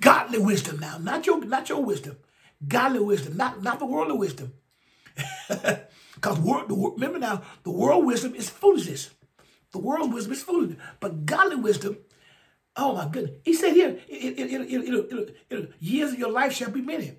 Godly 0.00 0.40
wisdom 0.40 0.80
now, 0.80 0.98
not 0.98 1.24
your 1.24 1.44
not 1.44 1.68
your 1.68 1.84
wisdom. 1.84 2.16
Godly 2.66 2.98
wisdom, 2.98 3.36
not, 3.36 3.62
not 3.62 3.78
the 3.78 3.86
worldly 3.86 4.18
wisdom. 4.18 4.52
Because 6.20 6.40
remember 6.40 7.20
now, 7.20 7.42
the 7.62 7.70
world 7.70 8.04
wisdom 8.04 8.34
is 8.34 8.50
foolishness. 8.50 9.10
The 9.72 9.78
world's 9.78 10.14
wisdom 10.14 10.32
is 10.32 10.42
foolishness. 10.42 10.78
But 11.00 11.26
godly 11.26 11.56
wisdom, 11.56 11.98
oh 12.76 12.94
my 12.94 13.08
goodness. 13.08 13.36
He 13.44 13.54
said 13.54 13.74
here, 13.74 13.98
it, 14.08 14.38
it, 14.38 15.32
it, 15.50 15.72
years 15.78 16.12
of 16.12 16.18
your 16.18 16.32
life 16.32 16.52
shall 16.52 16.70
be 16.70 16.80
many. 16.80 17.12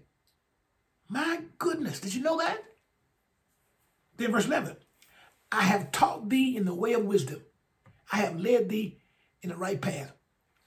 My 1.07 1.41
goodness, 1.57 1.99
did 1.99 2.13
you 2.13 2.21
know 2.21 2.37
that? 2.37 2.63
Then 4.17 4.31
verse 4.31 4.45
11, 4.45 4.75
I 5.51 5.61
have 5.61 5.91
taught 5.91 6.29
thee 6.29 6.55
in 6.55 6.65
the 6.65 6.73
way 6.73 6.93
of 6.93 7.05
wisdom. 7.05 7.41
I 8.11 8.17
have 8.17 8.39
led 8.39 8.69
thee 8.69 8.99
in 9.41 9.49
the 9.49 9.55
right 9.55 9.79
path. 9.79 10.13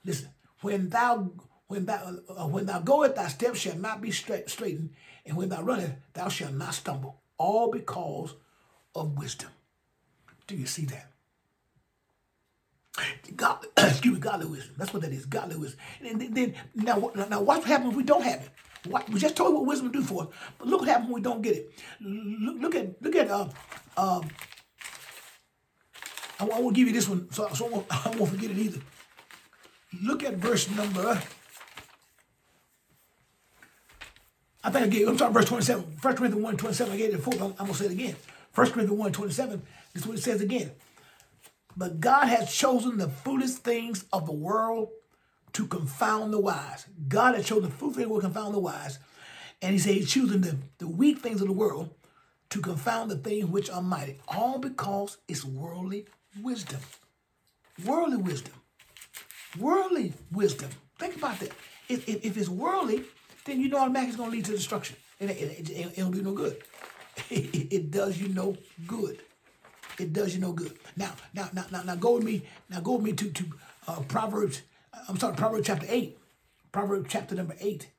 Listen, 0.03 0.29
when 0.61 0.89
thou 0.89 1.31
when 1.67 1.85
thou 1.85 2.15
uh, 2.29 2.47
when 2.47 2.65
thou 2.65 2.79
goest, 2.79 3.15
thy 3.15 3.27
steps 3.27 3.59
shall 3.59 3.77
not 3.77 4.01
be 4.01 4.11
straight, 4.11 4.49
straightened, 4.49 4.91
and 5.25 5.37
when 5.37 5.49
thou 5.49 5.61
runnest, 5.61 5.93
thou 6.13 6.27
shalt 6.29 6.53
not 6.53 6.73
stumble. 6.73 7.21
All 7.37 7.71
because 7.71 8.35
of 8.95 9.17
wisdom. 9.17 9.49
Do 10.47 10.55
you 10.55 10.65
see 10.65 10.85
that? 10.85 11.12
God, 13.35 13.65
excuse 13.77 14.13
me, 14.13 14.19
godly 14.19 14.45
wisdom. 14.45 14.75
That's 14.77 14.93
what 14.93 15.01
that 15.01 15.11
is, 15.11 15.25
godly 15.25 15.55
wisdom. 15.55 15.79
And 16.01 16.21
then, 16.21 16.33
then 16.33 16.55
now, 16.75 17.11
now, 17.29 17.41
what 17.41 17.63
happens 17.63 17.91
if 17.91 17.97
we 17.97 18.03
don't 18.03 18.23
have 18.23 18.41
it? 18.41 18.49
What, 18.89 19.09
we 19.09 19.19
just 19.19 19.35
told 19.35 19.51
you 19.51 19.55
what 19.57 19.65
wisdom 19.65 19.91
do 19.91 20.01
for 20.01 20.23
us, 20.23 20.29
but 20.57 20.67
look 20.67 20.81
what 20.81 20.89
happens 20.89 21.07
when 21.07 21.15
we 21.15 21.21
don't 21.21 21.41
get 21.41 21.55
it. 21.55 21.73
Look, 22.01 22.57
look 22.59 22.75
at, 22.75 23.01
look 23.01 23.15
at. 23.15 23.29
Uh, 23.29 23.47
um, 23.95 24.29
I, 26.39 26.45
I 26.45 26.59
won't 26.59 26.75
give 26.75 26.87
you 26.87 26.93
this 26.93 27.07
one, 27.07 27.31
so, 27.31 27.47
so 27.53 27.65
I, 27.65 27.69
won't, 27.69 27.85
I 28.07 28.09
won't 28.17 28.31
forget 28.31 28.51
it 28.51 28.57
either. 28.57 28.81
Look 30.03 30.23
at 30.23 30.35
verse 30.35 30.69
number. 30.69 31.21
I 34.65 34.69
think 34.69 34.85
I 34.85 34.87
gave, 34.87 35.07
I'm 35.07 35.17
sorry, 35.17 35.33
verse 35.33 35.45
27. 35.45 35.83
1 36.01 36.15
Corinthians 36.15 36.43
1 36.43 36.57
27, 36.57 36.93
I 36.93 36.97
gave 36.97 37.13
it 37.13 37.23
before, 37.23 37.33
I'm, 37.43 37.55
I'm 37.59 37.67
to 37.67 37.73
say 37.73 37.85
it 37.85 37.91
again. 37.91 38.15
1 38.53 38.71
Corinthians 38.71 38.99
1 38.99 39.11
27, 39.11 39.61
this 39.93 40.03
is 40.03 40.07
what 40.07 40.17
it 40.17 40.21
says 40.21 40.41
again. 40.41 40.71
But 41.75 41.99
God 41.99 42.27
has 42.27 42.53
chosen 42.53 42.97
the 42.97 43.09
foolish 43.09 43.51
things 43.51 44.05
of 44.13 44.25
the 44.25 44.33
world 44.33 44.89
to 45.53 45.67
confound 45.67 46.33
the 46.33 46.39
wise. 46.39 46.85
God 47.07 47.35
has 47.35 47.45
chosen 47.45 47.69
the 47.69 47.75
foolish 47.75 47.97
things 47.97 48.09
to 48.09 48.19
confound 48.19 48.53
the 48.53 48.59
wise. 48.59 48.99
And 49.61 49.73
he 49.73 49.79
said 49.79 49.95
he's 49.95 50.11
choosing 50.11 50.41
the, 50.41 50.57
the 50.77 50.87
weak 50.87 51.19
things 51.19 51.41
of 51.41 51.47
the 51.47 51.53
world 51.53 51.93
to 52.49 52.59
confound 52.59 53.09
the 53.09 53.17
things 53.17 53.45
which 53.45 53.69
are 53.69 53.81
mighty. 53.81 54.19
All 54.27 54.59
because 54.59 55.17
it's 55.27 55.45
worldly 55.45 56.05
wisdom. 56.41 56.79
Worldly 57.85 58.17
wisdom. 58.17 58.53
Worldly 59.57 60.13
wisdom. 60.31 60.69
Think 60.99 61.15
about 61.17 61.39
that. 61.39 61.51
If, 61.89 62.07
if, 62.07 62.25
if 62.25 62.37
it's 62.37 62.49
worldly, 62.49 63.03
then 63.45 63.59
you 63.59 63.69
know 63.69 63.79
automatically 63.79 64.09
it's 64.09 64.17
going 64.17 64.29
to 64.31 64.35
lead 64.35 64.45
to 64.45 64.51
destruction. 64.51 64.97
It, 65.19 65.29
it, 65.31 65.69
it, 65.69 65.69
it, 65.69 65.95
don't 65.97 66.11
do 66.11 66.21
no 66.21 66.33
good. 66.33 66.57
It 67.29 67.91
does 67.91 68.19
you 68.19 68.29
no 68.29 68.57
good. 68.87 69.21
It 69.99 70.13
does 70.13 70.33
you 70.35 70.41
no 70.41 70.51
good. 70.51 70.77
Now, 70.95 71.11
now, 71.33 71.49
now, 71.53 71.65
now, 71.71 71.83
now 71.83 71.95
go 71.95 72.15
with 72.15 72.23
me. 72.23 72.43
Now 72.69 72.79
go 72.79 72.93
with 72.93 73.03
me 73.03 73.13
to 73.13 73.29
to 73.29 73.45
uh, 73.87 73.99
Proverbs. 74.07 74.61
I'm 75.07 75.17
sorry, 75.17 75.35
Proverbs 75.35 75.67
chapter 75.67 75.87
eight. 75.89 76.17
Proverbs 76.71 77.07
chapter 77.09 77.35
number 77.35 77.55
eight. 77.59 77.89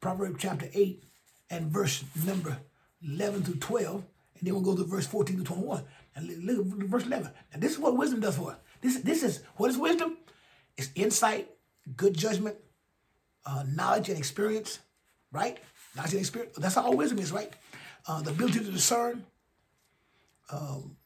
Proverbs 0.00 0.36
chapter 0.38 0.68
eight 0.74 1.04
and 1.50 1.66
verse 1.66 2.04
number 2.24 2.58
eleven 3.02 3.42
to 3.42 3.54
twelve, 3.56 4.04
and 4.38 4.46
then 4.46 4.54
we'll 4.54 4.62
go 4.62 4.76
to 4.76 4.84
verse 4.84 5.06
fourteen 5.06 5.38
to 5.38 5.44
twenty-one. 5.44 5.84
And 6.14 6.44
look 6.44 6.58
at 6.58 6.88
verse 6.88 7.04
eleven. 7.04 7.30
Now 7.52 7.58
this 7.60 7.72
is 7.72 7.78
what 7.78 7.96
wisdom 7.96 8.20
does 8.20 8.36
for 8.36 8.52
us. 8.52 8.56
This 8.80 8.98
this 9.00 9.22
is 9.22 9.42
what 9.56 9.70
is 9.70 9.78
wisdom? 9.78 10.16
It's 10.76 10.90
insight, 10.94 11.50
good 11.96 12.16
judgment, 12.16 12.56
uh, 13.44 13.64
knowledge 13.68 14.08
and 14.08 14.18
experience, 14.18 14.78
right? 15.32 15.58
Knowledge 15.96 16.12
and 16.12 16.20
experience. 16.20 16.56
That's 16.56 16.76
all 16.76 16.96
wisdom 16.96 17.18
is, 17.18 17.32
right? 17.32 17.52
Uh, 18.06 18.22
the 18.22 18.30
ability 18.30 18.60
to 18.60 18.70
discern, 18.70 19.24
um, 20.50 20.96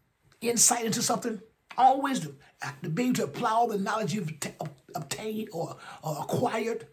insight 0.41 0.85
into 0.85 1.03
something, 1.03 1.41
all 1.77 2.03
wisdom. 2.03 2.39
The 2.83 2.89
ability 2.89 3.15
to 3.15 3.25
apply 3.25 3.51
all 3.51 3.69
the 3.69 3.79
knowledge 3.79 4.13
you've 4.13 4.39
t- 4.39 4.51
obtained 4.95 5.49
or, 5.53 5.77
or 6.03 6.19
acquired, 6.21 6.87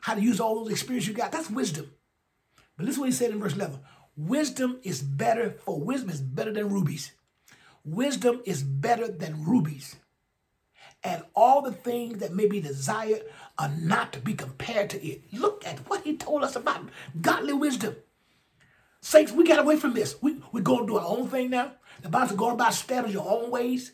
how 0.00 0.14
to 0.14 0.20
use 0.20 0.40
all 0.40 0.62
those 0.62 0.72
experiences 0.72 1.08
you 1.08 1.14
got. 1.14 1.32
That's 1.32 1.50
wisdom. 1.50 1.90
But 2.76 2.86
listen 2.86 2.98
is 2.98 2.98
what 3.00 3.06
he 3.06 3.12
said 3.12 3.30
in 3.30 3.40
verse 3.40 3.54
11. 3.54 3.80
Wisdom 4.16 4.78
is 4.82 5.02
better, 5.02 5.56
for 5.64 5.80
wisdom 5.80 6.10
is 6.10 6.20
better 6.20 6.52
than 6.52 6.70
rubies. 6.70 7.12
Wisdom 7.84 8.42
is 8.44 8.62
better 8.62 9.08
than 9.08 9.44
rubies. 9.44 9.96
And 11.04 11.22
all 11.34 11.62
the 11.62 11.72
things 11.72 12.18
that 12.18 12.34
may 12.34 12.46
be 12.46 12.60
desired 12.60 13.22
are 13.58 13.70
not 13.80 14.12
to 14.12 14.20
be 14.20 14.34
compared 14.34 14.90
to 14.90 15.04
it. 15.04 15.22
Look 15.32 15.64
at 15.66 15.78
what 15.88 16.02
he 16.02 16.16
told 16.16 16.42
us 16.42 16.56
about 16.56 16.88
godly 17.20 17.52
wisdom. 17.52 17.96
Saints, 19.08 19.32
we 19.32 19.42
got 19.42 19.58
away 19.58 19.78
from 19.78 19.94
this. 19.94 20.16
We, 20.20 20.36
we're 20.52 20.60
going 20.62 20.80
to 20.80 20.86
do 20.86 20.98
our 20.98 21.06
own 21.06 21.28
thing 21.28 21.48
now. 21.48 21.72
The 22.02 22.10
Bible's 22.10 22.36
going 22.36 22.52
about 22.52 22.72
establish 22.72 23.14
your 23.14 23.26
own 23.26 23.50
ways. 23.50 23.92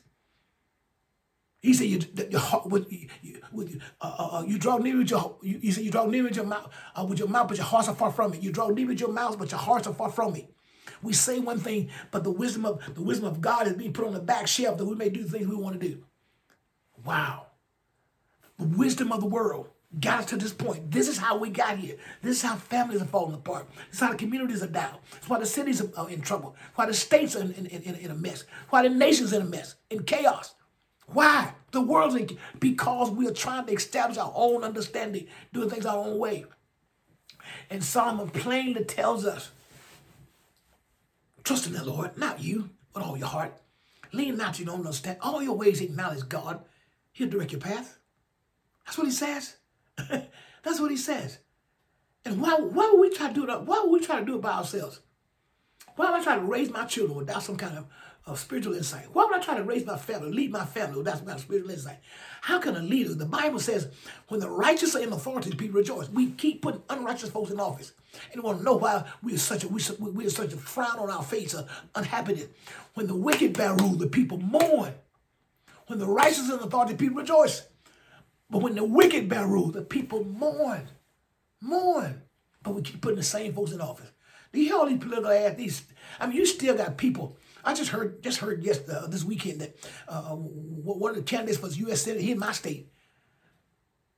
He 1.61 1.72
said, 1.72 1.87
"You, 1.87 2.00
your 2.33 2.40
heart, 2.40 2.66
with, 2.66 2.92
you, 2.92 3.09
with, 3.53 3.81
uh, 4.00 4.12
uh, 4.18 4.38
uh, 4.38 4.42
you 4.44 4.59
draw 4.59 4.79
near 4.79 4.98
with 4.98 5.11
your, 5.11 5.37
you, 5.40 5.61
you 5.62 5.70
said 5.70 5.85
you 5.85 5.92
draw 5.92 6.07
near 6.07 6.24
with 6.24 6.35
your 6.35 6.46
mouth, 6.46 6.68
uh, 6.96 7.05
with 7.05 7.20
your 7.20 7.29
mouth, 7.29 7.46
but 7.46 7.57
your 7.57 7.64
hearts 7.64 7.87
are 7.87 7.94
far 7.94 8.11
from 8.11 8.35
it. 8.35 8.42
You 8.42 8.50
draw 8.50 8.70
near 8.70 8.88
with 8.88 8.98
your 8.98 9.12
mouth, 9.12 9.38
but 9.38 9.53
your 9.53 9.61
hearts 9.61 9.87
are 9.87 9.94
far 9.94 10.11
from 10.11 10.35
it. 10.35 10.53
We 11.00 11.12
say 11.12 11.38
one 11.38 11.61
thing, 11.61 11.90
but 12.11 12.24
the 12.24 12.33
wisdom 12.33 12.66
of 12.66 12.83
the 12.96 13.03
wisdom 13.03 13.29
of 13.29 13.40
God 13.40 13.68
is 13.68 13.74
being 13.74 13.92
put 13.92 14.09
on 14.09 14.14
the 14.14 14.20
back 14.20 14.48
shelf 14.48 14.79
that 14.79 14.85
we 14.85 14.96
may 14.96 15.11
do 15.11 15.22
the 15.22 15.31
things 15.31 15.46
we 15.46 15.55
want 15.55 15.81
to 15.81 15.88
do. 15.88 16.03
Wow, 17.05 17.46
the 18.59 18.64
wisdom 18.64 19.12
of 19.12 19.20
the 19.20 19.27
world 19.27 19.68
got 20.00 20.20
us 20.20 20.26
to 20.26 20.37
this 20.37 20.52
point. 20.52 20.90
This 20.90 21.09
is 21.09 21.18
how 21.18 21.37
we 21.38 21.50
got 21.50 21.78
here. 21.78 21.96
This 22.22 22.38
is 22.38 22.42
how 22.42 22.57
families 22.57 23.02
are 23.02 23.07
falling 23.07 23.35
apart. 23.35 23.68
This 23.90 23.96
is 23.96 24.00
how 24.00 24.11
the 24.11 24.16
communities 24.16 24.62
are 24.62 24.68
down. 24.68 24.96
It's 25.16 25.28
why 25.28 25.38
the 25.38 25.46
cities 25.46 25.83
are 25.96 26.11
in 26.11 26.20
trouble. 26.20 26.57
Why 26.74 26.87
the 26.87 26.94
states 26.94 27.37
are 27.37 27.42
in, 27.42 27.52
in, 27.52 27.66
in, 27.66 27.94
in 27.96 28.11
a 28.11 28.14
mess. 28.14 28.44
Why 28.70 28.83
the 28.83 28.94
nation's 28.94 29.33
in 29.33 29.42
a 29.42 29.44
mess, 29.44 29.76
in 29.90 30.04
chaos. 30.04 30.54
Why? 31.07 31.52
The 31.70 31.80
world's 31.80 32.14
in 32.14 32.38
because 32.59 33.11
we 33.11 33.28
are 33.28 33.33
trying 33.33 33.66
to 33.66 33.72
establish 33.72 34.18
our 34.18 34.33
own 34.35 34.64
understanding, 34.64 35.26
doing 35.52 35.70
things 35.70 35.87
our 35.87 35.98
own 35.98 36.18
way. 36.18 36.46
And 37.70 37.85
Solomon 37.85 38.30
plainly 38.30 38.85
tells 38.85 39.26
us, 39.26 39.50
trust 41.42 41.66
in 41.66 41.74
the 41.74 41.85
Lord, 41.85 42.16
not 42.16 42.40
you, 42.40 42.70
with 42.94 43.04
all 43.04 43.18
your 43.18 43.28
heart. 43.28 43.54
Lean 44.12 44.37
not 44.37 44.54
to 44.54 44.64
your 44.64 44.72
own 44.72 44.80
understanding. 44.80 45.20
All 45.22 45.42
your 45.42 45.57
ways 45.57 45.80
acknowledge 45.80 46.28
God. 46.28 46.64
He'll 47.12 47.28
direct 47.28 47.52
your 47.52 47.61
path. 47.61 47.98
That's 48.87 48.96
what 48.96 49.07
he 49.07 49.12
says. 49.12 49.57
That's 50.62 50.80
what 50.80 50.90
he 50.90 50.96
says. 50.96 51.38
And 52.24 52.40
why, 52.40 52.54
why 52.54 52.90
would 52.90 53.00
we 53.00 53.14
try 53.14 53.28
to 53.28 53.35
do 53.35 53.50
it? 53.50 53.61
Why 53.62 53.80
would 53.83 53.92
we 53.92 54.04
try 54.04 54.18
to 54.20 54.24
do 54.24 54.37
it 54.37 54.40
by 54.40 54.52
ourselves? 54.52 55.00
Why 55.96 56.11
would 56.11 56.20
I 56.20 56.24
try 56.24 56.37
to 56.37 56.42
raise 56.42 56.70
my 56.70 56.85
children 56.87 57.18
without 57.18 57.42
some 57.42 57.57
kind 57.57 57.78
of, 57.78 57.87
of 58.26 58.38
spiritual 58.38 58.74
insight? 58.74 59.07
Why 59.12 59.24
would 59.24 59.35
I 59.35 59.40
try 59.40 59.57
to 59.57 59.62
raise 59.62 59.87
my 59.87 59.96
family, 59.96 60.33
lead 60.33 60.50
my 60.50 60.64
family 60.64 60.98
without 60.98 61.18
some 61.18 61.26
kind 61.26 61.37
of 61.38 61.44
spiritual 61.44 61.70
insight? 61.70 61.98
How 62.40 62.59
can 62.59 62.76
a 62.76 62.80
leader? 62.80 63.14
The 63.14 63.26
Bible 63.26 63.61
says, 63.61 63.88
when 64.28 64.40
the 64.40 64.50
righteous 64.50 64.96
are 64.96 65.02
in 65.02 65.12
authority, 65.12 65.50
the 65.50 65.57
people 65.57 65.78
rejoice. 65.78 66.09
We 66.09 66.33
keep 66.33 66.62
putting 66.62 66.83
unrighteous 66.88 67.30
folks 67.30 67.50
in 67.50 67.61
office. 67.61 67.92
And 68.33 68.42
want 68.42 68.59
to 68.59 68.64
know 68.64 68.76
why 68.76 69.04
we 69.22 69.35
are 69.35 69.38
such 69.38 69.64
a 69.64 69.68
we, 69.68 69.83
we 69.98 70.26
are 70.26 70.30
such 70.30 70.52
a 70.52 70.57
frown 70.57 70.98
on 70.98 71.11
our 71.11 71.22
face 71.22 71.54
uh, 71.54 71.61
of 71.61 71.70
unhappiness. 71.94 72.46
When 72.94 73.07
the 73.07 73.14
wicked 73.14 73.57
bear 73.57 73.74
rule, 73.74 73.94
the 73.94 74.07
people 74.07 74.38
mourn. 74.38 74.94
When 75.87 75.98
the 75.98 76.07
righteous 76.07 76.50
are 76.50 76.54
in 76.54 76.61
authority, 76.61 76.92
the 76.92 76.98
people 76.98 77.18
rejoice. 77.18 77.62
But 78.55 78.62
when 78.62 78.77
the 78.77 78.85
wicked 78.85 79.29
bear 79.29 79.49
rule, 79.49 79.73
the 79.73 79.83
people 79.83 80.23
mourn. 80.23 80.87
Mourn. 81.61 82.23
But 82.62 82.77
we 82.77 82.83
keep 82.83 83.01
putting 83.01 83.17
the 83.17 83.25
same 83.25 83.53
folks 83.53 83.73
in 83.73 83.81
office. 83.81 84.12
Do 84.53 84.61
you 84.61 84.67
hear 84.67 84.77
all 84.77 84.87
these 84.87 85.01
political 85.01 85.33
ads? 85.33 85.57
These, 85.57 85.83
I 86.21 86.29
mean, 86.29 86.37
you 86.37 86.47
still 86.47 86.77
got 86.77 86.97
people. 86.97 87.37
I 87.64 87.75
just 87.75 87.90
heard 87.90 88.23
just 88.23 88.38
heard 88.38 88.64
yesterday 88.64 88.97
uh, 88.97 89.09
this 89.09 89.25
weekend 89.25 89.61
that 89.61 89.77
uh, 90.07 90.37
one 90.37 91.11
of 91.11 91.17
the 91.17 91.23
candidates 91.25 91.59
for 91.59 91.67
the 91.67 91.75
U.S. 91.79 92.03
Senate 92.03 92.21
here 92.21 92.35
in 92.35 92.38
my 92.38 92.53
state 92.53 92.93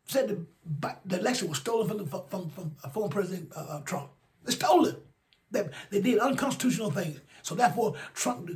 said 0.04 0.28
the, 0.28 0.96
the 1.06 1.18
election 1.18 1.48
was 1.48 1.56
stolen 1.56 1.88
from, 1.88 1.96
the, 1.96 2.04
from, 2.04 2.50
from 2.50 2.76
former 2.92 3.08
President 3.08 3.50
uh, 3.56 3.60
uh, 3.60 3.80
Trump. 3.84 4.10
They 4.44 4.52
stole 4.52 4.84
it. 4.84 5.02
They, 5.50 5.66
they 5.88 6.02
did 6.02 6.18
unconstitutional 6.18 6.90
things. 6.90 7.20
So 7.40 7.54
therefore, 7.54 7.94
Trump 8.12 8.50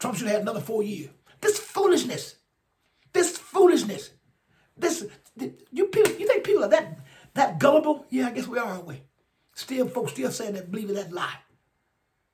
Trump 0.00 0.16
should 0.16 0.26
have 0.26 0.40
another 0.42 0.60
four 0.60 0.82
years. 0.82 1.10
This 1.40 1.60
foolishness. 1.60 2.34
This 3.12 3.38
foolishness. 3.38 4.10
This 4.80 5.06
you 5.72 5.86
people, 5.86 6.12
you 6.12 6.26
think 6.26 6.44
people 6.44 6.64
are 6.64 6.68
that 6.68 7.00
that 7.34 7.58
gullible? 7.58 8.06
Yeah, 8.10 8.28
I 8.28 8.32
guess 8.32 8.46
we 8.46 8.58
are, 8.58 8.66
aren't 8.66 8.86
we? 8.86 9.02
Still, 9.54 9.88
folks 9.88 10.12
still 10.12 10.30
saying 10.30 10.54
that, 10.54 10.70
believing 10.70 10.94
that 10.96 11.12
lie. 11.12 11.34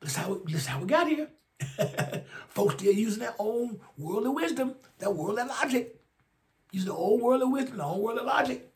That's 0.00 0.16
how 0.16 0.34
we, 0.34 0.52
that's 0.52 0.66
how 0.66 0.80
we 0.80 0.86
got 0.86 1.08
here. 1.08 1.28
folks 2.48 2.74
still 2.74 2.92
using 2.92 3.20
their 3.20 3.34
own 3.38 3.80
worldly 3.96 4.30
wisdom, 4.30 4.74
their 4.98 5.10
worldly 5.10 5.44
logic, 5.44 6.00
using 6.70 6.88
their 6.88 6.98
own 6.98 7.20
worldly 7.20 7.48
wisdom, 7.48 7.78
their 7.78 7.86
own 7.86 8.02
worldly 8.02 8.24
logic, 8.24 8.72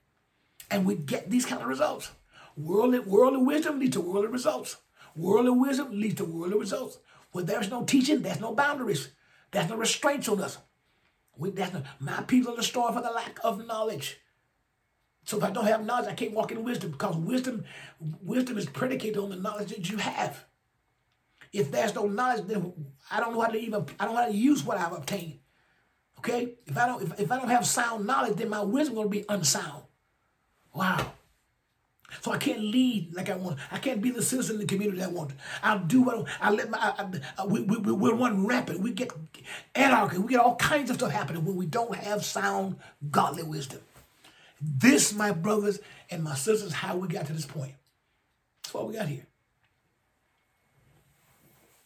and 0.70 0.86
we 0.86 0.94
get 0.94 1.30
these 1.30 1.46
kind 1.46 1.60
of 1.60 1.68
results. 1.68 2.10
Worldly 2.56 3.00
worldly 3.00 3.42
wisdom 3.42 3.78
leads 3.78 3.96
to 3.96 4.00
worldly 4.00 4.30
results. 4.30 4.76
Worldly 5.16 5.52
wisdom 5.52 5.88
leads 5.92 6.16
to 6.16 6.24
worldly 6.24 6.58
results. 6.58 6.98
Where 7.32 7.44
there's 7.44 7.70
no 7.70 7.84
teaching, 7.84 8.22
there's 8.22 8.40
no 8.40 8.54
boundaries. 8.54 9.08
There's 9.50 9.68
no 9.68 9.76
restraints 9.76 10.28
on 10.28 10.40
us. 10.40 10.58
We, 11.36 11.50
that's 11.50 11.74
my 11.98 12.22
people 12.22 12.52
are 12.52 12.56
destroyed 12.56 12.94
for 12.94 13.02
the 13.02 13.10
lack 13.10 13.38
of 13.42 13.66
knowledge. 13.66 14.19
So 15.24 15.38
if 15.38 15.44
I 15.44 15.50
don't 15.50 15.66
have 15.66 15.84
knowledge, 15.84 16.08
I 16.08 16.14
can't 16.14 16.32
walk 16.32 16.50
in 16.50 16.64
wisdom 16.64 16.90
because 16.92 17.16
wisdom, 17.16 17.64
wisdom 18.22 18.58
is 18.58 18.66
predicated 18.66 19.18
on 19.18 19.30
the 19.30 19.36
knowledge 19.36 19.68
that 19.68 19.88
you 19.90 19.98
have. 19.98 20.44
If 21.52 21.70
there's 21.70 21.94
no 21.94 22.06
knowledge, 22.06 22.46
then 22.46 22.72
I 23.10 23.20
don't 23.20 23.34
know 23.34 23.40
how 23.40 23.48
to 23.48 23.58
even 23.58 23.86
I 23.98 24.04
don't 24.04 24.14
know 24.14 24.22
how 24.22 24.28
to 24.28 24.36
use 24.36 24.64
what 24.64 24.78
I've 24.78 24.92
obtained. 24.92 25.38
Okay? 26.18 26.54
If 26.66 26.76
I 26.76 26.86
don't 26.86 27.02
if, 27.02 27.20
if 27.20 27.32
I 27.32 27.38
don't 27.38 27.48
have 27.48 27.66
sound 27.66 28.06
knowledge, 28.06 28.36
then 28.36 28.48
my 28.48 28.62
wisdom 28.62 29.02
to 29.02 29.08
be 29.08 29.24
unsound. 29.28 29.84
Wow. 30.74 31.12
So 32.20 32.32
I 32.32 32.38
can't 32.38 32.60
lead 32.60 33.14
like 33.14 33.30
I 33.30 33.36
want. 33.36 33.58
I 33.70 33.78
can't 33.78 34.02
be 34.02 34.10
the 34.10 34.22
citizen 34.22 34.56
in 34.56 34.60
the 34.60 34.66
community 34.66 35.02
I 35.02 35.06
want. 35.06 35.32
I'll 35.62 35.78
do 35.78 36.02
what 36.02 36.26
I, 36.40 36.50
let 36.50 36.68
my. 36.68 36.78
I, 36.78 37.06
I, 37.38 37.46
we, 37.46 37.60
we, 37.62 37.76
we're 37.78 38.14
one 38.14 38.46
rampant. 38.46 38.80
We 38.80 38.92
get 38.92 39.12
anarchy. 39.74 40.18
We 40.18 40.30
get 40.32 40.40
all 40.40 40.56
kinds 40.56 40.90
of 40.90 40.96
stuff 40.96 41.12
happening 41.12 41.44
when 41.44 41.56
we 41.56 41.66
don't 41.66 41.94
have 41.94 42.24
sound, 42.24 42.76
godly 43.10 43.44
wisdom. 43.44 43.80
This, 44.60 45.14
my 45.14 45.32
brothers 45.32 45.80
and 46.10 46.22
my 46.22 46.34
sisters, 46.34 46.72
how 46.72 46.96
we 46.96 47.08
got 47.08 47.26
to 47.26 47.32
this 47.32 47.46
point. 47.46 47.74
That's 48.62 48.74
what 48.74 48.88
we 48.88 48.94
got 48.94 49.08
here. 49.08 49.26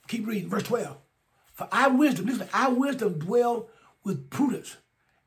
Keep 0.08 0.26
reading, 0.26 0.48
verse 0.48 0.64
12. 0.64 0.96
For 1.52 1.68
I 1.70 1.88
wisdom, 1.88 2.26
listen, 2.26 2.48
I 2.52 2.68
wisdom 2.68 3.18
dwell 3.18 3.68
with 4.02 4.28
prudence 4.28 4.76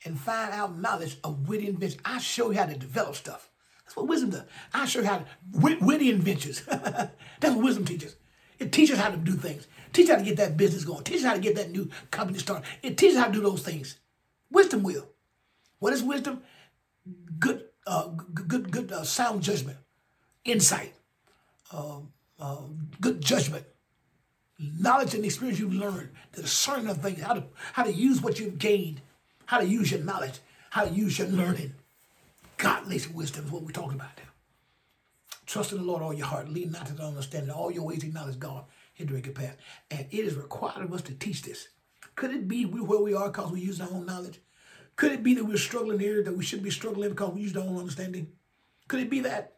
and 0.06 0.20
find 0.20 0.54
out 0.54 0.78
knowledge 0.78 1.18
of 1.24 1.48
witty 1.48 1.68
invention. 1.68 2.00
I 2.06 2.20
show 2.20 2.52
you 2.52 2.58
how 2.58 2.66
to 2.66 2.78
develop 2.78 3.16
stuff. 3.16 3.50
That's 3.84 3.96
what 3.96 4.08
wisdom 4.08 4.32
does. 4.32 4.44
I 4.74 4.86
show 4.86 5.00
you 5.00 5.06
how 5.06 5.20
to, 5.20 5.26
wit, 5.54 5.82
witty 5.82 6.10
inventions. 6.10 6.62
That's 6.66 7.12
what 7.56 7.64
wisdom 7.64 7.86
teaches. 7.86 8.18
It 8.60 8.72
teaches 8.72 8.98
how 8.98 9.10
to 9.10 9.18
do 9.18 9.34
things. 9.34 9.68
Teach 9.94 10.10
how 10.10 10.18
to 10.18 10.24
get 10.24 10.38
that 10.38 10.58
business 10.58 10.84
going. 10.84 11.04
Teach 11.04 11.24
how 11.24 11.34
to 11.34 11.40
get 11.40 11.56
that 11.56 11.72
new 11.72 11.90
company 12.12 12.40
started. 12.40 12.68
It 12.84 12.98
teaches 12.98 13.18
how 13.18 13.28
to 13.28 13.32
do 13.32 13.42
those 13.42 13.62
things. 13.62 13.98
Wisdom 14.52 14.84
will. 14.84 15.08
What 15.80 15.94
is 15.94 16.04
wisdom? 16.04 16.42
Good, 17.40 17.66
uh, 17.86 18.08
good, 18.08 18.72
good, 18.72 18.92
uh, 18.92 19.04
sound 19.04 19.44
judgment, 19.44 19.78
insight, 20.44 20.94
uh, 22.40 22.58
good 23.02 23.22
judgment, 23.22 23.66
knowledge 24.60 25.14
and 25.14 25.26
experience 25.26 25.60
you've 25.60 25.74
learned, 25.74 26.10
the 26.34 26.42
discerning 26.42 26.88
of 26.88 27.02
things, 27.02 27.22
how 27.22 27.34
to, 27.34 27.44
how 27.74 27.84
to 27.84 27.94
use 27.94 28.22
what 28.22 28.40
you've 28.40 28.58
gained, 28.58 29.02
how 29.46 29.60
to 29.60 29.68
use 29.68 29.92
your 29.92 30.02
knowledge, 30.02 30.40
how 30.70 30.86
to 30.86 30.94
use 30.94 31.20
your 31.20 31.28
learning. 31.28 31.74
Godly 32.58 33.00
wisdom 33.14 33.46
is 33.46 33.52
what 33.52 33.64
we're 33.64 33.72
talking 33.72 33.96
about 33.96 34.18
now. 34.18 34.24
Trust 35.46 35.72
in 35.72 35.78
the 35.78 35.84
Lord 35.84 36.02
all 36.02 36.14
your 36.14 36.26
heart, 36.26 36.50
lean 36.50 36.72
not 36.72 36.88
to 36.88 36.94
the 36.94 37.04
understanding, 37.04 37.52
all 37.52 37.72
your 37.72 37.84
ways 37.84 38.04
acknowledge 38.04 38.40
God, 38.40 38.66
he'll 38.94 39.08
direct 39.08 39.28
your 39.28 39.36
path. 39.36 39.56
And 39.92 40.08
it 40.12 40.26
is 40.26 40.36
required 40.36 40.84
of 40.84 40.94
us 40.94 41.02
to 41.04 41.14
teach 41.14 41.44
this. 41.44 41.70
Could 42.16 42.32
it 42.32 42.48
be 42.48 42.66
we 42.66 42.82
where 42.82 43.00
we 43.00 43.14
are 43.14 43.30
because 43.30 43.52
we 43.52 43.62
use 43.62 43.80
our 43.80 43.90
own 43.90 44.06
knowledge? 44.06 44.40
Could 44.98 45.14
it 45.14 45.24
be 45.24 45.36
that 45.36 45.46
we're 45.46 45.58
struggling 45.58 46.00
here 46.00 46.24
that 46.24 46.36
we 46.36 46.44
should 46.44 46.64
be 46.64 46.72
struggling 46.72 47.10
because 47.10 47.32
we 47.32 47.42
use 47.42 47.56
our 47.56 47.64
own 47.64 47.78
understanding? 47.78 48.34
Could 48.88 49.00
it 49.00 49.10
be 49.10 49.22
that? 49.22 49.54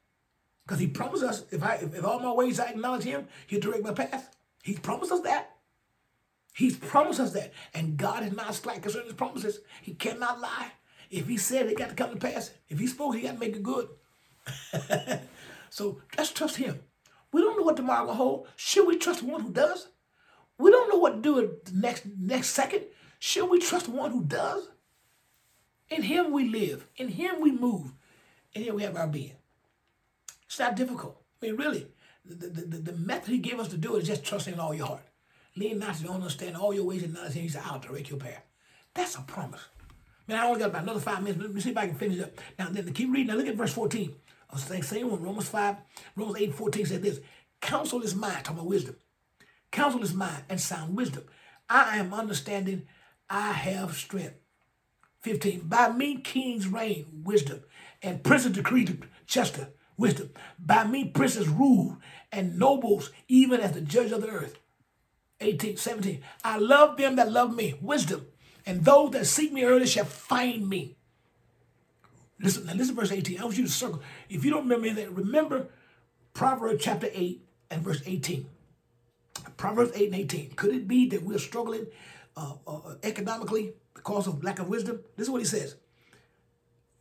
Because 0.65 0.79
he 0.79 0.87
promised 0.87 1.23
us, 1.23 1.45
if 1.49 1.63
I 1.63 1.75
if, 1.75 1.95
if 1.95 2.05
all 2.05 2.19
my 2.19 2.31
ways 2.31 2.59
I 2.59 2.69
acknowledge 2.69 3.03
him, 3.03 3.27
he'll 3.47 3.61
direct 3.61 3.83
my 3.83 3.93
path. 3.93 4.35
He's 4.61 4.79
promised 4.79 5.11
us 5.11 5.21
that. 5.21 5.55
He's 6.53 6.77
promised 6.77 7.21
us 7.21 7.31
that. 7.33 7.53
And 7.73 7.97
God 7.97 8.23
is 8.23 8.35
not 8.35 8.53
slack 8.53 8.81
concerning 8.81 9.07
his 9.07 9.15
promises. 9.15 9.61
He 9.81 9.93
cannot 9.93 10.41
lie. 10.41 10.73
If 11.09 11.27
he 11.27 11.37
said 11.37 11.67
it, 11.67 11.71
it 11.71 11.77
got 11.77 11.89
to 11.89 11.95
come 11.95 12.11
to 12.11 12.17
pass. 12.17 12.51
If 12.67 12.77
he 12.79 12.87
spoke, 12.87 13.15
he 13.15 13.21
got 13.21 13.33
to 13.33 13.39
make 13.39 13.55
it 13.55 13.63
good. 13.63 13.87
so 15.69 16.01
let's 16.17 16.31
trust 16.31 16.57
him. 16.57 16.81
We 17.31 17.41
don't 17.41 17.57
know 17.57 17.63
what 17.63 17.77
tomorrow 17.77 18.07
will 18.07 18.13
hold. 18.13 18.47
Should 18.57 18.87
we 18.87 18.97
trust 18.97 19.23
one 19.23 19.41
who 19.41 19.51
does? 19.51 19.87
We 20.57 20.69
don't 20.69 20.89
know 20.89 20.97
what 20.97 21.15
to 21.15 21.21
do 21.21 21.57
the 21.63 21.71
next 21.73 22.05
next 22.19 22.49
second. 22.49 22.83
Should 23.19 23.49
we 23.49 23.59
trust 23.59 23.87
one 23.87 24.11
who 24.11 24.23
does? 24.23 24.69
In 25.89 26.03
him 26.03 26.31
we 26.31 26.49
live. 26.49 26.87
In 26.97 27.09
him 27.09 27.41
we 27.41 27.51
move. 27.51 27.93
And 28.53 28.63
here 28.63 28.73
we 28.73 28.83
have 28.83 28.95
our 28.95 29.07
being. 29.07 29.35
It's 30.45 30.59
not 30.59 30.75
difficult. 30.75 31.21
I 31.41 31.47
mean, 31.47 31.55
really, 31.55 31.87
the, 32.25 32.47
the, 32.47 32.77
the, 32.77 32.93
method 32.93 33.29
he 33.29 33.37
gave 33.37 33.59
us 33.59 33.69
to 33.69 33.77
do 33.77 33.95
it 33.95 34.01
is 34.01 34.07
just 34.07 34.23
trusting 34.23 34.53
in 34.53 34.59
all 34.59 34.73
your 34.73 34.87
heart. 34.87 35.03
Lean 35.55 35.79
not 35.79 35.95
to 35.95 36.03
your 36.03 36.11
own 36.11 36.17
understand 36.17 36.55
all 36.55 36.73
your 36.73 36.85
ways 36.85 37.03
and 37.03 37.13
knowledge, 37.13 37.33
and 37.33 37.43
he 37.43 37.49
said, 37.49 37.63
I'll 37.65 37.79
direct 37.79 38.09
your 38.09 38.19
path. 38.19 38.43
That's 38.93 39.15
a 39.15 39.21
promise. 39.21 39.61
Man, 40.27 40.39
I 40.39 40.45
only 40.45 40.59
got 40.59 40.69
about 40.69 40.83
another 40.83 40.99
five 40.99 41.23
minutes. 41.23 41.41
Let 41.41 41.53
me 41.53 41.61
see 41.61 41.71
if 41.71 41.77
I 41.77 41.87
can 41.87 41.95
finish 41.95 42.19
up. 42.19 42.31
Now, 42.57 42.69
then, 42.69 42.91
keep 42.93 43.11
reading. 43.11 43.27
Now, 43.27 43.35
look 43.35 43.47
at 43.47 43.55
verse 43.55 43.73
14. 43.73 44.13
I 44.49 44.53
was 44.53 44.63
saying, 44.63 44.83
same 44.83 45.09
one, 45.09 45.21
Romans 45.21 45.47
5, 45.49 45.75
Romans 46.15 46.37
8, 46.39 46.53
14 46.53 46.85
said 46.85 47.01
this. 47.03 47.19
Counsel 47.61 48.01
is 48.01 48.15
mine, 48.15 48.43
talking 48.43 48.57
about 48.57 48.65
wisdom. 48.67 48.95
Counsel 49.71 50.01
is 50.03 50.13
mine 50.13 50.43
and 50.49 50.59
sound 50.59 50.95
wisdom. 50.95 51.23
I 51.69 51.97
am 51.97 52.13
understanding, 52.13 52.87
I 53.29 53.51
have 53.51 53.95
strength. 53.95 54.35
15. 55.21 55.61
By 55.67 55.91
me 55.91 56.17
kings 56.17 56.67
reign, 56.67 57.05
wisdom, 57.23 57.61
and 58.01 58.23
princes 58.23 58.53
decree 58.53 58.87
justice, 59.25 59.67
wisdom. 59.97 60.31
By 60.57 60.85
me 60.85 61.05
princes 61.05 61.47
rule, 61.47 61.97
and 62.31 62.57
nobles 62.57 63.11
even 63.27 63.59
as 63.59 63.73
the 63.73 63.81
judge 63.81 64.11
of 64.11 64.21
the 64.21 64.29
earth. 64.29 64.57
18, 65.41 65.77
17. 65.77 66.21
I 66.43 66.57
love 66.57 66.97
them 66.97 67.15
that 67.15 67.31
love 67.31 67.55
me, 67.55 67.75
wisdom, 67.81 68.27
and 68.65 68.83
those 68.83 69.11
that 69.11 69.25
seek 69.25 69.53
me 69.53 69.63
early 69.63 69.87
shall 69.87 70.05
find 70.05 70.67
me. 70.67 70.95
Listen, 72.41 72.65
now 72.65 72.73
listen 72.73 72.95
verse 72.95 73.11
18. 73.11 73.39
I 73.39 73.43
want 73.43 73.57
you 73.57 73.65
to 73.65 73.71
circle. 73.71 74.01
If 74.29 74.45
you 74.45 74.51
don't 74.51 74.67
remember 74.67 74.93
that, 75.01 75.11
remember 75.11 75.67
Proverbs 76.33 76.83
chapter 76.83 77.07
8 77.11 77.41
and 77.69 77.81
verse 77.81 78.01
18. 78.05 78.47
Proverbs 79.57 79.91
8 79.95 80.05
and 80.05 80.15
18. 80.15 80.51
Could 80.51 80.73
it 80.73 80.87
be 80.87 81.07
that 81.09 81.23
we're 81.23 81.37
struggling 81.37 81.87
uh, 82.37 82.53
uh, 82.65 82.95
economically 83.03 83.73
because 83.99 84.27
of 84.27 84.43
lack 84.43 84.59
of 84.59 84.69
wisdom? 84.69 85.01
This 85.17 85.27
is 85.27 85.31
what 85.31 85.41
he 85.41 85.45
says. 85.45 85.75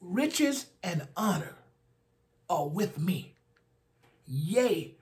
Riches 0.01 0.67
and 0.83 1.07
honor 1.17 1.55
are 2.51 2.69
with 2.69 2.99
me. 2.99 3.35
Yea, 4.27 4.95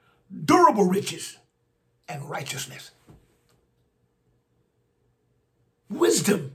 durable 0.45 0.85
riches 0.85 1.39
and 2.09 2.29
righteousness. 2.29 2.91
Wisdom. 5.89 6.53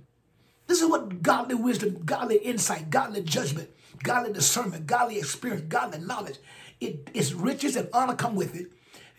This 0.68 0.82
is 0.82 0.90
what 0.90 1.24
godly 1.24 1.56
wisdom, 1.56 2.04
godly 2.06 2.38
insight, 2.38 2.90
godly 2.90 3.24
judgment, 3.24 3.70
godly 4.04 4.32
discernment, 4.32 4.86
godly 4.86 5.18
experience, 5.18 5.64
godly 5.68 6.00
knowledge. 6.00 6.38
It's 6.80 7.34
riches 7.34 7.76
and 7.76 7.90
honor 7.94 8.16
come 8.16 8.36
with 8.36 8.56
it. 8.56 8.68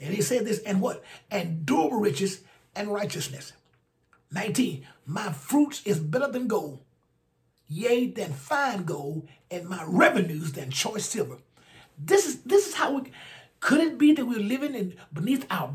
And 0.00 0.14
he 0.14 0.22
said 0.22 0.46
this, 0.46 0.60
and 0.60 0.80
what? 0.80 1.02
And 1.30 1.66
durable 1.66 1.98
riches 1.98 2.42
and 2.74 2.92
righteousness. 2.92 3.52
19. 4.32 4.86
My 5.06 5.32
fruits 5.32 5.82
is 5.84 5.98
better 5.98 6.28
than 6.28 6.46
gold, 6.46 6.80
yea, 7.68 8.06
than 8.06 8.32
fine 8.32 8.84
gold, 8.84 9.28
and 9.50 9.68
my 9.68 9.84
revenues 9.86 10.52
than 10.52 10.70
choice 10.70 11.08
silver. 11.08 11.38
This 11.98 12.26
is 12.26 12.40
this 12.42 12.68
is 12.68 12.74
how 12.74 12.92
we 12.98 13.12
could 13.60 13.80
it 13.80 13.98
be 13.98 14.12
that 14.12 14.26
we're 14.26 14.40
living 14.40 14.74
in 14.74 14.94
beneath 15.12 15.46
our 15.50 15.72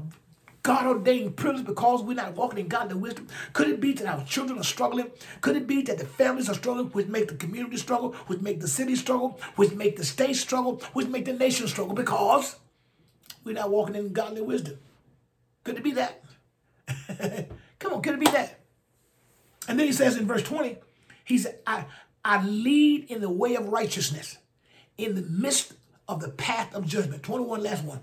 God 0.63 0.85
ordained 0.85 1.37
privilege 1.37 1.65
because 1.65 2.03
we're 2.03 2.15
not 2.15 2.35
walking 2.35 2.59
in 2.59 2.67
godly 2.67 2.95
wisdom? 2.95 3.27
Could 3.53 3.69
it 3.69 3.79
be 3.79 3.93
that 3.93 4.05
our 4.05 4.25
children 4.25 4.59
are 4.59 4.63
struggling? 4.63 5.09
Could 5.39 5.55
it 5.55 5.67
be 5.67 5.81
that 5.83 5.97
the 5.97 6.05
families 6.05 6.49
are 6.49 6.55
struggling, 6.55 6.87
which 6.87 7.07
make 7.07 7.29
the 7.29 7.35
community 7.35 7.77
struggle, 7.77 8.11
which 8.25 8.41
make 8.41 8.59
the 8.59 8.67
city 8.67 8.95
struggle, 8.95 9.39
which 9.55 9.71
make 9.71 9.95
the 9.95 10.03
state 10.03 10.35
struggle, 10.35 10.81
which 10.91 11.07
make 11.07 11.23
the 11.23 11.31
nation 11.31 11.69
struggle 11.69 11.95
because 11.95 12.57
we're 13.45 13.53
not 13.53 13.69
walking 13.69 13.95
in 13.95 14.11
godly 14.11 14.41
wisdom? 14.41 14.77
Could 15.63 15.77
it 15.77 15.83
be 15.83 15.93
that? 15.93 16.21
Come 17.79 17.93
on, 17.93 18.01
could 18.01 18.15
it 18.15 18.19
be 18.19 18.31
that? 18.31 18.59
And 19.67 19.77
then 19.77 19.85
he 19.85 19.93
says 19.93 20.17
in 20.17 20.27
verse 20.27 20.43
20, 20.43 20.77
he 21.25 21.37
said, 21.37 21.59
I, 21.67 21.85
I 22.23 22.43
lead 22.43 23.05
in 23.11 23.21
the 23.21 23.29
way 23.29 23.55
of 23.55 23.69
righteousness 23.69 24.37
in 24.97 25.15
the 25.15 25.21
midst 25.21 25.73
of 26.07 26.21
the 26.21 26.29
path 26.29 26.73
of 26.73 26.87
judgment. 26.87 27.23
21, 27.23 27.61
last 27.61 27.83
one. 27.83 28.01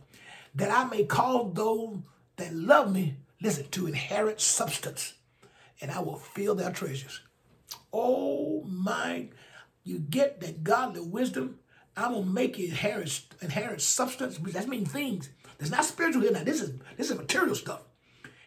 That 0.54 0.70
I 0.70 0.84
may 0.84 1.04
call 1.04 1.48
those 1.48 1.98
that 2.36 2.54
love 2.54 2.92
me, 2.92 3.16
listen, 3.40 3.68
to 3.70 3.86
inherit 3.86 4.40
substance, 4.40 5.14
and 5.80 5.90
I 5.90 6.00
will 6.00 6.16
fill 6.16 6.54
their 6.54 6.70
treasures. 6.70 7.20
Oh 7.92 8.62
my, 8.64 9.28
you 9.82 9.98
get 9.98 10.40
that 10.40 10.62
godly 10.62 11.00
wisdom. 11.00 11.58
I'm 11.96 12.12
gonna 12.12 12.26
make 12.26 12.58
you 12.58 12.68
inherit 12.68 13.20
inherit 13.40 13.80
substance, 13.80 14.38
that 14.38 14.68
means 14.68 14.90
things. 14.90 15.30
That's 15.58 15.70
not 15.70 15.84
spiritual 15.84 16.22
here 16.22 16.32
now. 16.32 16.44
This 16.44 16.60
is 16.60 16.72
this 16.96 17.10
is 17.10 17.16
material 17.16 17.54
stuff. 17.54 17.82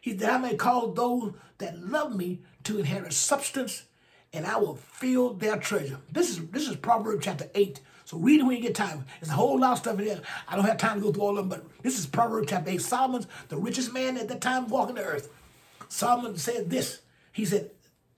He 0.08 0.14
that 0.14 0.32
I 0.32 0.38
may 0.38 0.56
call 0.56 0.94
those 0.94 1.34
that 1.58 1.78
love 1.86 2.16
me 2.16 2.40
to 2.64 2.80
inherit 2.80 3.12
substance, 3.12 3.84
and 4.32 4.46
I 4.46 4.56
will 4.56 4.76
fill 4.78 5.34
their 5.34 5.58
treasure. 5.58 6.00
This 6.10 6.30
is 6.30 6.48
this 6.48 6.70
is 6.70 6.78
Proverbs 6.78 7.26
chapter 7.26 7.50
8, 7.54 7.82
so 8.06 8.16
read 8.16 8.40
it 8.40 8.44
when 8.44 8.56
you 8.56 8.62
get 8.62 8.74
time. 8.74 9.04
There's 9.20 9.32
a 9.32 9.36
whole 9.36 9.60
lot 9.60 9.74
of 9.74 9.80
stuff 9.80 10.00
in 10.00 10.06
there. 10.06 10.22
I 10.48 10.56
don't 10.56 10.64
have 10.64 10.78
time 10.78 10.96
to 10.96 11.02
go 11.02 11.12
through 11.12 11.24
all 11.24 11.38
of 11.38 11.50
them, 11.50 11.50
but 11.50 11.84
this 11.84 12.00
is 12.00 12.06
Proverbs 12.06 12.48
chapter 12.50 12.72
8. 12.72 12.82
Solomon's 12.82 13.28
the 13.50 13.58
richest 13.58 13.92
man 13.92 14.16
at 14.16 14.30
that 14.30 14.40
time 14.40 14.70
walking 14.70 14.96
the 14.96 15.04
earth. 15.04 15.30
Solomon 15.90 16.38
said 16.38 16.70
this. 16.70 17.02
He 17.34 17.44
said, 17.44 17.72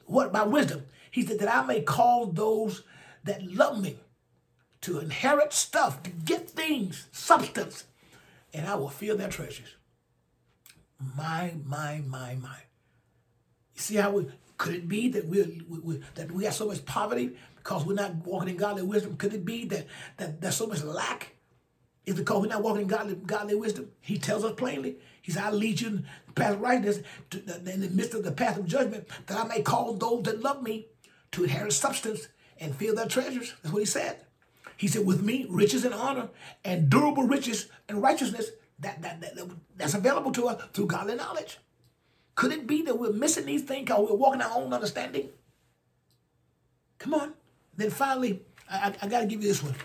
What 0.05 0.27
about 0.27 0.51
wisdom? 0.51 0.83
He 1.09 1.25
said, 1.25 1.39
That 1.39 1.51
I 1.51 1.65
may 1.65 1.81
call 1.81 2.27
those 2.27 2.83
that 3.23 3.41
love 3.43 3.81
me 3.81 3.97
to 4.81 4.99
inherit 4.99 5.53
stuff, 5.53 6.03
to 6.03 6.11
get 6.11 6.51
things, 6.51 7.07
substance, 7.11 7.85
and 8.53 8.67
I 8.67 8.75
will 8.75 8.89
fill 8.89 9.17
their 9.17 9.29
treasures. 9.29 9.73
My, 10.99 11.53
my, 11.65 12.03
my, 12.05 12.35
my. 12.35 12.57
You 13.75 13.81
see 13.81 13.95
how 13.95 14.11
we 14.11 14.27
could 14.57 14.75
it 14.75 14.87
be 14.89 15.07
that 15.09 15.25
we, 15.25 15.63
we, 15.69 16.01
that 16.15 16.29
we 16.31 16.43
have 16.43 16.53
so 16.53 16.67
much 16.67 16.85
poverty 16.85 17.31
because 17.55 17.85
we're 17.85 17.93
not 17.93 18.13
walking 18.25 18.49
in 18.49 18.57
godly 18.57 18.83
wisdom? 18.83 19.15
Could 19.15 19.33
it 19.33 19.45
be 19.45 19.63
that, 19.65 19.87
that 20.17 20.41
there's 20.41 20.57
so 20.57 20.67
much 20.67 20.83
lack? 20.83 21.35
Is 22.05 22.15
because 22.15 22.41
we're 22.41 22.47
not 22.47 22.61
walking 22.61 22.81
in 22.81 22.87
godly, 22.87 23.15
godly 23.15 23.55
wisdom? 23.55 23.89
He 24.01 24.17
tells 24.17 24.43
us 24.43 24.53
plainly. 24.57 24.97
He 25.21 25.31
said, 25.31 25.43
I 25.43 25.51
lead 25.51 25.79
you 25.79 25.87
in 25.87 26.05
the 26.27 26.33
path 26.33 26.55
of 26.55 26.61
righteousness 26.61 27.05
to, 27.29 27.37
in 27.71 27.81
the 27.81 27.89
midst 27.89 28.13
of 28.13 28.23
the 28.23 28.33
path 28.33 28.57
of 28.57 28.65
judgment, 28.65 29.07
that 29.27 29.39
I 29.39 29.47
may 29.47 29.61
call 29.61 29.93
those 29.93 30.23
that 30.23 30.41
love 30.41 30.61
me 30.61 30.87
to 31.31 31.43
inherit 31.43 31.71
substance 31.71 32.27
and 32.59 32.75
fill 32.75 32.95
their 32.95 33.07
treasures. 33.07 33.53
That's 33.61 33.73
what 33.73 33.79
he 33.79 33.85
said. 33.85 34.25
He 34.75 34.87
said, 34.87 35.05
with 35.05 35.21
me, 35.21 35.45
riches 35.49 35.85
and 35.85 35.93
honor 35.93 36.29
and 36.65 36.89
durable 36.89 37.23
riches 37.23 37.67
and 37.87 38.01
righteousness, 38.01 38.49
that, 38.81 39.01
that, 39.01 39.21
that, 39.21 39.49
that's 39.75 39.93
available 39.93 40.31
to 40.31 40.47
us 40.47 40.61
through 40.73 40.87
godly 40.87 41.15
knowledge. 41.15 41.57
Could 42.35 42.53
it 42.53 42.67
be 42.67 42.83
that 42.83 42.97
we're 42.97 43.11
missing 43.11 43.45
these 43.45 43.63
things 43.63 43.85
because 43.85 44.09
we're 44.09 44.15
walking 44.15 44.41
our 44.41 44.57
own 44.57 44.73
understanding? 44.73 45.29
Come 46.97 47.13
on. 47.13 47.33
Then 47.75 47.89
finally, 47.89 48.41
I, 48.69 48.89
I, 48.89 49.05
I 49.05 49.07
got 49.07 49.21
to 49.21 49.25
give 49.25 49.41
you 49.41 49.47
this 49.49 49.61
one. 49.63 49.75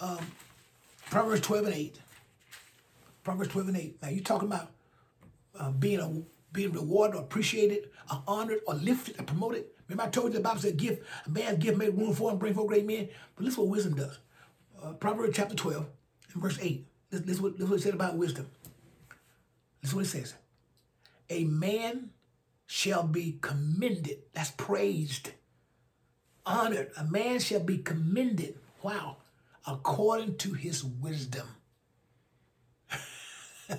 Um, 0.00 0.18
Proverbs 1.10 1.42
12 1.42 1.66
and 1.66 1.74
8. 1.74 1.98
Proverbs 3.22 3.50
12 3.50 3.68
and 3.68 3.76
8. 3.76 4.02
Now, 4.02 4.08
you're 4.08 4.24
talking 4.24 4.48
about 4.48 4.70
uh, 5.58 5.70
being 5.70 6.00
a, 6.00 6.22
being 6.54 6.72
rewarded 6.72 7.16
or 7.16 7.22
appreciated 7.22 7.90
or 8.10 8.22
honored 8.26 8.60
or 8.66 8.74
lifted 8.74 9.20
or 9.20 9.24
promoted. 9.24 9.66
Remember 9.88 10.04
I 10.04 10.10
told 10.10 10.32
you 10.32 10.38
the 10.38 10.40
Bible 10.40 10.60
said, 10.60 10.76
give, 10.76 11.06
a 11.26 11.30
man's 11.30 11.58
gift 11.58 11.76
made 11.76 11.96
room 11.96 12.14
for 12.14 12.30
and 12.30 12.38
bring 12.38 12.54
forth 12.54 12.68
great 12.68 12.86
men. 12.86 13.08
But 13.36 13.44
listen 13.44 13.64
what 13.64 13.70
wisdom 13.70 13.94
does. 13.94 14.18
Uh, 14.82 14.92
Proverbs 14.92 15.36
chapter 15.36 15.54
12 15.54 15.86
and 16.32 16.42
verse 16.42 16.58
8. 16.60 16.87
This, 17.10 17.20
this, 17.22 17.40
what, 17.40 17.54
is 17.58 17.68
what 17.68 17.78
it 17.78 17.82
said 17.82 17.94
about 17.94 18.16
wisdom. 18.16 18.48
This 19.80 19.90
is 19.90 19.94
what 19.94 20.04
it 20.04 20.08
says. 20.08 20.34
A 21.30 21.44
man 21.44 22.10
shall 22.66 23.02
be 23.02 23.38
commended. 23.40 24.18
That's 24.34 24.50
praised 24.50 25.30
honored. 26.48 26.90
A 26.96 27.04
man 27.04 27.38
shall 27.38 27.60
be 27.60 27.78
commended. 27.78 28.58
Wow. 28.82 29.18
According 29.66 30.38
to 30.38 30.54
his 30.54 30.82
wisdom. 30.82 31.46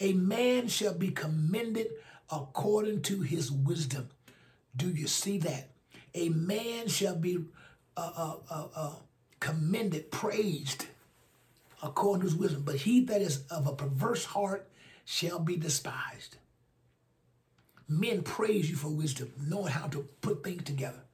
A 0.00 0.12
man 0.12 0.68
shall 0.68 0.92
be 0.94 1.10
commended 1.10 1.86
according 2.30 3.02
to 3.02 3.22
his 3.22 3.50
wisdom. 3.50 4.10
Do 4.76 4.88
you 4.88 5.06
see 5.06 5.38
that? 5.38 5.70
A 6.14 6.28
man 6.28 6.88
shall 6.88 7.14
be 7.14 7.38
uh, 7.96 8.12
uh, 8.16 8.36
uh, 8.50 8.66
uh 8.74 8.94
commended, 9.38 10.10
praised 10.10 10.86
according 11.82 12.22
to 12.22 12.26
his 12.26 12.36
wisdom. 12.36 12.62
But 12.64 12.76
he 12.76 13.00
that 13.06 13.20
is 13.20 13.44
of 13.50 13.66
a 13.66 13.72
perverse 13.72 14.24
heart 14.24 14.68
shall 15.04 15.38
be 15.38 15.56
despised. 15.56 16.36
Men 17.88 18.22
praise 18.22 18.68
you 18.68 18.76
for 18.76 18.88
wisdom, 18.88 19.32
knowing 19.46 19.72
how 19.72 19.86
to 19.88 20.08
put 20.20 20.42
things 20.42 20.64
together. 20.64 21.04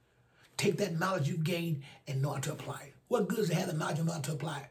Take 0.57 0.77
that 0.77 0.99
knowledge 0.99 1.27
you 1.27 1.37
gain 1.37 1.83
and 2.07 2.21
know 2.21 2.31
how 2.31 2.39
to 2.39 2.53
apply 2.53 2.81
it. 2.87 2.93
What 3.07 3.27
good 3.27 3.39
is 3.39 3.49
to 3.49 3.55
have 3.55 3.67
the 3.67 3.73
knowledge 3.73 3.99
and 3.99 4.07
know 4.07 4.13
how 4.13 4.19
to 4.19 4.31
apply 4.31 4.59
it? 4.59 4.69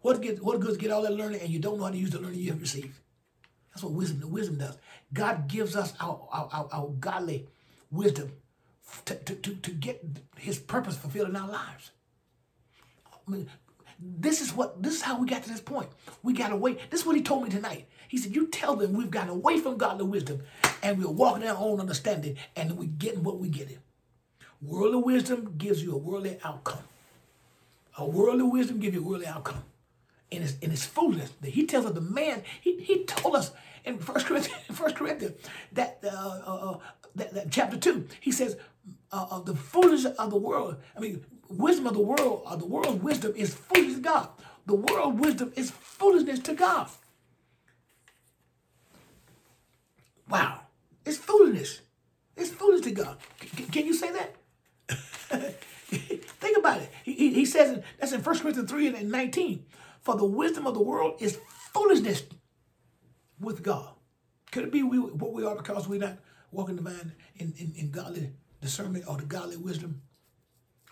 What, 0.00 0.20
get, 0.20 0.42
what 0.42 0.60
good 0.60 0.72
is 0.72 0.76
to 0.76 0.82
get 0.82 0.90
all 0.90 1.02
that 1.02 1.12
learning 1.12 1.40
and 1.40 1.50
you 1.50 1.58
don't 1.58 1.78
know 1.78 1.84
how 1.84 1.90
to 1.90 1.96
use 1.96 2.10
the 2.10 2.20
learning 2.20 2.40
you 2.40 2.50
have 2.50 2.60
received? 2.60 2.94
That's 3.70 3.84
what 3.84 3.92
wisdom, 3.92 4.20
the 4.20 4.28
wisdom 4.28 4.58
does. 4.58 4.76
God 5.12 5.48
gives 5.48 5.76
us 5.76 5.94
our, 6.00 6.20
our, 6.30 6.48
our, 6.52 6.68
our 6.72 6.88
godly 7.00 7.46
wisdom 7.90 8.32
to, 9.06 9.14
to, 9.14 9.34
to, 9.34 9.54
to 9.54 9.70
get 9.70 10.04
his 10.36 10.58
purpose 10.58 10.96
fulfilled 10.96 11.28
in 11.28 11.36
our 11.36 11.48
lives. 11.48 11.90
I 13.06 13.30
mean, 13.30 13.48
this 14.04 14.42
is 14.42 14.52
what 14.52 14.82
this 14.82 14.94
is 14.94 15.02
how 15.02 15.18
we 15.18 15.26
got 15.26 15.42
to 15.44 15.48
this 15.48 15.60
point. 15.60 15.88
We 16.22 16.34
got 16.34 16.52
away. 16.52 16.78
This 16.90 17.00
is 17.00 17.06
what 17.06 17.16
he 17.16 17.22
told 17.22 17.44
me 17.44 17.50
tonight. 17.50 17.88
He 18.08 18.18
said, 18.18 18.34
You 18.34 18.48
tell 18.48 18.76
them 18.76 18.92
we've 18.92 19.10
gotten 19.10 19.30
away 19.30 19.58
from 19.58 19.78
godly 19.78 20.06
wisdom 20.06 20.42
and 20.82 20.98
we're 20.98 21.10
walking 21.10 21.42
in 21.42 21.48
our 21.48 21.56
own 21.56 21.80
understanding 21.80 22.36
and 22.54 22.76
we're 22.76 22.88
getting 22.88 23.22
what 23.22 23.38
we 23.38 23.48
get 23.48 23.70
in. 23.70 23.78
Worldly 24.60 25.02
wisdom 25.02 25.54
gives 25.56 25.82
you 25.82 25.94
a 25.94 25.96
worldly 25.96 26.38
outcome. 26.44 26.82
A 27.96 28.04
worldly 28.04 28.44
wisdom 28.44 28.78
gives 28.78 28.94
you 28.94 29.00
a 29.00 29.04
worldly 29.04 29.26
outcome. 29.26 29.64
And 30.30 30.42
it's, 30.42 30.56
and 30.62 30.72
it's 30.72 30.84
foolishness. 30.84 31.32
He 31.42 31.66
tells 31.66 31.86
us 31.86 31.92
the 31.92 32.00
man, 32.00 32.42
he, 32.60 32.78
he 32.78 33.04
told 33.04 33.36
us 33.36 33.52
in 33.84 33.98
First 33.98 34.26
Corinthians, 34.26 34.62
First 34.72 34.96
Corinthians 34.96 35.34
that, 35.72 35.98
uh, 36.04 36.08
uh, 36.08 36.70
uh, 36.70 36.78
that, 37.14 37.34
that, 37.34 37.50
chapter 37.50 37.76
2, 37.76 38.06
he 38.20 38.32
says, 38.32 38.56
uh, 39.12 39.26
uh, 39.30 39.40
the 39.40 39.54
foolishness 39.54 40.16
of 40.16 40.30
the 40.30 40.36
world, 40.36 40.76
I 40.96 41.00
mean, 41.00 41.24
wisdom 41.48 41.86
of 41.86 41.94
the 41.94 42.00
world, 42.00 42.42
or 42.50 42.56
the 42.56 42.66
world's 42.66 43.02
wisdom 43.02 43.32
is 43.36 43.54
foolishness 43.54 43.96
to 43.96 44.02
God. 44.02 44.28
The 44.66 44.74
world 44.74 45.20
wisdom 45.20 45.52
is 45.56 45.70
foolishness 45.70 46.40
to 46.40 46.54
God. 46.54 46.88
Wow. 50.28 50.60
It's 51.04 51.18
foolishness. 51.18 51.80
It's 52.36 52.50
foolish 52.50 52.82
to 52.82 52.90
God. 52.90 53.18
C- 53.40 53.64
can 53.64 53.86
you 53.86 53.94
say 53.94 54.10
that? 54.12 54.36
Think 55.88 56.58
about 56.58 56.80
it. 56.80 56.90
He, 57.04 57.32
he 57.34 57.44
says, 57.44 57.82
that's 57.98 58.12
in 58.12 58.22
1 58.22 58.38
Corinthians 58.38 58.70
3 58.70 58.88
and 58.88 59.10
19. 59.10 59.66
For 60.00 60.16
the 60.16 60.24
wisdom 60.24 60.66
of 60.66 60.74
the 60.74 60.82
world 60.82 61.16
is 61.20 61.38
foolishness 61.72 62.24
with 63.38 63.62
God. 63.62 63.90
Could 64.50 64.64
it 64.64 64.72
be 64.72 64.82
we, 64.82 64.98
what 64.98 65.32
we 65.32 65.44
are 65.44 65.56
because 65.56 65.88
we're 65.88 66.00
not 66.00 66.18
walking 66.50 66.76
divine 66.76 67.12
in, 67.36 67.54
in, 67.58 67.72
in 67.76 67.90
godly 67.90 68.32
discernment 68.60 69.04
or 69.08 69.16
the 69.16 69.24
godly 69.24 69.56
wisdom? 69.56 70.02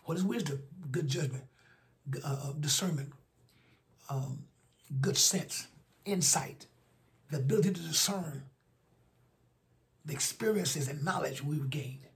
What 0.04 0.18
is 0.18 0.24
wisdom? 0.24 0.62
Good 0.90 1.08
judgment, 1.08 1.44
uh, 2.24 2.28
uh, 2.28 2.52
discernment, 2.58 3.12
um, 4.10 4.44
good 5.00 5.16
sense, 5.16 5.68
insight, 6.04 6.66
the 7.30 7.38
ability 7.38 7.72
to 7.72 7.80
discern 7.80 8.44
the 10.04 10.12
experiences 10.12 10.88
and 10.88 11.04
knowledge 11.04 11.42
we've 11.42 11.70
gained. 11.70 12.06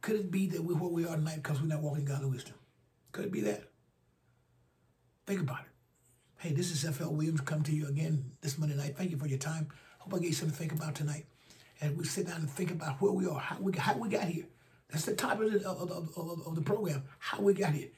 Could 0.00 0.16
it 0.16 0.30
be 0.30 0.46
that 0.46 0.62
we're 0.62 0.76
where 0.76 0.90
we 0.90 1.04
are 1.04 1.16
tonight 1.16 1.42
because 1.42 1.60
we're 1.60 1.68
not 1.68 1.82
walking 1.82 2.04
godly 2.04 2.30
wisdom? 2.30 2.54
Could 3.12 3.26
it 3.26 3.32
be 3.32 3.40
that? 3.42 3.64
Think 5.26 5.40
about 5.40 5.60
it. 5.60 5.66
Hey, 6.38 6.52
this 6.52 6.70
is 6.70 6.84
F.L. 6.84 7.12
Williams 7.12 7.42
come 7.42 7.62
to 7.64 7.72
you 7.72 7.86
again 7.86 8.32
this 8.40 8.56
Monday 8.56 8.76
night. 8.76 8.96
Thank 8.96 9.10
you 9.10 9.18
for 9.18 9.26
your 9.26 9.38
time. 9.38 9.68
Hope 9.98 10.14
I 10.14 10.18
gave 10.18 10.28
you 10.28 10.34
something 10.34 10.52
to 10.52 10.58
think 10.58 10.72
about 10.72 10.94
tonight. 10.94 11.26
And 11.82 11.98
we 11.98 12.04
sit 12.04 12.26
down 12.26 12.36
and 12.36 12.50
think 12.50 12.70
about 12.70 13.00
where 13.00 13.12
we 13.12 13.26
are, 13.26 13.38
how 13.38 13.56
we, 13.60 13.72
how 13.76 13.96
we 13.96 14.08
got 14.08 14.24
here. 14.24 14.46
That's 14.90 15.04
the 15.04 15.14
topic 15.14 15.52
of, 15.54 15.62
of, 15.64 15.90
of, 16.16 16.46
of 16.46 16.54
the 16.54 16.60
program, 16.60 17.04
how 17.18 17.40
we 17.40 17.54
got 17.54 17.72
here. 17.72 17.88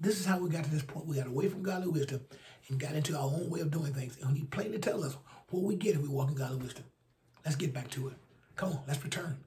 This 0.00 0.18
is 0.18 0.26
how 0.26 0.38
we 0.38 0.48
got 0.50 0.64
to 0.64 0.70
this 0.70 0.82
point. 0.82 1.06
We 1.06 1.16
got 1.16 1.26
away 1.26 1.48
from 1.48 1.62
godly 1.62 1.88
wisdom 1.88 2.20
and 2.68 2.80
got 2.80 2.94
into 2.94 3.16
our 3.16 3.24
own 3.24 3.48
way 3.50 3.60
of 3.60 3.70
doing 3.70 3.92
things. 3.92 4.18
And 4.22 4.36
he 4.36 4.44
plainly 4.44 4.78
tells 4.78 5.04
us 5.04 5.16
what 5.50 5.62
we 5.62 5.76
get 5.76 5.94
if 5.94 6.02
we 6.02 6.08
walk 6.08 6.30
in 6.30 6.34
godly 6.34 6.56
wisdom. 6.58 6.84
Let's 7.44 7.56
get 7.56 7.72
back 7.72 7.90
to 7.90 8.08
it. 8.08 8.14
Come 8.56 8.70
on, 8.70 8.80
let's 8.86 9.02
return. 9.04 9.38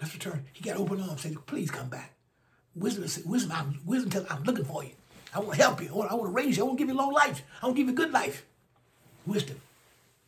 Let's 0.00 0.14
return. 0.14 0.44
He 0.52 0.62
got 0.62 0.76
open 0.76 1.00
arms, 1.00 1.22
said, 1.22 1.34
please 1.46 1.70
come 1.70 1.88
back. 1.88 2.14
Wisdom, 2.74 3.04
wisdom, 3.30 3.52
I'm, 3.52 3.80
wisdom 3.84 4.10
tells 4.10 4.30
I'm 4.30 4.44
looking 4.44 4.64
for 4.64 4.84
you. 4.84 4.90
I 5.34 5.40
want 5.40 5.54
to 5.54 5.62
help 5.62 5.82
you. 5.82 5.88
I 5.88 5.92
want, 5.92 6.10
I 6.10 6.14
want 6.14 6.28
to 6.28 6.34
raise 6.34 6.56
you. 6.56 6.62
I 6.62 6.66
want 6.66 6.78
to 6.78 6.84
give 6.84 6.88
you 6.88 6.98
long 6.98 7.12
life. 7.12 7.42
I 7.60 7.66
want 7.66 7.76
to 7.76 7.82
give 7.82 7.88
you 7.88 7.94
good 7.94 8.12
life. 8.12 8.44
Wisdom. 9.26 9.60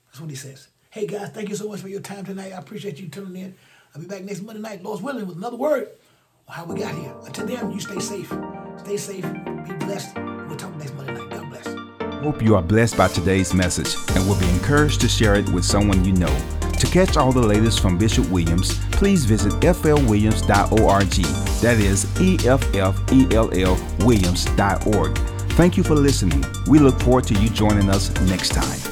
That's 0.06 0.20
what 0.20 0.30
he 0.30 0.36
says. 0.36 0.68
Hey 0.90 1.06
guys, 1.06 1.30
thank 1.30 1.48
you 1.48 1.56
so 1.56 1.68
much 1.68 1.80
for 1.80 1.88
your 1.88 2.00
time 2.00 2.24
tonight. 2.24 2.52
I 2.52 2.58
appreciate 2.58 2.98
you 2.98 3.08
tuning 3.08 3.42
in. 3.42 3.54
I'll 3.94 4.02
be 4.02 4.06
back 4.06 4.22
next 4.22 4.42
Monday 4.42 4.60
night, 4.60 4.82
Lord's 4.82 5.02
willing, 5.02 5.26
with 5.26 5.36
another 5.36 5.56
word 5.56 5.88
how 6.48 6.64
we 6.64 6.78
got 6.78 6.94
here. 6.94 7.14
Until 7.24 7.46
then, 7.46 7.70
you 7.72 7.80
stay 7.80 7.98
safe. 7.98 8.32
Stay 8.78 8.96
safe. 8.96 9.22
Be 9.22 9.72
blessed. 9.84 10.16
We'll 10.16 10.56
talk 10.56 10.74
next 10.76 10.94
Monday 10.94 11.14
night. 11.14 11.30
God 11.30 11.48
bless. 11.48 11.66
Hope 12.22 12.42
you 12.42 12.54
are 12.54 12.62
blessed 12.62 12.96
by 12.96 13.08
today's 13.08 13.54
message 13.54 13.94
and 14.16 14.28
will 14.28 14.38
be 14.38 14.48
encouraged 14.50 15.00
to 15.00 15.08
share 15.08 15.34
it 15.34 15.48
with 15.50 15.64
someone 15.64 16.04
you 16.04 16.12
know. 16.12 16.34
To 16.78 16.86
catch 16.86 17.16
all 17.16 17.32
the 17.32 17.40
latest 17.40 17.80
from 17.80 17.96
Bishop 17.96 18.28
Williams, 18.28 18.78
please 18.90 19.24
visit 19.24 19.52
flwilliams.org. 19.54 21.10
That 21.62 21.78
is 21.78 22.20
E 22.20 22.38
F 22.46 22.74
F 22.74 23.12
E 23.12 23.26
L 23.34 23.50
L 23.56 23.78
Williams.org. 24.00 25.18
Thank 25.52 25.76
you 25.76 25.82
for 25.84 25.94
listening. 25.94 26.44
We 26.66 26.78
look 26.78 26.98
forward 27.00 27.24
to 27.24 27.34
you 27.34 27.48
joining 27.50 27.88
us 27.88 28.10
next 28.22 28.50
time. 28.50 28.91